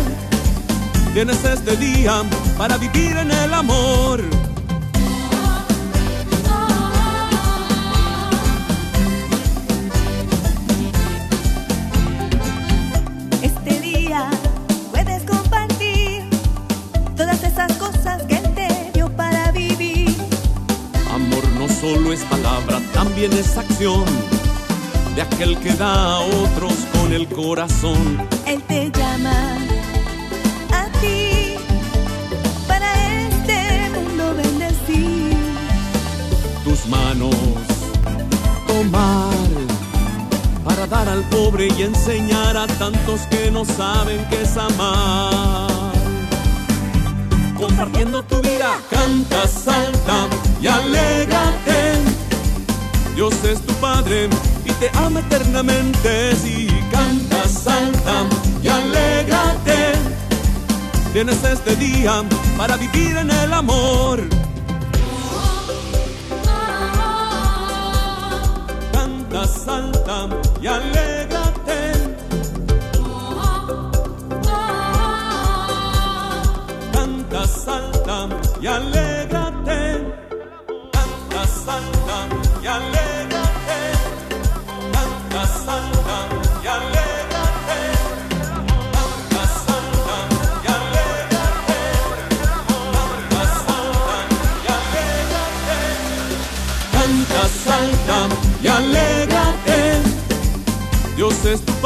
Tienes 1.14 1.42
este 1.44 1.76
día 1.76 2.22
para 2.58 2.76
vivir 2.76 3.16
en 3.16 3.30
el 3.30 3.54
amor. 3.54 4.22
Este 13.42 13.80
día 13.80 14.28
puedes 14.90 15.22
compartir 15.22 16.24
todas 17.16 17.42
esas 17.42 17.72
cosas 17.74 18.22
que 18.24 18.36
te 18.36 18.90
dio 18.92 19.08
para 19.16 19.50
vivir. 19.52 20.14
Amor 21.12 21.44
no 21.58 21.68
solo 21.68 22.12
es 22.12 22.20
palabra, 22.24 22.73
también 23.04 23.32
es 23.34 23.56
acción 23.56 24.04
de 25.14 25.22
aquel 25.22 25.58
que 25.58 25.72
da 25.74 26.16
a 26.16 26.20
otros 26.20 26.72
con 26.92 27.12
el 27.12 27.28
corazón. 27.28 28.26
Él 28.46 28.62
te 28.62 28.90
llama 28.90 29.58
a 30.72 30.84
ti 31.00 31.54
para 32.66 32.90
este 33.26 33.90
mundo 33.90 34.34
bendecir. 34.34 35.36
Tus 36.64 36.86
manos 36.86 37.36
tomar 38.66 39.34
para 40.64 40.86
dar 40.86 41.08
al 41.08 41.22
pobre 41.24 41.68
y 41.76 41.82
enseñar 41.82 42.56
a 42.56 42.66
tantos 42.66 43.20
que 43.30 43.50
no 43.50 43.64
saben 43.66 44.24
qué 44.30 44.42
es 44.42 44.56
amar. 44.56 45.92
Compartiendo 47.54 48.22
tu 48.22 48.40
vida, 48.40 48.78
canta, 48.90 49.46
salta 49.46 50.26
y 50.60 50.66
alégrate. 50.66 52.13
Dios 53.14 53.32
es 53.44 53.60
tu 53.60 53.72
Padre 53.74 54.28
y 54.64 54.72
te 54.72 54.90
ama 54.94 55.20
eternamente. 55.20 56.34
Si 56.36 56.66
canta, 56.90 57.48
salta 57.48 58.26
y 58.62 58.68
alégrate. 58.68 59.92
Tienes 61.12 61.44
este 61.44 61.76
día 61.76 62.24
para 62.56 62.76
vivir 62.76 63.16
en 63.16 63.30
el 63.30 63.52
amor. 63.52 64.20
Canta, 68.92 69.46
salta 69.46 70.28
y 70.60 70.66
alégrate. 70.66 71.03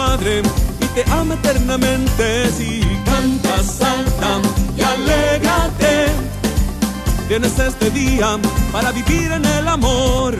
Padre 0.08 0.40
y 0.40 0.86
te 0.94 1.10
ama 1.10 1.34
eternamente. 1.34 2.50
Si 2.52 2.80
canta, 3.04 3.62
salta 3.62 4.40
y 4.74 4.80
alégrate. 4.80 6.06
Tienes 7.28 7.58
este 7.58 7.90
día 7.90 8.38
para 8.72 8.90
vivir 8.90 9.30
en 9.32 9.44
el 9.44 9.68
amor. 9.68 10.34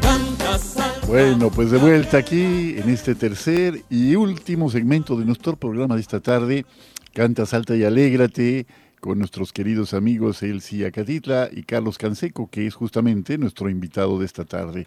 Canta, 0.00 0.56
salta. 0.58 1.06
Bueno, 1.06 1.50
pues 1.50 1.70
de 1.70 1.76
vuelta 1.76 2.16
aquí 2.16 2.76
en 2.78 2.88
este 2.88 3.14
tercer 3.14 3.84
y 3.90 4.16
último 4.16 4.70
segmento 4.70 5.16
de 5.16 5.26
nuestro 5.26 5.54
programa 5.56 5.96
de 5.96 6.00
esta 6.00 6.20
tarde. 6.20 6.64
Canta, 7.12 7.44
salta 7.44 7.76
y 7.76 7.84
alégrate 7.84 8.66
con 9.00 9.18
nuestros 9.18 9.52
queridos 9.52 9.92
amigos 9.92 10.42
Elsie 10.42 10.86
Acatitla 10.86 11.50
y 11.52 11.64
Carlos 11.64 11.98
Canseco, 11.98 12.48
que 12.48 12.66
es 12.66 12.74
justamente 12.74 13.36
nuestro 13.36 13.68
invitado 13.68 14.18
de 14.18 14.24
esta 14.24 14.46
tarde. 14.46 14.86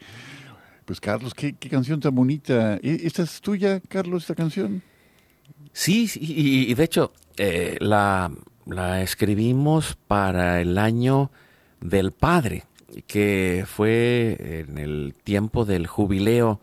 Pues 0.87 1.01
Carlos, 1.01 1.33
qué, 1.33 1.53
qué 1.53 1.67
canción 1.67 1.99
tan 1.99 2.15
bonita. 2.15 2.75
¿E- 2.77 3.01
¿Esta 3.03 3.23
es 3.23 3.41
tuya, 3.41 3.81
Carlos, 3.89 4.23
esta 4.23 4.35
canción? 4.35 4.81
Sí, 5.73 6.09
y, 6.15 6.73
de 6.73 6.83
hecho 6.85 7.11
eh, 7.35 7.75
la, 7.81 8.31
la 8.65 9.01
escribimos 9.01 9.97
para 10.07 10.61
el 10.61 10.77
año 10.77 11.29
del 11.81 12.13
Padre, 12.13 12.63
que 13.05 13.65
fue 13.67 14.65
en 14.65 14.77
el 14.77 15.13
tiempo 15.25 15.65
del 15.65 15.87
jubileo 15.87 16.61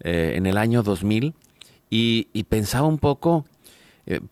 eh, 0.00 0.32
en 0.36 0.46
el 0.46 0.56
año 0.56 0.82
2000, 0.82 1.34
y, 1.90 2.28
y 2.32 2.44
pensaba 2.44 2.88
un 2.88 2.98
poco, 2.98 3.44
eh, 4.06 4.22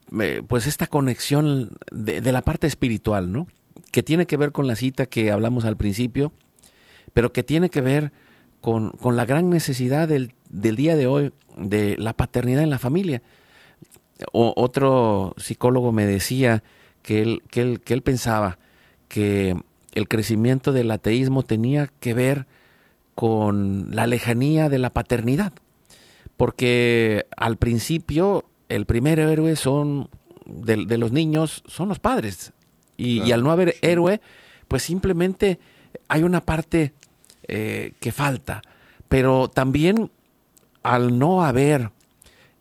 pues 0.49 0.67
esta 0.67 0.87
conexión 0.87 1.77
de, 1.93 2.23
de 2.23 2.33
la 2.33 2.41
parte 2.41 2.67
espiritual, 2.67 3.31
¿no? 3.31 3.49
Que 3.93 4.03
tiene 4.03 4.27
que 4.27 4.39
ver 4.39 4.53
con 4.53 4.67
la 4.67 4.77
cita 4.77 5.05
que 5.05 5.31
hablamos 5.31 5.67
al 5.67 5.77
principio, 5.77 6.33
pero 7.13 7.35
que 7.35 7.43
tiene 7.43 7.69
que 7.69 7.83
ver 7.83 8.13
con, 8.61 8.91
con 8.91 9.17
la 9.17 9.25
gran 9.25 9.51
necesidad 9.51 10.09
del, 10.09 10.33
del 10.49 10.77
día 10.77 10.97
de 10.97 11.07
hoy 11.07 11.33
de 11.57 11.97
la 11.99 12.13
paternidad 12.13 12.63
en 12.63 12.71
la 12.71 12.79
familia 12.79 13.23
o- 14.33 14.53
otro 14.57 15.35
psicólogo 15.37 15.93
me 15.93 16.07
decía 16.07 16.63
que 17.03 17.23
él, 17.23 17.43
que, 17.51 17.61
él, 17.63 17.81
que 17.81 17.95
él 17.95 18.03
pensaba 18.03 18.59
que 19.09 19.57
el 19.95 20.09
crecimiento 20.09 20.73
del 20.73 20.91
ateísmo 20.91 21.43
tenía 21.43 21.89
que 22.01 22.15
ver 22.15 22.47
con 23.15 23.95
la 23.95 24.07
lejanía 24.07 24.69
de 24.69 24.79
la 24.79 24.91
paternidad, 24.91 25.53
porque 26.37 27.27
al 27.37 27.57
principio 27.57 28.45
el 28.69 28.85
primer 28.85 29.19
héroe 29.19 29.57
son 29.57 30.09
de, 30.45 30.85
de 30.85 30.99
los 30.99 31.13
niños 31.13 31.63
son 31.67 31.89
los 31.89 31.99
padres 31.99 32.53
y, 32.99 33.31
al 33.33 33.43
no 33.43 33.51
haber 33.51 33.73
sí. 33.73 33.79
héroe, 33.83 34.21
pues 34.69 34.83
simplemente 34.83 35.59
hay 36.09 36.23
una 36.25 36.41
parte 36.41 36.93
eh, 37.49 37.93
que 38.01 38.13
falta, 38.13 38.63
pero 39.09 39.49
también 39.49 40.11
al 40.83 41.19
no 41.19 41.45
haber 41.45 41.91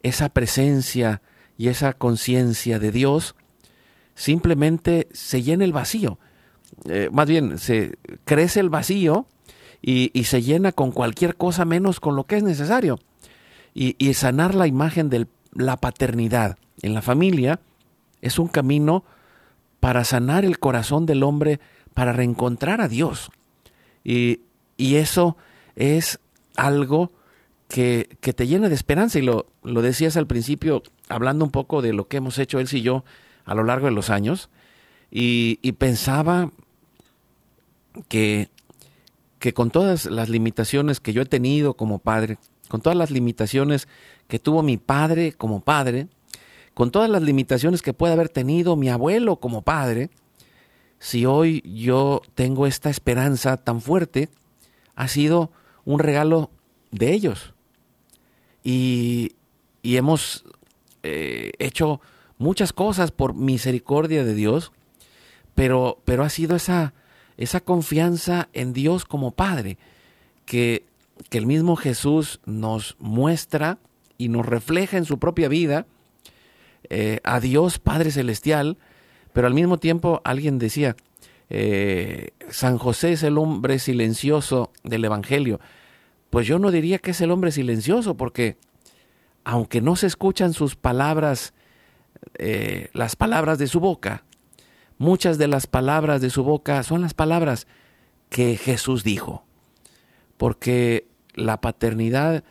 esa 0.04 0.30
presencia 0.30 1.22
y 1.58 1.68
esa 1.70 1.94
conciencia 1.94 2.80
de 2.80 2.92
Dios, 2.92 3.36
simplemente 4.14 5.08
se 5.12 5.42
llena 5.42 5.64
el 5.64 5.74
vacío. 5.74 6.20
Eh, 6.90 7.10
más 7.12 7.28
bien, 7.28 7.58
se 7.58 7.98
crece 8.26 8.60
el 8.60 8.70
vacío 8.70 9.28
y, 9.82 10.12
y 10.14 10.26
se 10.26 10.42
llena 10.42 10.72
con 10.72 10.92
cualquier 10.92 11.36
cosa 11.36 11.66
menos 11.66 12.00
con 12.00 12.16
lo 12.16 12.26
que 12.26 12.38
es 12.38 12.44
necesario. 12.44 13.00
Y, 13.74 13.96
y 13.98 14.14
sanar 14.14 14.56
la 14.56 14.68
imagen 14.68 15.10
de 15.10 15.28
la 15.54 15.78
paternidad 15.78 16.58
en 16.82 16.94
la 16.94 17.02
familia 17.02 17.60
es 18.22 18.40
un 18.40 18.48
camino 18.48 19.04
para 19.80 20.04
sanar 20.04 20.46
el 20.46 20.60
corazón 20.60 21.06
del 21.06 21.24
hombre, 21.24 21.60
para 21.94 22.12
reencontrar 22.12 22.82
a 22.82 22.88
Dios. 22.88 23.30
Y, 24.04 24.42
y 24.78 24.96
eso 24.96 25.38
es 25.76 26.20
algo 26.56 27.12
que, 27.68 28.18
que 28.22 28.34
te 28.34 28.48
llena 28.48 28.70
de 28.70 28.76
esperanza. 28.76 29.20
Y 29.20 29.22
lo, 29.22 29.48
lo 29.64 29.82
decías 29.82 30.18
al 30.18 30.28
principio, 30.28 30.84
hablando 31.10 31.46
un 31.46 31.52
poco 31.52 31.82
de 31.82 31.94
lo 31.94 32.08
que 32.08 32.18
hemos 32.18 32.40
hecho 32.40 32.60
él 32.60 32.68
y 32.72 32.82
yo 32.82 33.04
a 33.46 33.56
lo 33.56 33.64
largo 33.64 33.88
de 33.88 33.94
los 33.94 34.10
años. 34.10 34.50
Y, 35.12 35.72
pensaba 35.74 36.52
que, 38.10 38.50
que 39.40 39.54
con 39.54 39.72
todas 39.72 40.06
las 40.06 40.28
limitaciones 40.28 41.00
que 41.00 41.14
yo 41.14 41.22
he 41.22 41.26
tenido 41.26 41.76
como 41.76 42.00
padre, 42.00 42.38
con 42.68 42.82
todas 42.82 42.98
las 42.98 43.12
limitaciones 43.12 43.88
que 44.28 44.40
tuvo 44.40 44.62
mi 44.62 44.78
padre 44.78 45.32
como 45.32 45.62
padre, 45.62 46.08
con 46.74 46.92
todas 46.92 47.10
las 47.10 47.22
limitaciones 47.22 47.82
que 47.82 47.94
puede 47.94 48.14
haber 48.14 48.28
tenido 48.28 48.76
mi 48.76 48.90
abuelo 48.90 49.38
como 49.38 49.62
padre, 49.62 50.10
si 51.00 51.26
hoy 51.26 51.62
yo 51.62 52.22
tengo 52.34 52.68
esta 52.68 52.90
esperanza 52.90 53.56
tan 53.56 53.80
fuerte, 53.80 54.30
ha 54.96 55.08
sido 55.08 55.52
un 55.84 56.00
regalo 56.00 56.52
de 56.92 57.14
ellos. 57.14 57.54
Y, 58.64 59.34
y 59.82 59.98
hemos 59.98 60.46
eh, 61.04 61.52
hecho 61.60 62.02
muchas 62.38 62.74
cosas 62.74 63.12
por 63.12 63.36
misericordia 63.36 64.24
de 64.24 64.34
Dios, 64.34 64.72
pero, 65.54 66.02
pero 66.06 66.24
ha 66.24 66.30
sido 66.30 66.56
esa, 66.56 66.94
esa 67.38 67.62
confianza 67.62 68.50
en 68.54 68.74
Dios 68.74 69.06
como 69.06 69.32
Padre, 69.32 69.78
que, 70.46 70.86
que 71.30 71.38
el 71.38 71.46
mismo 71.46 71.76
Jesús 71.76 72.40
nos 72.46 72.96
muestra 73.00 73.78
y 74.18 74.30
nos 74.30 74.46
refleja 74.46 74.98
en 74.98 75.06
su 75.06 75.20
propia 75.20 75.48
vida 75.48 75.86
eh, 76.90 77.20
a 77.24 77.40
Dios 77.40 77.80
Padre 77.80 78.12
Celestial, 78.12 78.78
pero 79.34 79.48
al 79.48 79.54
mismo 79.54 79.78
tiempo 79.78 80.22
alguien 80.24 80.60
decía, 80.60 80.96
eh, 81.50 82.30
San 82.50 82.78
José 82.78 83.14
es 83.14 83.24
el 83.24 83.38
hombre 83.38 83.80
silencioso 83.80 84.72
del 84.84 85.06
Evangelio. 85.06 85.60
Pues 86.30 86.48
yo 86.48 86.60
no 86.60 86.72
diría 86.72 87.00
que 87.00 87.12
es 87.12 87.22
el 87.22 87.32
hombre 87.32 87.52
silencioso, 87.52 88.18
porque 88.18 88.58
aunque 89.44 89.82
no 89.82 89.96
se 89.96 90.08
escuchan 90.08 90.54
sus 90.54 90.76
palabras, 90.76 91.54
eh, 92.38 92.90
las 92.94 93.16
palabras 93.16 93.58
de 93.58 93.68
su 93.68 93.80
boca, 93.80 94.24
muchas 94.98 95.38
de 95.38 95.48
las 95.48 95.68
palabras 95.68 96.22
de 96.22 96.30
su 96.30 96.44
boca 96.44 96.82
son 96.84 97.02
las 97.02 97.14
palabras 97.14 97.68
que 98.30 98.58
Jesús 98.58 99.04
dijo. 99.04 99.46
Porque 100.38 101.08
la 101.36 101.62
paternidad 101.62 102.44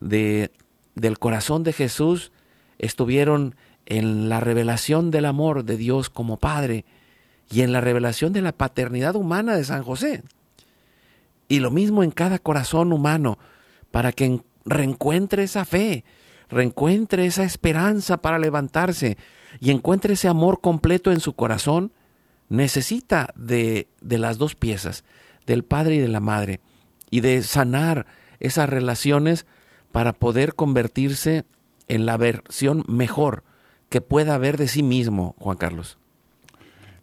de, 0.00 0.52
del 0.94 1.18
corazón 1.18 1.64
de 1.64 1.72
Jesús 1.72 2.32
estuvieron 2.78 3.56
en 3.86 4.28
la 4.28 4.40
revelación 4.40 5.10
del 5.10 5.24
amor 5.24 5.64
de 5.64 5.76
Dios 5.76 6.10
como 6.10 6.38
Padre 6.38 6.84
y 7.52 7.60
en 7.60 7.72
la 7.72 7.80
revelación 7.80 8.32
de 8.32 8.40
la 8.42 8.52
paternidad 8.52 9.14
humana 9.14 9.54
de 9.56 9.64
San 9.64 9.82
José. 9.82 10.22
Y 11.48 11.60
lo 11.60 11.70
mismo 11.70 12.02
en 12.02 12.10
cada 12.10 12.38
corazón 12.38 12.92
humano, 12.92 13.38
para 13.90 14.12
que 14.12 14.24
en- 14.24 14.44
reencuentre 14.64 15.42
esa 15.42 15.64
fe, 15.64 16.04
reencuentre 16.48 17.26
esa 17.26 17.44
esperanza 17.44 18.18
para 18.22 18.38
levantarse 18.38 19.18
y 19.60 19.70
encuentre 19.70 20.14
ese 20.14 20.28
amor 20.28 20.60
completo 20.60 21.12
en 21.12 21.20
su 21.20 21.34
corazón, 21.34 21.92
necesita 22.48 23.32
de, 23.36 23.88
de 24.00 24.18
las 24.18 24.38
dos 24.38 24.54
piezas, 24.54 25.04
del 25.46 25.62
padre 25.64 25.96
y 25.96 25.98
de 25.98 26.08
la 26.08 26.20
madre, 26.20 26.60
y 27.10 27.20
de 27.20 27.42
sanar 27.42 28.06
esas 28.40 28.68
relaciones 28.68 29.46
para 29.90 30.14
poder 30.14 30.54
convertirse 30.54 31.44
en 31.88 32.06
la 32.06 32.16
versión 32.16 32.84
mejor 32.88 33.44
que 33.90 34.00
pueda 34.00 34.34
haber 34.34 34.56
de 34.56 34.68
sí 34.68 34.82
mismo, 34.82 35.34
Juan 35.38 35.58
Carlos. 35.58 35.98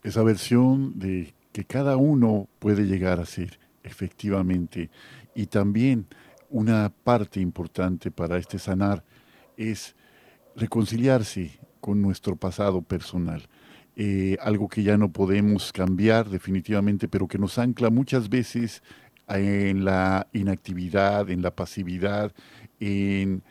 Esa 0.02 0.22
versión 0.22 0.98
de 0.98 1.34
que 1.52 1.64
cada 1.64 1.96
uno 1.96 2.48
puede 2.58 2.84
llegar 2.84 3.20
a 3.20 3.26
ser, 3.26 3.58
efectivamente. 3.82 4.90
Y 5.34 5.46
también 5.46 6.06
una 6.48 6.92
parte 7.04 7.40
importante 7.40 8.10
para 8.10 8.38
este 8.38 8.58
sanar 8.58 9.04
es 9.56 9.94
reconciliarse 10.56 11.58
con 11.80 12.02
nuestro 12.02 12.36
pasado 12.36 12.82
personal. 12.82 13.48
Eh, 13.96 14.36
algo 14.40 14.68
que 14.68 14.82
ya 14.82 14.96
no 14.96 15.12
podemos 15.12 15.72
cambiar 15.72 16.28
definitivamente, 16.28 17.08
pero 17.08 17.28
que 17.28 17.38
nos 17.38 17.58
ancla 17.58 17.90
muchas 17.90 18.28
veces 18.28 18.82
en 19.28 19.84
la 19.84 20.26
inactividad, 20.32 21.30
en 21.30 21.42
la 21.42 21.54
pasividad, 21.54 22.32
en 22.78 23.42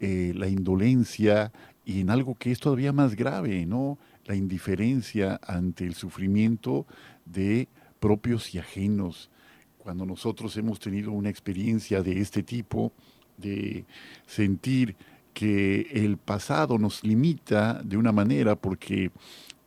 eh, 0.00 0.32
la 0.34 0.48
indolencia 0.48 1.52
y 1.84 2.00
en 2.00 2.10
algo 2.10 2.34
que 2.34 2.50
es 2.52 2.60
todavía 2.60 2.92
más 2.92 3.14
grave, 3.14 3.66
¿no? 3.66 3.98
La 4.28 4.36
indiferencia 4.36 5.40
ante 5.44 5.84
el 5.84 5.94
sufrimiento 5.94 6.86
de 7.24 7.66
propios 7.98 8.54
y 8.54 8.58
ajenos. 8.58 9.30
Cuando 9.78 10.06
nosotros 10.06 10.56
hemos 10.56 10.78
tenido 10.78 11.10
una 11.10 11.30
experiencia 11.30 12.02
de 12.02 12.20
este 12.20 12.44
tipo, 12.44 12.92
de 13.36 13.84
sentir 14.26 14.94
que 15.32 15.88
el 15.92 16.18
pasado 16.18 16.78
nos 16.78 17.04
limita 17.04 17.80
de 17.82 17.96
una 17.96 18.12
manera 18.12 18.56
porque 18.56 19.10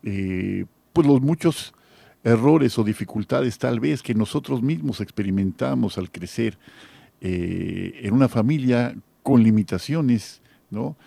eh, 0.03 0.65
pues 0.93 1.07
los 1.07 1.21
muchos 1.21 1.73
errores 2.23 2.77
o 2.77 2.83
dificultades 2.83 3.57
tal 3.57 3.79
vez 3.79 4.03
que 4.03 4.13
nosotros 4.13 4.61
mismos 4.61 5.01
experimentamos 5.01 5.97
al 5.97 6.11
crecer 6.11 6.57
eh, 7.21 8.01
en 8.03 8.13
una 8.13 8.27
familia 8.27 8.95
con 9.23 9.43
limitaciones, 9.43 10.41
¿no? 10.69 10.97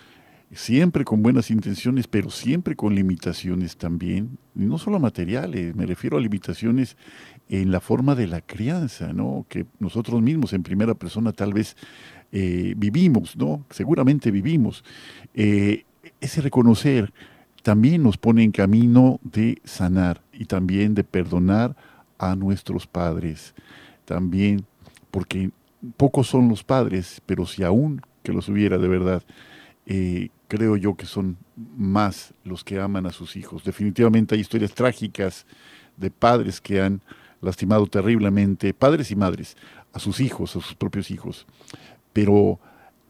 Siempre 0.51 1.03
con 1.03 1.21
buenas 1.21 1.49
intenciones, 1.49 2.07
pero 2.07 2.29
siempre 2.29 2.75
con 2.75 2.93
limitaciones 2.95 3.77
también, 3.77 4.37
no 4.53 4.77
solo 4.77 4.99
materiales, 4.99 5.75
me 5.75 5.85
refiero 5.85 6.17
a 6.17 6.21
limitaciones 6.21 6.97
en 7.49 7.71
la 7.71 7.79
forma 7.79 8.15
de 8.15 8.27
la 8.27 8.41
crianza, 8.41 9.11
¿no? 9.11 9.45
Que 9.49 9.65
nosotros 9.79 10.21
mismos 10.21 10.53
en 10.53 10.63
primera 10.63 10.93
persona 10.93 11.31
tal 11.31 11.53
vez 11.53 11.75
eh, 12.31 12.73
vivimos, 12.77 13.35
¿no? 13.35 13.65
Seguramente 13.69 14.31
vivimos. 14.31 14.83
Eh, 15.33 15.85
ese 16.21 16.41
reconocer 16.41 17.11
también 17.63 18.03
nos 18.03 18.17
pone 18.17 18.43
en 18.43 18.51
camino 18.51 19.19
de 19.23 19.59
sanar 19.63 20.21
y 20.31 20.45
también 20.45 20.93
de 20.93 21.03
perdonar 21.03 21.75
a 22.17 22.35
nuestros 22.35 22.87
padres. 22.87 23.55
También, 24.05 24.65
porque 25.11 25.49
pocos 25.97 26.27
son 26.27 26.47
los 26.47 26.63
padres, 26.63 27.21
pero 27.25 27.45
si 27.45 27.63
aún 27.63 28.01
que 28.23 28.33
los 28.33 28.49
hubiera 28.49 28.77
de 28.77 28.87
verdad, 28.87 29.23
eh, 29.85 30.29
creo 30.47 30.77
yo 30.77 30.95
que 30.95 31.05
son 31.05 31.37
más 31.55 32.33
los 32.43 32.63
que 32.63 32.79
aman 32.79 33.05
a 33.05 33.11
sus 33.11 33.35
hijos. 33.35 33.63
Definitivamente 33.63 34.35
hay 34.35 34.41
historias 34.41 34.73
trágicas 34.73 35.45
de 35.97 36.09
padres 36.09 36.59
que 36.59 36.81
han 36.81 37.01
lastimado 37.41 37.85
terriblemente, 37.87 38.73
padres 38.73 39.11
y 39.11 39.15
madres, 39.15 39.55
a 39.93 39.99
sus 39.99 40.19
hijos, 40.19 40.55
a 40.55 40.61
sus 40.61 40.75
propios 40.75 41.11
hijos. 41.11 41.45
Pero 42.13 42.59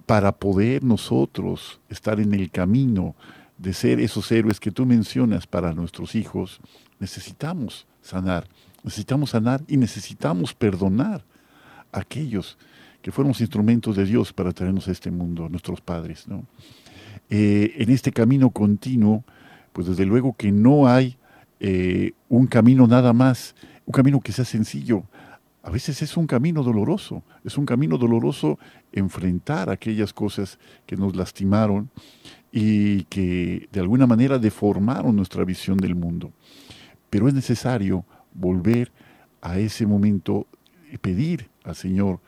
para 0.06 0.32
poder 0.34 0.84
nosotros 0.84 1.80
estar 1.90 2.20
en 2.20 2.34
el 2.34 2.52
camino 2.52 3.16
de 3.58 3.74
ser 3.74 4.00
esos 4.00 4.32
héroes 4.32 4.60
que 4.60 4.72
tú 4.72 4.86
mencionas 4.86 5.48
para 5.48 5.74
nuestros 5.74 6.14
hijos, 6.16 6.60
necesitamos 7.00 7.88
sanar, 8.02 8.48
necesitamos 8.84 9.32
sanar 9.32 9.64
y 9.68 9.78
necesitamos 9.78 10.54
perdonar 10.54 11.24
a 11.92 12.02
aquellos 12.02 12.58
que 13.06 13.12
fueron 13.12 13.36
instrumentos 13.40 13.96
de 13.96 14.04
Dios 14.04 14.34
para 14.34 14.52
traernos 14.52 14.88
a 14.88 14.92
este 14.92 15.12
mundo, 15.12 15.48
nuestros 15.48 15.80
padres. 15.80 16.28
¿no? 16.28 16.44
Eh, 17.30 17.76
en 17.78 17.92
este 17.92 18.12
camino 18.12 18.50
continuo, 18.50 19.24
pues 19.74 19.86
desde 19.86 20.08
luego 20.08 20.36
que 20.36 20.52
no 20.52 20.88
hay 20.88 21.16
eh, 21.60 22.14
un 22.30 22.48
camino 22.48 22.88
nada 22.88 23.14
más, 23.14 23.54
un 23.86 23.92
camino 23.92 24.20
que 24.22 24.32
sea 24.32 24.44
sencillo. 24.44 25.04
A 25.62 25.70
veces 25.70 26.02
es 26.02 26.18
un 26.18 26.26
camino 26.26 26.64
doloroso, 26.64 27.22
es 27.44 27.60
un 27.60 27.68
camino 27.68 28.00
doloroso 28.00 28.58
enfrentar 28.92 29.70
aquellas 29.70 30.12
cosas 30.12 30.58
que 30.88 30.98
nos 30.98 31.16
lastimaron, 31.16 31.92
y 32.52 33.04
que 33.04 33.70
de 33.72 33.82
alguna 33.82 34.08
manera 34.08 34.40
deformaron 34.40 35.16
nuestra 35.16 35.46
visión 35.46 35.78
del 35.78 35.94
mundo. 35.94 36.32
Pero 37.12 37.28
es 37.28 37.36
necesario 37.36 38.04
volver 38.34 38.92
a 39.42 39.60
ese 39.60 39.86
momento 39.86 40.48
y 40.92 40.98
pedir 40.98 41.52
al 41.64 41.76
Señor 41.76 42.20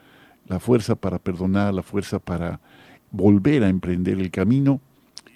la 0.47 0.59
fuerza 0.59 0.95
para 0.95 1.19
perdonar, 1.19 1.73
la 1.73 1.83
fuerza 1.83 2.19
para 2.19 2.59
volver 3.11 3.63
a 3.63 3.69
emprender 3.69 4.19
el 4.19 4.31
camino 4.31 4.81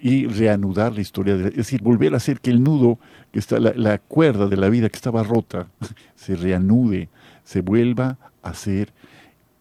y 0.02 0.26
reanudar 0.26 0.94
la 0.94 1.02
historia, 1.02 1.36
es 1.36 1.56
decir, 1.56 1.82
volver 1.82 2.14
a 2.14 2.18
hacer 2.18 2.40
que 2.40 2.50
el 2.50 2.64
nudo, 2.64 2.98
que 3.32 3.40
está 3.40 3.60
la, 3.60 3.74
la, 3.76 4.00
cuerda 4.00 4.48
de 4.48 4.58
la 4.58 4.70
vida 4.70 4.90
que 4.90 4.96
estaba 4.96 5.24
rota, 5.24 5.68
se 6.16 6.36
reanude, 6.36 7.10
se 7.44 7.62
vuelva 7.62 8.18
a 8.42 8.54
ser 8.54 8.94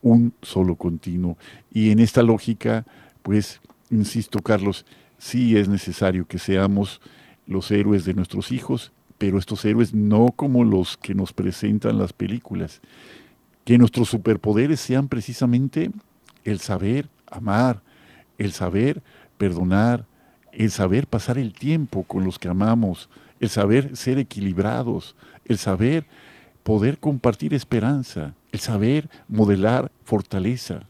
un 0.02 0.32
solo 0.40 0.76
continuo. 0.76 1.36
Y 1.70 1.90
en 1.90 1.98
esta 1.98 2.22
lógica, 2.22 2.86
pues, 3.22 3.60
insisto, 3.90 4.40
Carlos, 4.40 4.86
sí 5.18 5.56
es 5.56 5.68
necesario 5.68 6.26
que 6.26 6.38
seamos 6.38 7.02
los 7.46 7.70
héroes 7.70 8.04
de 8.04 8.14
nuestros 8.14 8.52
hijos, 8.52 8.92
pero 9.18 9.38
estos 9.38 9.64
héroes 9.66 9.92
no 9.92 10.32
como 10.34 10.64
los 10.64 10.96
que 10.96 11.14
nos 11.14 11.34
presentan 11.34 11.98
las 11.98 12.14
películas. 12.14 12.80
Que 13.64 13.78
nuestros 13.78 14.08
superpoderes 14.08 14.80
sean 14.80 15.08
precisamente 15.08 15.90
el 16.44 16.60
saber 16.60 17.08
amar, 17.30 17.82
el 18.38 18.52
saber 18.52 19.02
perdonar, 19.38 20.06
el 20.52 20.70
saber 20.70 21.06
pasar 21.06 21.38
el 21.38 21.52
tiempo 21.52 22.02
con 22.04 22.24
los 22.24 22.38
que 22.38 22.48
amamos, 22.48 23.08
el 23.38 23.48
saber 23.48 23.96
ser 23.96 24.18
equilibrados, 24.18 25.14
el 25.44 25.58
saber 25.58 26.06
poder 26.62 26.98
compartir 26.98 27.54
esperanza, 27.54 28.34
el 28.52 28.60
saber 28.60 29.08
modelar 29.28 29.90
fortaleza. 30.04 30.82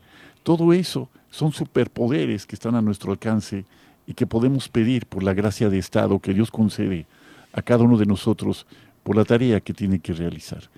Todo 0.43 0.73
eso 0.73 1.09
son 1.31 1.53
superpoderes 1.53 2.47
que 2.47 2.57
están 2.57 2.75
a 2.75 2.83
nuestro 2.83 3.13
alcance 3.13 3.65
y 4.07 4.15
que 4.15 4.27
podemos 4.27 4.69
pedir 4.69 5.07
por 5.07 5.23
la 5.23 5.35
gracia 5.35 5.69
de 5.69 5.79
Estado 5.79 6.19
que 6.19 6.35
Dios 6.35 6.51
concede 6.51 7.07
a 7.53 7.63
cada 7.63 7.85
uno 7.85 7.97
de 7.97 8.07
nosotros 8.07 8.67
por 9.03 9.17
la 9.17 9.25
tarea 9.25 9.61
que 9.61 9.73
tiene 9.73 10.01
que 10.01 10.13
realizar. 10.13 10.71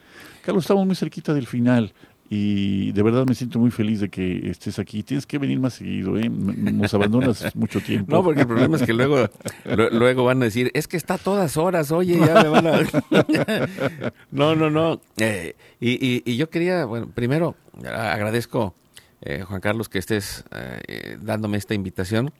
Carlos, 0.42 0.64
estamos 0.64 0.86
muy 0.86 0.96
cerquita 0.96 1.34
del 1.34 1.46
final 1.46 1.92
y 2.34 2.92
de 2.92 3.02
verdad 3.02 3.26
me 3.26 3.34
siento 3.34 3.58
muy 3.58 3.70
feliz 3.70 4.00
de 4.00 4.08
que 4.08 4.48
estés 4.48 4.78
aquí. 4.78 5.02
Tienes 5.02 5.26
que 5.26 5.36
venir 5.36 5.60
más 5.60 5.74
seguido, 5.74 6.16
¿eh? 6.18 6.30
Nos 6.30 6.94
abandonas 6.94 7.44
mucho 7.54 7.80
tiempo. 7.80 8.10
No, 8.10 8.24
porque 8.24 8.40
el 8.40 8.46
problema 8.46 8.76
es 8.76 8.84
que 8.84 8.94
luego, 8.94 9.28
luego 9.66 10.24
van 10.24 10.40
a 10.40 10.46
decir, 10.46 10.70
es 10.72 10.88
que 10.88 10.96
está 10.96 11.14
a 11.14 11.18
todas 11.18 11.58
horas, 11.58 11.92
oye, 11.92 12.18
ya 12.18 12.42
me 12.42 12.48
van 12.48 12.66
a... 12.66 12.80
no, 14.30 14.56
no, 14.56 14.70
no. 14.70 15.00
Eh, 15.18 15.56
y, 15.78 16.22
y, 16.24 16.36
yo 16.38 16.48
quería, 16.48 16.86
bueno, 16.86 17.10
primero 17.14 17.54
agradezco, 17.84 18.74
eh, 19.20 19.44
Juan 19.46 19.60
Carlos, 19.60 19.90
que 19.90 19.98
estés 19.98 20.44
eh, 20.52 21.18
dándome 21.20 21.58
esta 21.58 21.74
invitación. 21.74 22.32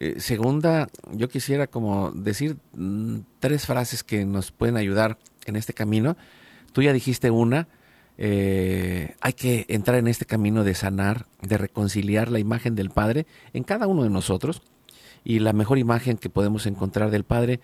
Eh, 0.00 0.18
segunda, 0.18 0.88
yo 1.12 1.28
quisiera 1.28 1.66
como 1.66 2.10
decir 2.12 2.56
mm, 2.72 3.18
tres 3.38 3.66
frases 3.66 4.02
que 4.02 4.24
nos 4.24 4.50
pueden 4.50 4.78
ayudar 4.78 5.18
en 5.44 5.56
este 5.56 5.74
camino. 5.74 6.16
Tú 6.72 6.80
ya 6.82 6.94
dijiste 6.94 7.30
una, 7.30 7.68
eh, 8.16 9.14
hay 9.20 9.34
que 9.34 9.66
entrar 9.68 9.98
en 9.98 10.08
este 10.08 10.24
camino 10.24 10.64
de 10.64 10.74
sanar, 10.74 11.26
de 11.42 11.58
reconciliar 11.58 12.30
la 12.30 12.38
imagen 12.38 12.74
del 12.74 12.88
Padre 12.88 13.26
en 13.52 13.62
cada 13.62 13.86
uno 13.86 14.02
de 14.02 14.10
nosotros. 14.10 14.62
Y 15.22 15.40
la 15.40 15.52
mejor 15.52 15.76
imagen 15.78 16.16
que 16.16 16.30
podemos 16.30 16.64
encontrar 16.64 17.10
del 17.10 17.24
Padre 17.24 17.60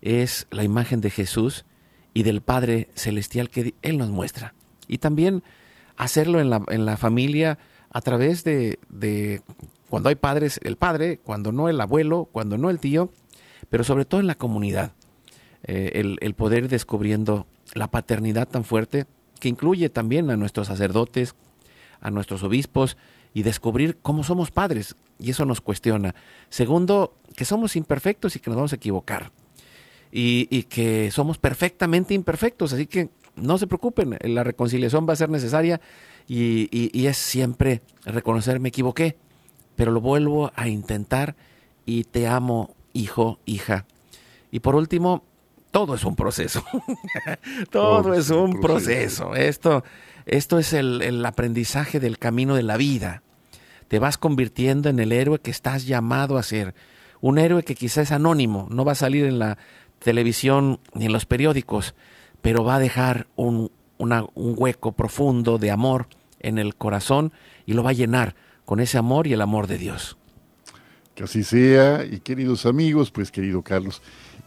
es 0.00 0.46
la 0.52 0.62
imagen 0.62 1.00
de 1.00 1.10
Jesús 1.10 1.64
y 2.14 2.22
del 2.22 2.40
Padre 2.40 2.88
Celestial 2.94 3.50
que 3.50 3.74
Él 3.82 3.98
nos 3.98 4.10
muestra. 4.10 4.54
Y 4.86 4.98
también 4.98 5.42
hacerlo 5.96 6.40
en 6.40 6.50
la, 6.50 6.62
en 6.68 6.86
la 6.86 6.96
familia 6.96 7.58
a 7.90 8.00
través 8.00 8.44
de, 8.44 8.78
de 8.88 9.42
cuando 9.88 10.08
hay 10.08 10.14
padres, 10.14 10.60
el 10.62 10.76
padre, 10.76 11.18
cuando 11.18 11.52
no 11.52 11.68
el 11.68 11.80
abuelo, 11.80 12.28
cuando 12.30 12.56
no 12.56 12.70
el 12.70 12.78
tío, 12.78 13.10
pero 13.68 13.84
sobre 13.84 14.04
todo 14.04 14.20
en 14.20 14.26
la 14.26 14.36
comunidad. 14.36 14.92
Eh, 15.64 15.92
el, 15.94 16.18
el, 16.20 16.34
poder 16.34 16.68
descubriendo 16.68 17.46
la 17.74 17.90
paternidad 17.90 18.48
tan 18.48 18.64
fuerte 18.64 19.06
que 19.40 19.48
incluye 19.48 19.90
también 19.90 20.30
a 20.30 20.36
nuestros 20.36 20.68
sacerdotes, 20.68 21.34
a 22.00 22.10
nuestros 22.10 22.42
obispos 22.42 22.96
y 23.34 23.42
descubrir 23.42 23.98
cómo 24.00 24.24
somos 24.24 24.50
padres. 24.50 24.96
Y 25.18 25.30
eso 25.30 25.44
nos 25.44 25.60
cuestiona. 25.60 26.14
Segundo, 26.48 27.14
que 27.36 27.44
somos 27.44 27.76
imperfectos 27.76 28.36
y 28.36 28.40
que 28.40 28.50
nos 28.50 28.56
vamos 28.56 28.72
a 28.72 28.76
equivocar. 28.76 29.32
Y, 30.12 30.48
y 30.50 30.64
que 30.64 31.10
somos 31.10 31.38
perfectamente 31.38 32.14
imperfectos. 32.14 32.72
Así 32.72 32.86
que 32.86 33.10
no 33.36 33.58
se 33.58 33.66
preocupen, 33.66 34.16
la 34.22 34.44
reconciliación 34.44 35.06
va 35.08 35.12
a 35.12 35.16
ser 35.16 35.30
necesaria 35.30 35.80
y, 36.28 36.68
y, 36.70 36.90
y 36.92 37.06
es 37.06 37.16
siempre 37.16 37.82
reconocer 38.04 38.60
me 38.60 38.68
equivoqué 38.68 39.16
pero 39.80 39.92
lo 39.92 40.02
vuelvo 40.02 40.52
a 40.56 40.68
intentar 40.68 41.36
y 41.86 42.04
te 42.04 42.26
amo, 42.26 42.74
hijo, 42.92 43.38
hija. 43.46 43.86
Y 44.50 44.60
por 44.60 44.74
último, 44.74 45.24
todo 45.70 45.94
es 45.94 46.04
un 46.04 46.16
proceso. 46.16 46.62
todo, 47.70 48.02
todo, 48.02 48.12
es 48.12 48.28
un 48.28 48.60
proceso. 48.60 49.30
proceso. 49.30 49.34
Esto, 49.34 49.84
esto 50.26 50.58
es 50.58 50.74
el, 50.74 51.00
el, 51.00 51.24
aprendizaje 51.24 51.98
del 51.98 52.18
camino 52.18 52.56
de 52.56 52.62
la 52.62 52.76
vida. 52.76 53.22
Te 53.88 53.98
vas 53.98 54.18
convirtiendo 54.18 54.90
en 54.90 54.98
el 54.98 55.12
héroe 55.12 55.38
que 55.38 55.50
estás 55.50 55.86
llamado 55.86 56.36
a 56.36 56.42
ser. 56.42 56.74
Un 57.22 57.38
héroe 57.38 57.62
que 57.62 57.74
quizás 57.74 58.08
es 58.08 58.12
anónimo, 58.12 58.68
no 58.70 58.84
va 58.84 58.92
a 58.92 58.96
salir 58.96 59.24
en 59.24 59.38
la 59.38 59.56
televisión 59.98 60.78
ni 60.92 61.06
en 61.06 61.12
los 61.14 61.24
periódicos, 61.24 61.94
pero 62.42 62.64
va 62.64 62.74
a 62.74 62.80
dejar 62.80 63.28
un, 63.34 63.72
una, 64.00 64.24
un 64.34 64.54
hueco 64.56 64.92
profundo 64.92 65.58
de 65.58 65.70
amor 65.70 66.08
en 66.40 66.58
el 66.58 66.74
corazón 66.74 67.32
y 67.66 67.74
lo 67.74 67.82
va 67.82 67.90
a 67.90 67.92
llenar 67.92 68.34
con 68.64 68.80
ese 68.80 68.98
amor 68.98 69.26
y 69.26 69.34
el 69.34 69.42
amor 69.42 69.66
de 69.66 69.78
Dios. 69.78 70.16
Que 71.14 71.24
así 71.24 71.44
sea, 71.44 72.04
y 72.04 72.20
queridos 72.20 72.64
amigos, 72.66 73.10
pues 73.10 73.30
querido 73.30 73.62
Carlos, 73.62 74.00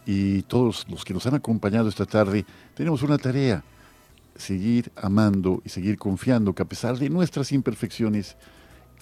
y 0.06 0.42
todos 0.42 0.86
los 0.90 1.04
que 1.04 1.14
nos 1.14 1.26
han 1.26 1.34
acompañado 1.34 1.88
esta 1.88 2.04
tarde, 2.04 2.44
tenemos 2.74 3.02
una 3.02 3.16
tarea, 3.16 3.62
seguir 4.34 4.90
amando 4.96 5.62
y 5.64 5.68
seguir 5.68 5.98
confiando 5.98 6.52
que 6.52 6.62
a 6.62 6.68
pesar 6.68 6.98
de 6.98 7.08
nuestras 7.08 7.52
imperfecciones, 7.52 8.36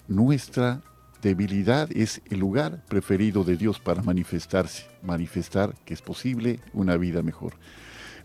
nuestra 0.07 0.81
debilidad 1.23 1.89
es 1.95 2.21
el 2.29 2.39
lugar 2.39 2.83
preferido 2.87 3.43
de 3.43 3.57
Dios 3.57 3.79
para 3.79 4.03
manifestarse, 4.03 4.85
manifestar 5.01 5.73
que 5.85 5.95
es 5.95 6.01
posible 6.01 6.59
una 6.73 6.95
vida 6.97 7.23
mejor. 7.23 7.53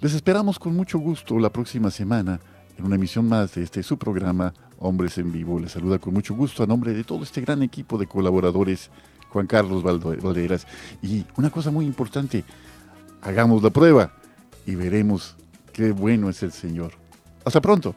Les 0.01 0.15
esperamos 0.15 0.61
con 0.61 0.77
mucho 0.77 0.99
gusto 1.01 1.39
la 1.41 1.51
próxima 1.51 1.91
semana 1.91 2.39
en 2.77 2.85
una 2.85 2.95
emisión 2.95 3.29
más 3.29 3.55
de 3.55 3.65
este 3.65 3.83
su 3.83 3.99
programa 3.99 4.55
Hombres 4.79 5.19
en 5.19 5.33
Vivo. 5.33 5.59
Les 5.59 5.73
saluda 5.73 5.99
con 5.99 6.15
mucho 6.15 6.37
gusto 6.37 6.63
a 6.63 6.67
nombre 6.67 6.95
de 6.95 7.03
todo 7.03 7.25
este 7.25 7.41
gran 7.41 7.65
equipo 7.65 7.99
de 7.99 8.07
colaboradores, 8.07 8.91
Juan 9.31 9.49
Carlos 9.49 9.83
Valderas. 9.83 10.69
Y 11.03 11.25
una 11.37 11.51
cosa 11.51 11.73
muy 11.73 11.85
importante, 11.85 12.45
hagamos 13.23 13.61
la 13.61 13.71
prueba 13.71 14.13
y 14.67 14.77
veremos 14.77 15.37
Qué 15.79 15.93
bueno 15.93 16.29
es 16.29 16.43
el 16.43 16.51
Señor. 16.51 16.91
Hasta 17.45 17.61
pronto. 17.61 17.95